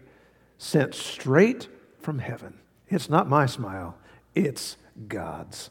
sent 0.59 0.95
straight 0.95 1.69
from 1.99 2.21
heaven. 2.21 2.59
It's 2.89 3.11
not 3.11 3.29
my 3.29 3.47
smile, 3.47 3.97
it's 4.35 4.77
God's. 5.09 5.71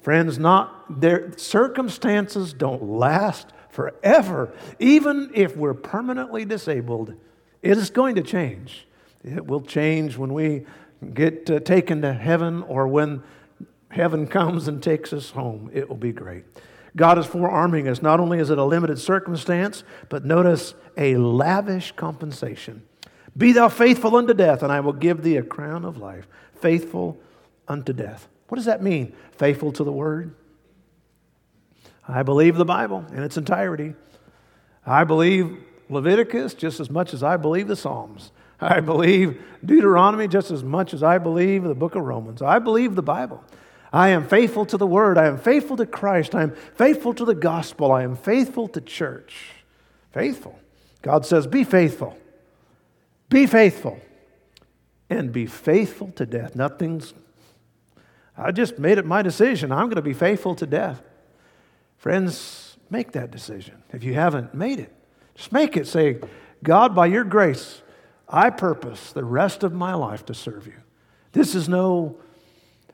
Friends, 0.00 0.38
not 0.38 1.00
their 1.00 1.36
circumstances 1.36 2.52
don't 2.52 2.82
last 2.82 3.48
forever. 3.70 4.52
Even 4.78 5.30
if 5.34 5.56
we're 5.56 5.74
permanently 5.74 6.44
disabled, 6.44 7.14
it 7.62 7.76
is 7.76 7.90
going 7.90 8.14
to 8.14 8.22
change. 8.22 8.86
It 9.24 9.46
will 9.46 9.60
change 9.60 10.16
when 10.16 10.32
we 10.32 10.64
get 11.12 11.50
uh, 11.50 11.60
taken 11.60 12.02
to 12.02 12.12
heaven 12.12 12.62
or 12.62 12.86
when 12.86 13.22
heaven 13.90 14.26
comes 14.26 14.68
and 14.68 14.82
takes 14.82 15.12
us 15.12 15.30
home. 15.30 15.70
It 15.72 15.88
will 15.88 15.96
be 15.96 16.12
great. 16.12 16.44
God 16.94 17.18
is 17.18 17.26
forearming 17.26 17.88
us. 17.88 18.00
Not 18.00 18.20
only 18.20 18.38
is 18.38 18.50
it 18.50 18.58
a 18.58 18.64
limited 18.64 18.98
circumstance, 18.98 19.84
but 20.08 20.24
notice 20.24 20.74
a 20.96 21.16
lavish 21.16 21.92
compensation. 21.92 22.82
Be 23.36 23.52
thou 23.52 23.68
faithful 23.68 24.16
unto 24.16 24.32
death, 24.32 24.62
and 24.62 24.72
I 24.72 24.80
will 24.80 24.94
give 24.94 25.22
thee 25.22 25.36
a 25.36 25.42
crown 25.42 25.84
of 25.84 25.98
life. 25.98 26.26
Faithful 26.54 27.20
unto 27.68 27.92
death. 27.92 28.28
What 28.48 28.56
does 28.56 28.66
that 28.66 28.82
mean? 28.82 29.14
Faithful 29.32 29.72
to 29.72 29.84
the 29.84 29.92
word? 29.92 30.34
I 32.08 32.22
believe 32.22 32.56
the 32.56 32.64
Bible 32.64 33.04
in 33.12 33.22
its 33.22 33.36
entirety. 33.36 33.94
I 34.84 35.04
believe 35.04 35.58
Leviticus 35.88 36.54
just 36.54 36.78
as 36.78 36.90
much 36.90 37.12
as 37.12 37.22
I 37.22 37.36
believe 37.36 37.68
the 37.68 37.76
Psalms. 37.76 38.30
I 38.60 38.80
believe 38.80 39.42
Deuteronomy 39.64 40.28
just 40.28 40.50
as 40.50 40.62
much 40.62 40.94
as 40.94 41.02
I 41.02 41.18
believe 41.18 41.62
the 41.62 41.74
book 41.74 41.94
of 41.94 42.02
Romans. 42.04 42.40
I 42.42 42.58
believe 42.58 42.94
the 42.94 43.02
Bible. 43.02 43.44
I 43.92 44.08
am 44.08 44.26
faithful 44.26 44.66
to 44.66 44.76
the 44.76 44.86
word. 44.86 45.18
I 45.18 45.26
am 45.26 45.38
faithful 45.38 45.76
to 45.76 45.86
Christ. 45.86 46.34
I 46.34 46.42
am 46.42 46.54
faithful 46.74 47.14
to 47.14 47.24
the 47.24 47.34
gospel. 47.34 47.92
I 47.92 48.02
am 48.02 48.16
faithful 48.16 48.68
to 48.68 48.80
church. 48.80 49.52
Faithful. 50.12 50.58
God 51.02 51.24
says, 51.24 51.46
Be 51.46 51.64
faithful. 51.64 52.16
Be 53.28 53.46
faithful. 53.46 54.00
And 55.08 55.32
be 55.32 55.46
faithful 55.46 56.12
to 56.16 56.26
death. 56.26 56.56
Nothing's 56.56 57.14
I 58.38 58.52
just 58.52 58.78
made 58.78 58.98
it 58.98 59.06
my 59.06 59.22
decision. 59.22 59.72
I'm 59.72 59.86
going 59.86 59.96
to 59.96 60.02
be 60.02 60.12
faithful 60.12 60.54
to 60.56 60.66
death. 60.66 61.02
Friends, 61.96 62.76
make 62.90 63.12
that 63.12 63.30
decision. 63.30 63.82
If 63.92 64.04
you 64.04 64.14
haven't 64.14 64.54
made 64.54 64.78
it, 64.78 64.92
just 65.34 65.52
make 65.52 65.76
it. 65.76 65.86
Say, 65.86 66.18
God, 66.62 66.94
by 66.94 67.06
your 67.06 67.24
grace, 67.24 67.82
I 68.28 68.50
purpose 68.50 69.12
the 69.12 69.24
rest 69.24 69.62
of 69.62 69.72
my 69.72 69.94
life 69.94 70.24
to 70.26 70.34
serve 70.34 70.66
you. 70.66 70.74
This 71.32 71.54
is 71.54 71.68
no, 71.68 72.18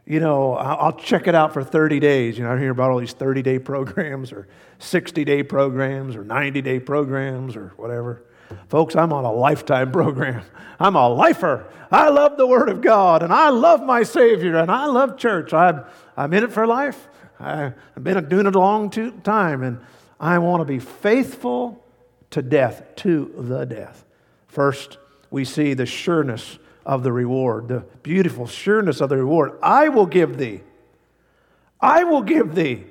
you 0.07 0.21
know, 0.21 0.55
I'll 0.55 0.97
check 0.97 1.27
it 1.27 1.35
out 1.35 1.53
for 1.53 1.63
30 1.63 2.01
days. 2.01 2.37
You 2.39 2.45
know, 2.45 2.53
I 2.53 2.59
hear 2.59 2.71
about 2.71 2.91
all 2.91 2.99
these 2.99 3.13
30 3.13 3.43
day 3.43 3.59
programs 3.59 4.33
or 4.33 4.49
60 4.79 5.25
day 5.25 5.43
programs 5.43 6.17
or 6.17 6.25
90 6.25 6.63
day 6.63 6.81
programs 6.81 7.57
or 7.57 7.73
whatever. 7.77 8.25
Folks, 8.69 8.97
I'm 8.97 9.13
on 9.13 9.25
a 9.25 9.33
lifetime 9.33 9.93
program. 9.93 10.43
I'm 10.79 10.97
a 10.97 11.09
lifer. 11.09 11.67
I 11.91 12.09
love 12.09 12.37
the 12.37 12.47
Word 12.47 12.69
of 12.69 12.81
God 12.81 13.23
and 13.23 13.33
I 13.33 13.51
love 13.51 13.83
my 13.85 14.03
Savior 14.03 14.57
and 14.57 14.71
I 14.71 14.87
love 14.87 15.19
church. 15.19 15.53
I'm, 15.53 15.85
I'm 16.17 16.33
in 16.33 16.45
it 16.45 16.53
for 16.53 16.67
life. 16.67 17.09
I, 17.39 17.73
have 17.95 18.05
been 18.05 18.29
doing 18.29 18.47
it 18.47 18.55
a 18.55 18.59
long 18.59 18.91
time 19.23 19.63
and 19.63 19.79
I 20.19 20.39
want 20.39 20.61
to 20.61 20.65
be 20.65 20.79
faithful 20.79 21.85
to 22.31 22.43
death, 22.43 22.83
to 22.97 23.33
the 23.37 23.65
death. 23.65 24.05
First, 24.47 24.99
we 25.31 25.45
see 25.45 25.75
the 25.75 25.87
sureness 25.87 26.59
of 26.87 27.03
the 27.03 27.13
reward, 27.13 27.69
the 27.69 27.85
beautiful 28.03 28.47
sureness 28.47 29.01
of 29.01 29.09
the 29.09 29.17
reward. 29.17 29.59
I 29.63 29.89
will 29.89 30.07
give 30.07 30.39
thee. 30.39 30.63
I 31.81 32.05
will 32.05 32.23
give 32.23 32.55
thee. 32.55 32.85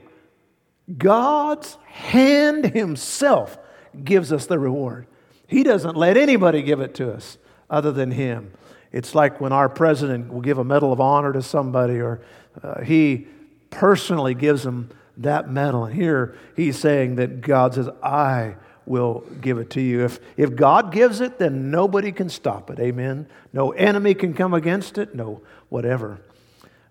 God's 0.97 1.75
hand 1.85 2.65
Himself 2.65 3.57
gives 4.03 4.31
us 4.31 4.45
the 4.45 4.59
reward. 4.59 5.07
He 5.51 5.63
doesn't 5.63 5.97
let 5.97 6.15
anybody 6.15 6.61
give 6.61 6.79
it 6.79 6.95
to 6.95 7.13
us 7.13 7.37
other 7.69 7.91
than 7.91 8.11
Him. 8.11 8.53
It's 8.93 9.13
like 9.13 9.41
when 9.41 9.51
our 9.51 9.67
president 9.67 10.31
will 10.31 10.39
give 10.39 10.57
a 10.57 10.63
Medal 10.63 10.93
of 10.93 11.01
Honor 11.01 11.33
to 11.33 11.41
somebody, 11.41 11.99
or 11.99 12.21
uh, 12.63 12.81
he 12.83 13.27
personally 13.69 14.33
gives 14.33 14.63
them 14.63 14.89
that 15.17 15.49
medal. 15.49 15.85
And 15.85 15.93
here 15.93 16.37
he's 16.55 16.79
saying 16.79 17.17
that 17.17 17.41
God 17.41 17.73
says, 17.73 17.89
I 18.01 18.55
will 18.85 19.25
give 19.41 19.57
it 19.57 19.69
to 19.71 19.81
you. 19.81 20.05
If, 20.05 20.19
if 20.37 20.55
God 20.55 20.93
gives 20.93 21.19
it, 21.19 21.37
then 21.37 21.69
nobody 21.69 22.13
can 22.13 22.29
stop 22.29 22.69
it. 22.69 22.79
Amen. 22.79 23.27
No 23.51 23.71
enemy 23.71 24.13
can 24.13 24.33
come 24.33 24.53
against 24.53 24.97
it, 24.97 25.13
no 25.13 25.41
whatever. 25.67 26.21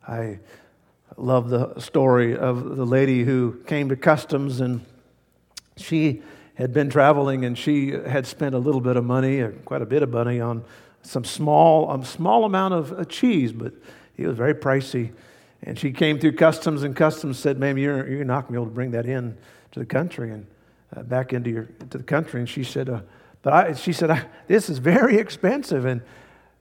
I 0.06 0.38
love 1.16 1.48
the 1.48 1.80
story 1.80 2.36
of 2.36 2.76
the 2.76 2.86
lady 2.86 3.24
who 3.24 3.62
came 3.66 3.88
to 3.88 3.96
customs 3.96 4.60
and 4.60 4.84
she 5.78 6.22
had 6.60 6.72
been 6.72 6.90
traveling 6.90 7.44
and 7.44 7.56
she 7.56 7.90
had 7.90 8.26
spent 8.26 8.54
a 8.54 8.58
little 8.58 8.80
bit 8.80 8.96
of 8.96 9.04
money, 9.04 9.40
or 9.40 9.52
quite 9.64 9.82
a 9.82 9.86
bit 9.86 10.02
of 10.02 10.10
money, 10.10 10.40
on 10.40 10.64
some 11.02 11.24
small, 11.24 11.90
a 11.92 12.04
small 12.04 12.44
amount 12.44 12.74
of 12.74 12.92
uh, 12.92 13.04
cheese, 13.04 13.52
but 13.52 13.72
it 14.16 14.26
was 14.26 14.36
very 14.36 14.54
pricey. 14.54 15.12
And 15.62 15.78
she 15.78 15.92
came 15.92 16.18
through 16.18 16.32
customs, 16.32 16.82
and 16.82 16.94
customs 16.94 17.38
said, 17.38 17.58
"Ma'am, 17.58 17.76
you're 17.78 18.08
you're 18.08 18.24
not 18.24 18.42
going 18.42 18.46
to 18.46 18.52
be 18.52 18.56
able 18.56 18.66
to 18.66 18.74
bring 18.74 18.90
that 18.92 19.06
in 19.06 19.36
to 19.72 19.80
the 19.80 19.86
country 19.86 20.30
and 20.30 20.46
uh, 20.96 21.02
back 21.02 21.32
into 21.32 21.50
your 21.50 21.64
to 21.90 21.98
the 21.98 22.04
country." 22.04 22.40
And 22.40 22.48
she 22.48 22.64
said, 22.64 22.88
uh, 22.88 23.00
"But 23.42 23.52
I," 23.52 23.72
she 23.74 23.92
said, 23.92 24.26
"This 24.46 24.70
is 24.70 24.78
very 24.78 25.16
expensive." 25.24 25.84
And 25.84 26.00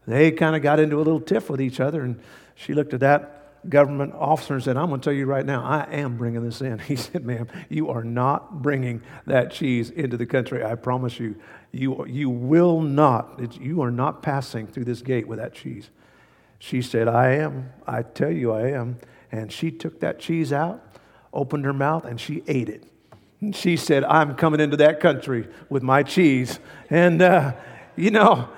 they 0.08 0.32
kind 0.32 0.56
of 0.56 0.62
got 0.62 0.80
into 0.80 0.98
a 0.98 1.04
little 1.04 1.22
tiff 1.22 1.50
with 1.50 1.62
each 1.62 1.80
other. 1.80 2.02
And 2.02 2.20
she 2.56 2.74
looked 2.74 2.94
at 2.94 3.00
that 3.02 3.39
government 3.68 4.14
officer 4.16 4.56
and 4.56 4.64
said, 4.64 4.78
I'm 4.78 4.88
going 4.88 5.02
to 5.02 5.04
tell 5.04 5.14
you 5.14 5.26
right 5.26 5.46
now, 5.46 5.64
I 5.64 5.88
am 5.92 6.18
bringing 6.18 6.44
this 6.44 6.62
in. 6.62 6.80
He 6.90 6.96
said, 6.96 7.26
Ma'am, 7.26 7.48
you 7.70 7.90
are 7.90 8.04
not 8.04 8.62
bringing 8.62 9.02
that 9.26 9.52
cheese 9.52 9.90
into 9.90 10.18
the 10.18 10.26
country. 10.26 10.64
I 10.64 10.76
promise 10.76 11.20
you. 11.20 11.36
You, 11.72 12.06
you 12.08 12.30
will 12.30 12.82
not, 12.82 13.60
you 13.62 13.82
are 13.84 13.92
not 13.92 14.24
passing 14.24 14.66
through 14.66 14.86
this 14.86 15.02
gate 15.02 15.28
with 15.28 15.38
that 15.38 15.54
cheese. 15.54 15.90
She 16.58 16.82
said, 16.82 17.08
I 17.08 17.34
am. 17.34 17.72
I 17.86 18.02
tell 18.02 18.32
you, 18.32 18.52
I 18.52 18.70
am. 18.70 18.98
And 19.32 19.52
she 19.52 19.70
took 19.72 20.00
that 20.00 20.20
cheese 20.20 20.52
out, 20.52 20.84
opened 21.32 21.66
her 21.66 21.74
mouth, 21.74 22.06
and 22.06 22.20
she 22.20 22.44
ate 22.48 22.70
it. 22.70 22.84
And 23.40 23.56
she 23.56 23.78
said, 23.78 24.04
I'm 24.04 24.36
coming 24.36 24.60
into 24.60 24.78
that 24.78 25.00
country 25.00 25.48
with 25.70 25.84
my 25.84 26.04
cheese. 26.04 26.60
And, 26.90 27.22
uh, 27.22 27.54
you 27.96 28.12
know, 28.12 28.50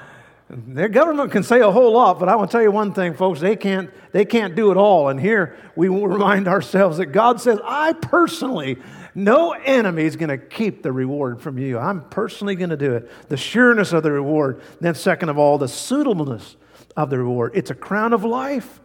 their 0.52 0.89
government 0.89 1.32
can 1.32 1.43
say 1.43 1.62
a 1.62 1.72
whole 1.72 1.93
lot, 1.93 2.20
but 2.20 2.28
I 2.28 2.36
want 2.36 2.52
to 2.52 2.58
tell 2.58 2.62
you 2.62 2.72
one 2.72 2.93
thing, 2.93 3.14
folks, 3.14 3.39
they 3.39 3.56
can't, 3.56 3.89
they 4.12 4.26
can't 4.26 4.54
do 4.54 4.72
it 4.72 4.78
all. 4.78 5.08
And 5.08 5.20
here 5.20 5.58
we 5.78 5.88
remind 5.88 6.47
ourselves 6.49 6.97
that 6.97 7.08
God 7.08 7.39
says, 7.39 7.60
I 7.64 7.93
personally, 7.93 8.78
no 9.16 9.52
enemy 9.52 10.04
is 10.04 10.18
going 10.18 10.30
to 10.30 10.38
keep 10.38 10.84
the 10.84 10.91
reward 10.91 11.41
from 11.41 11.58
you. 11.58 11.80
I'm 11.80 12.02
personally 12.02 12.56
going 12.56 12.70
to 12.70 12.78
do 12.78 12.95
it. 12.95 13.10
The 13.30 13.38
sureness 13.38 13.93
of 13.93 14.04
the 14.04 14.12
reward. 14.12 14.62
then, 14.82 14.95
second 14.95 15.30
of 15.30 15.38
all, 15.38 15.58
the 15.58 15.70
suitableness 15.70 16.58
of 16.97 17.10
the 17.10 17.18
reward. 17.18 17.52
It's 17.56 17.72
a 17.72 17.76
crown 17.76 18.12
of 18.12 18.26
life. 18.26 18.82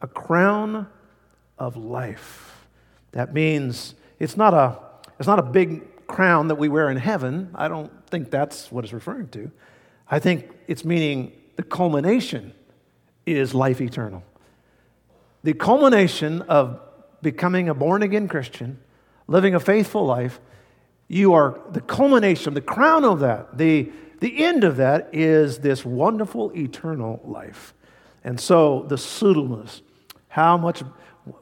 A 0.00 0.06
crown 0.06 0.86
of 1.58 1.76
life. 1.76 2.66
That 3.12 3.34
means 3.34 3.94
it's 4.18 4.36
not 4.36 4.54
a, 4.54 4.78
it's 5.18 5.26
not 5.26 5.38
a 5.38 5.42
big 5.42 6.06
crown 6.06 6.48
that 6.48 6.54
we 6.54 6.68
wear 6.68 6.88
in 6.88 6.96
heaven. 6.96 7.50
I 7.54 7.68
don't 7.68 7.90
think 8.08 8.30
that's 8.30 8.72
what 8.72 8.84
it's 8.84 8.92
referring 8.94 9.28
to. 9.28 9.50
I 10.08 10.18
think 10.18 10.48
it's 10.66 10.84
meaning 10.84 11.32
the 11.56 11.62
culmination 11.62 12.52
is 13.24 13.54
life 13.54 13.80
eternal. 13.80 14.22
The 15.42 15.54
culmination 15.54 16.42
of 16.42 16.80
becoming 17.22 17.68
a 17.68 17.74
born 17.74 18.02
again 18.02 18.28
Christian, 18.28 18.78
living 19.26 19.54
a 19.54 19.60
faithful 19.60 20.04
life, 20.04 20.40
you 21.08 21.34
are 21.34 21.60
the 21.70 21.80
culmination, 21.80 22.54
the 22.54 22.60
crown 22.60 23.04
of 23.04 23.20
that, 23.20 23.58
the, 23.58 23.90
the 24.20 24.44
end 24.44 24.64
of 24.64 24.76
that 24.76 25.08
is 25.12 25.58
this 25.58 25.84
wonderful 25.84 26.52
eternal 26.56 27.20
life. 27.24 27.74
And 28.24 28.40
so 28.40 28.84
the 28.88 28.98
suitableness, 28.98 29.82
how 30.28 30.56
much, 30.56 30.82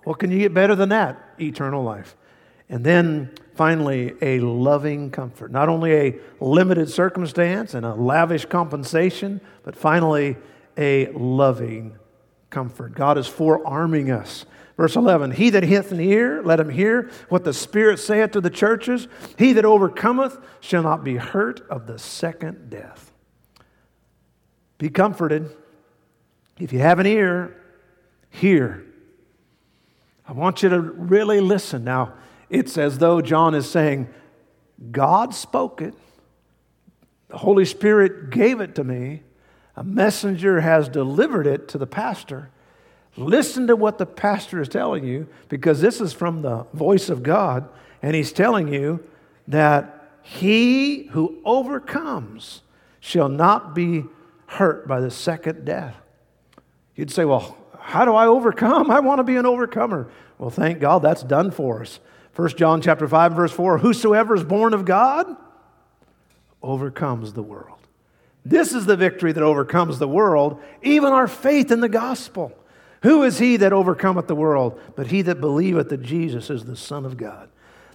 what 0.04 0.18
can 0.18 0.30
you 0.30 0.38
get 0.38 0.52
better 0.52 0.74
than 0.74 0.90
that? 0.90 1.18
Eternal 1.40 1.82
life. 1.82 2.16
And 2.68 2.84
then 2.84 3.30
finally, 3.54 4.14
a 4.22 4.40
loving 4.40 5.10
comfort. 5.10 5.50
Not 5.50 5.68
only 5.68 5.92
a 5.94 6.18
limited 6.40 6.88
circumstance 6.88 7.74
and 7.74 7.84
a 7.84 7.94
lavish 7.94 8.46
compensation, 8.46 9.40
but 9.62 9.76
finally, 9.76 10.36
a 10.76 11.08
loving 11.12 11.96
comfort. 12.50 12.94
God 12.94 13.18
is 13.18 13.26
forearming 13.26 14.10
us. 14.10 14.46
Verse 14.76 14.96
11 14.96 15.32
He 15.32 15.50
that 15.50 15.62
hath 15.62 15.92
an 15.92 16.00
ear, 16.00 16.42
let 16.42 16.58
him 16.58 16.70
hear 16.70 17.10
what 17.28 17.44
the 17.44 17.52
Spirit 17.52 17.98
saith 17.98 18.32
to 18.32 18.40
the 18.40 18.50
churches. 18.50 19.08
He 19.38 19.52
that 19.52 19.64
overcometh 19.64 20.38
shall 20.60 20.82
not 20.82 21.04
be 21.04 21.16
hurt 21.16 21.60
of 21.68 21.86
the 21.86 21.98
second 21.98 22.70
death. 22.70 23.12
Be 24.78 24.88
comforted. 24.88 25.54
If 26.58 26.72
you 26.72 26.78
have 26.78 26.98
an 26.98 27.06
ear, 27.06 27.56
hear. 28.30 28.84
I 30.26 30.32
want 30.32 30.62
you 30.62 30.68
to 30.70 30.80
really 30.80 31.40
listen. 31.40 31.84
Now, 31.84 32.14
it's 32.50 32.78
as 32.78 32.98
though 32.98 33.20
John 33.20 33.54
is 33.54 33.68
saying, 33.70 34.08
God 34.90 35.34
spoke 35.34 35.80
it, 35.80 35.94
the 37.28 37.38
Holy 37.38 37.64
Spirit 37.64 38.30
gave 38.30 38.60
it 38.60 38.74
to 38.76 38.84
me, 38.84 39.22
a 39.76 39.84
messenger 39.84 40.60
has 40.60 40.88
delivered 40.88 41.46
it 41.46 41.68
to 41.68 41.78
the 41.78 41.86
pastor. 41.86 42.50
Listen 43.16 43.66
to 43.66 43.76
what 43.76 43.98
the 43.98 44.06
pastor 44.06 44.60
is 44.60 44.68
telling 44.68 45.04
you 45.04 45.28
because 45.48 45.80
this 45.80 46.00
is 46.00 46.12
from 46.12 46.42
the 46.42 46.66
voice 46.72 47.08
of 47.08 47.22
God, 47.22 47.68
and 48.02 48.14
he's 48.14 48.32
telling 48.32 48.72
you 48.72 49.00
that 49.48 50.10
he 50.22 51.04
who 51.08 51.40
overcomes 51.44 52.62
shall 53.00 53.28
not 53.28 53.74
be 53.74 54.04
hurt 54.46 54.88
by 54.88 55.00
the 55.00 55.10
second 55.10 55.64
death. 55.64 55.96
You'd 56.96 57.10
say, 57.10 57.24
Well, 57.24 57.56
how 57.78 58.04
do 58.04 58.14
I 58.14 58.26
overcome? 58.26 58.90
I 58.90 59.00
want 59.00 59.18
to 59.18 59.24
be 59.24 59.36
an 59.36 59.46
overcomer. 59.46 60.08
Well, 60.38 60.50
thank 60.50 60.80
God 60.80 61.02
that's 61.02 61.22
done 61.22 61.50
for 61.50 61.82
us. 61.82 62.00
1 62.36 62.48
John 62.50 62.80
chapter 62.80 63.06
5 63.06 63.32
verse 63.32 63.52
4, 63.52 63.78
whosoever 63.78 64.34
is 64.34 64.44
born 64.44 64.74
of 64.74 64.84
God 64.84 65.36
overcomes 66.62 67.32
the 67.32 67.42
world. 67.42 67.78
This 68.44 68.74
is 68.74 68.86
the 68.86 68.96
victory 68.96 69.32
that 69.32 69.42
overcomes 69.42 69.98
the 69.98 70.08
world, 70.08 70.60
even 70.82 71.12
our 71.12 71.28
faith 71.28 71.70
in 71.70 71.80
the 71.80 71.88
gospel. 71.88 72.52
Who 73.02 73.22
is 73.22 73.38
he 73.38 73.58
that 73.58 73.72
overcometh 73.72 74.26
the 74.26 74.34
world? 74.34 74.80
But 74.96 75.08
he 75.08 75.22
that 75.22 75.40
believeth 75.40 75.90
that 75.90 76.02
Jesus 76.02 76.50
is 76.50 76.64
the 76.64 76.76
Son 76.76 77.04
of 77.04 77.16
God. 77.16 77.48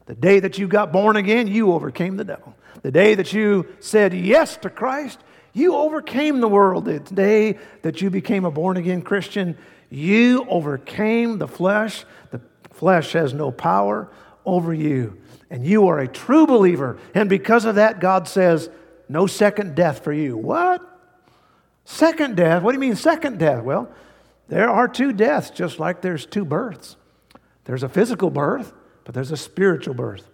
The 0.06 0.16
day 0.16 0.40
that 0.40 0.58
you 0.58 0.68
got 0.68 0.92
born 0.92 1.18
again, 1.18 1.48
you 1.48 1.74
overcame 1.74 2.18
the 2.18 2.24
devil. 2.24 2.56
The 2.82 2.92
day 2.92 3.16
that 3.16 3.34
you 3.34 3.68
said 3.80 4.14
yes 4.14 4.58
to 4.58 4.70
Christ, 4.70 5.20
you 5.54 5.76
overcame 5.76 6.40
the 6.40 6.48
world. 6.48 6.86
The 6.86 7.00
day 7.00 7.60
that 7.82 8.02
you 8.02 8.10
became 8.10 8.46
a 8.46 8.52
born 8.52 8.78
again 8.78 9.02
Christian, 9.02 9.58
you 9.90 10.46
overcame 10.48 11.38
the 11.38 11.48
flesh. 11.48 12.06
The 12.32 12.42
flesh 12.72 13.14
has 13.14 13.34
no 13.34 13.52
power 13.52 14.10
over 14.46 14.74
you. 14.74 15.20
And 15.50 15.66
you 15.66 15.88
are 15.88 16.00
a 16.00 16.08
true 16.08 16.46
believer. 16.46 16.98
And 17.14 17.30
because 17.30 17.66
of 17.66 17.76
that, 17.76 18.00
God 18.00 18.28
says, 18.28 18.70
no 19.08 19.26
second 19.26 19.76
death 19.76 20.04
for 20.04 20.14
you. 20.14 20.38
What? 20.38 20.82
Second 21.86 22.38
death? 22.38 22.62
What 22.62 22.72
do 22.72 22.76
you 22.76 22.80
mean, 22.80 22.96
second 22.96 23.40
death? 23.40 23.64
Well, 23.64 23.92
there 24.48 24.70
are 24.70 24.88
two 24.88 25.12
deaths, 25.12 25.50
just 25.50 25.80
like 25.80 26.02
there's 26.02 26.26
two 26.26 26.46
births. 26.46 26.96
There's 27.66 27.84
a 27.84 27.90
physical 27.90 28.30
birth, 28.30 28.74
but 29.06 29.16
there's 29.16 29.32
a 29.32 29.38
spiritual 29.38 29.96
birth. 29.96 30.30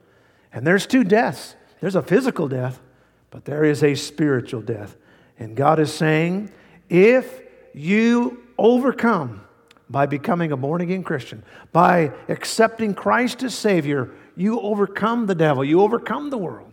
And 0.51 0.67
there's 0.67 0.85
two 0.85 1.03
deaths. 1.03 1.55
There's 1.79 1.95
a 1.95 2.01
physical 2.01 2.47
death, 2.47 2.81
but 3.29 3.45
there 3.45 3.63
is 3.63 3.83
a 3.83 3.95
spiritual 3.95 4.61
death. 4.61 4.95
And 5.39 5.55
God 5.55 5.79
is 5.79 5.93
saying, 5.93 6.51
if 6.89 7.41
you 7.73 8.43
overcome 8.57 9.44
by 9.89 10.05
becoming 10.05 10.51
a 10.51 10.57
born 10.57 10.81
again 10.81 11.03
Christian, 11.03 11.43
by 11.71 12.11
accepting 12.27 12.93
Christ 12.93 13.43
as 13.43 13.53
Savior, 13.53 14.11
you 14.35 14.59
overcome 14.59 15.27
the 15.27 15.35
devil, 15.35 15.63
you 15.63 15.81
overcome 15.81 16.29
the 16.29 16.37
world. 16.37 16.71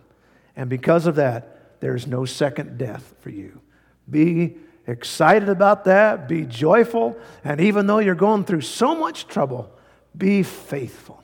And 0.57 0.69
because 0.69 1.07
of 1.07 1.17
that, 1.17 1.81
there's 1.81 2.07
no 2.07 2.25
second 2.25 2.79
death 2.79 3.15
for 3.21 3.31
you. 3.31 3.61
Be 4.09 4.57
excited 4.87 5.49
about 5.49 5.85
that, 5.85 6.29
be 6.29 6.45
joyful, 6.45 7.17
and 7.45 7.61
even 7.61 7.87
though 7.87 7.99
you're 7.99 8.15
going 8.15 8.45
through 8.45 8.63
so 8.63 8.95
much 8.95 9.27
trouble, 9.27 9.71
be 10.17 10.43
faithful 10.43 11.23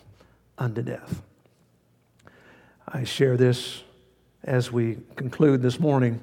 unto 0.57 0.83
death. 0.83 1.23
I 2.87 3.05
share 3.05 3.37
this 3.37 3.83
as 4.43 4.73
we 4.73 4.99
conclude 5.17 5.61
this 5.63 5.79
morning. 5.79 6.21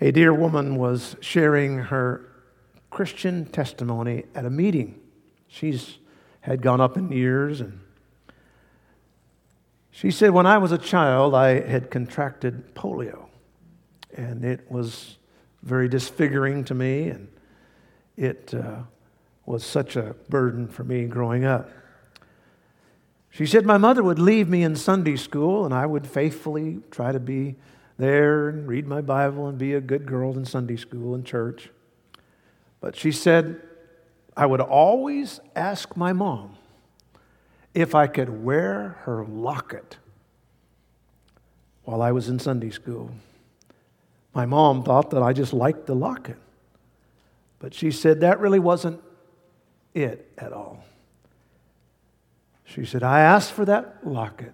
A 0.00 0.10
dear 0.10 0.34
woman 0.34 0.76
was 0.76 1.16
sharing 1.20 1.78
her 1.78 2.25
Christian 2.96 3.44
testimony 3.44 4.24
at 4.34 4.46
a 4.46 4.48
meeting. 4.50 4.98
She's 5.48 5.98
had 6.40 6.62
gone 6.62 6.80
up 6.80 6.96
in 6.96 7.12
years 7.12 7.60
and 7.60 7.78
she 9.90 10.10
said, 10.10 10.30
When 10.30 10.46
I 10.46 10.56
was 10.56 10.72
a 10.72 10.78
child, 10.78 11.34
I 11.34 11.60
had 11.60 11.90
contracted 11.90 12.74
polio, 12.74 13.26
and 14.16 14.46
it 14.46 14.70
was 14.70 15.18
very 15.62 15.90
disfiguring 15.90 16.64
to 16.64 16.74
me, 16.74 17.10
and 17.10 17.28
it 18.16 18.54
uh, 18.54 18.78
was 19.44 19.62
such 19.62 19.96
a 19.96 20.16
burden 20.30 20.66
for 20.66 20.82
me 20.82 21.04
growing 21.04 21.44
up. 21.44 21.70
She 23.28 23.44
said, 23.44 23.66
My 23.66 23.76
mother 23.76 24.02
would 24.02 24.18
leave 24.18 24.48
me 24.48 24.62
in 24.62 24.74
Sunday 24.74 25.16
school, 25.16 25.66
and 25.66 25.74
I 25.74 25.84
would 25.84 26.06
faithfully 26.06 26.78
try 26.90 27.12
to 27.12 27.20
be 27.20 27.56
there 27.98 28.48
and 28.48 28.66
read 28.66 28.86
my 28.86 29.02
Bible 29.02 29.48
and 29.48 29.58
be 29.58 29.74
a 29.74 29.82
good 29.82 30.06
girl 30.06 30.34
in 30.34 30.46
Sunday 30.46 30.76
school 30.76 31.14
and 31.14 31.26
church. 31.26 31.68
But 32.80 32.96
she 32.96 33.12
said, 33.12 33.60
I 34.36 34.46
would 34.46 34.60
always 34.60 35.40
ask 35.54 35.96
my 35.96 36.12
mom 36.12 36.56
if 37.74 37.94
I 37.94 38.06
could 38.06 38.44
wear 38.44 38.98
her 39.02 39.24
locket 39.24 39.96
while 41.84 42.02
I 42.02 42.12
was 42.12 42.28
in 42.28 42.38
Sunday 42.38 42.70
school. 42.70 43.10
My 44.34 44.44
mom 44.44 44.82
thought 44.82 45.10
that 45.10 45.22
I 45.22 45.32
just 45.32 45.52
liked 45.52 45.86
the 45.86 45.94
locket. 45.94 46.38
But 47.58 47.72
she 47.72 47.90
said 47.90 48.20
that 48.20 48.40
really 48.40 48.58
wasn't 48.58 49.00
it 49.94 50.30
at 50.36 50.52
all. 50.52 50.84
She 52.64 52.84
said, 52.84 53.02
I 53.02 53.20
asked 53.20 53.52
for 53.52 53.64
that 53.64 54.06
locket 54.06 54.52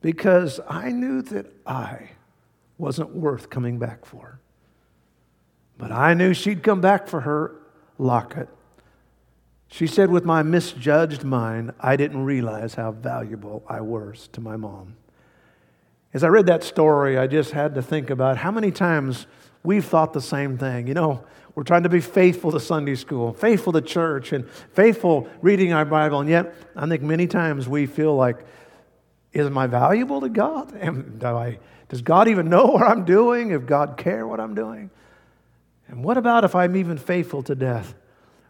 because 0.00 0.60
I 0.68 0.90
knew 0.90 1.20
that 1.22 1.46
I 1.66 2.10
wasn't 2.78 3.14
worth 3.14 3.50
coming 3.50 3.78
back 3.78 4.06
for. 4.06 4.38
But 5.78 5.92
I 5.92 6.14
knew 6.14 6.34
she'd 6.34 6.62
come 6.62 6.80
back 6.80 7.08
for 7.08 7.20
her 7.20 7.54
locket 7.98 8.48
she 9.72 9.86
said, 9.86 10.10
with 10.10 10.26
my 10.26 10.42
misjudged 10.42 11.24
mind, 11.24 11.72
I 11.80 11.96
didn't 11.96 12.24
realize 12.24 12.74
how 12.74 12.92
valuable 12.92 13.64
I 13.66 13.80
was 13.80 14.28
to 14.32 14.40
my 14.42 14.54
mom. 14.58 14.96
As 16.12 16.22
I 16.22 16.28
read 16.28 16.44
that 16.44 16.62
story, 16.62 17.16
I 17.16 17.26
just 17.26 17.52
had 17.52 17.74
to 17.76 17.82
think 17.82 18.10
about 18.10 18.36
how 18.36 18.50
many 18.50 18.70
times 18.70 19.26
we've 19.62 19.84
thought 19.84 20.12
the 20.12 20.20
same 20.20 20.58
thing. 20.58 20.88
You 20.88 20.92
know, 20.92 21.24
we're 21.54 21.62
trying 21.62 21.84
to 21.84 21.88
be 21.88 22.02
faithful 22.02 22.52
to 22.52 22.60
Sunday 22.60 22.96
school, 22.96 23.32
faithful 23.32 23.72
to 23.72 23.80
church, 23.80 24.34
and 24.34 24.46
faithful 24.74 25.26
reading 25.40 25.72
our 25.72 25.86
Bible, 25.86 26.20
and 26.20 26.28
yet 26.28 26.54
I 26.76 26.86
think 26.86 27.00
many 27.00 27.26
times 27.26 27.66
we 27.66 27.86
feel 27.86 28.14
like, 28.14 28.44
is 29.32 29.48
my 29.48 29.68
valuable 29.68 30.20
to 30.20 30.28
God? 30.28 30.76
Am, 30.82 31.16
do 31.18 31.28
I, 31.28 31.58
does 31.88 32.02
God 32.02 32.28
even 32.28 32.50
know 32.50 32.66
what 32.66 32.82
I'm 32.82 33.06
doing? 33.06 33.52
If 33.52 33.64
God 33.64 33.96
care 33.96 34.26
what 34.26 34.38
I'm 34.38 34.54
doing? 34.54 34.90
And 35.92 36.02
what 36.02 36.16
about 36.16 36.42
if 36.42 36.54
I'm 36.54 36.74
even 36.74 36.96
faithful 36.96 37.42
to 37.42 37.54
death? 37.54 37.94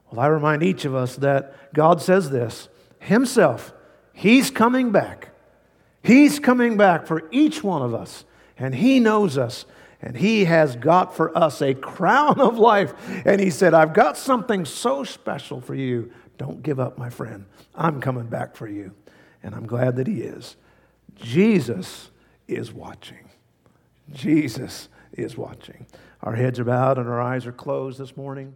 Well, 0.09 0.21
I 0.21 0.29
remind 0.29 0.63
each 0.63 0.85
of 0.85 0.95
us 0.95 1.17
that 1.17 1.75
God 1.75 2.01
says 2.01 2.31
this 2.31 2.69
Himself, 3.01 3.75
He's 4.13 4.49
coming 4.49 4.93
back. 4.93 5.31
He's 6.05 6.39
coming 6.39 6.77
back 6.77 7.05
for 7.07 7.29
each 7.33 7.63
one 7.63 7.83
of 7.83 7.95
us, 7.95 8.25
and 8.57 8.75
He 8.75 9.01
knows 9.01 9.37
us. 9.37 9.67
And 10.05 10.17
he 10.17 10.47
has 10.47 10.75
got 10.75 11.15
for 11.15 11.37
us 11.39 11.63
a 11.63 11.75
crown 11.75 12.41
of 12.41 12.59
life. 12.59 12.93
And 13.25 13.41
he 13.41 13.51
said, 13.51 13.73
I've 13.73 13.95
got 13.95 14.17
something 14.17 14.65
so 14.65 15.05
special 15.05 15.61
for 15.61 15.77
you. 15.77 16.11
Don't 16.39 16.61
give 16.61 16.81
up, 16.81 16.99
my 16.99 17.09
friend. 17.09 17.47
I'm 17.73 18.01
coming 18.01 18.27
back 18.27 18.57
for 18.57 18.67
you. 18.67 18.97
And 19.45 19.55
I'm 19.55 19.65
glad 19.65 19.95
that 19.95 20.09
he 20.09 20.23
is. 20.23 20.57
Jesus 21.15 22.11
is 22.49 22.73
watching. 22.73 23.31
Jesus 24.13 24.89
is 25.13 25.37
watching. 25.37 25.87
Our 26.23 26.37
heads 26.37 26.61
are 26.61 26.65
bowed 26.65 26.99
and 26.99 27.09
our 27.09 27.21
eyes 27.21 27.47
are 27.47 27.53
closed 27.53 27.99
this 27.99 28.17
morning. 28.17 28.55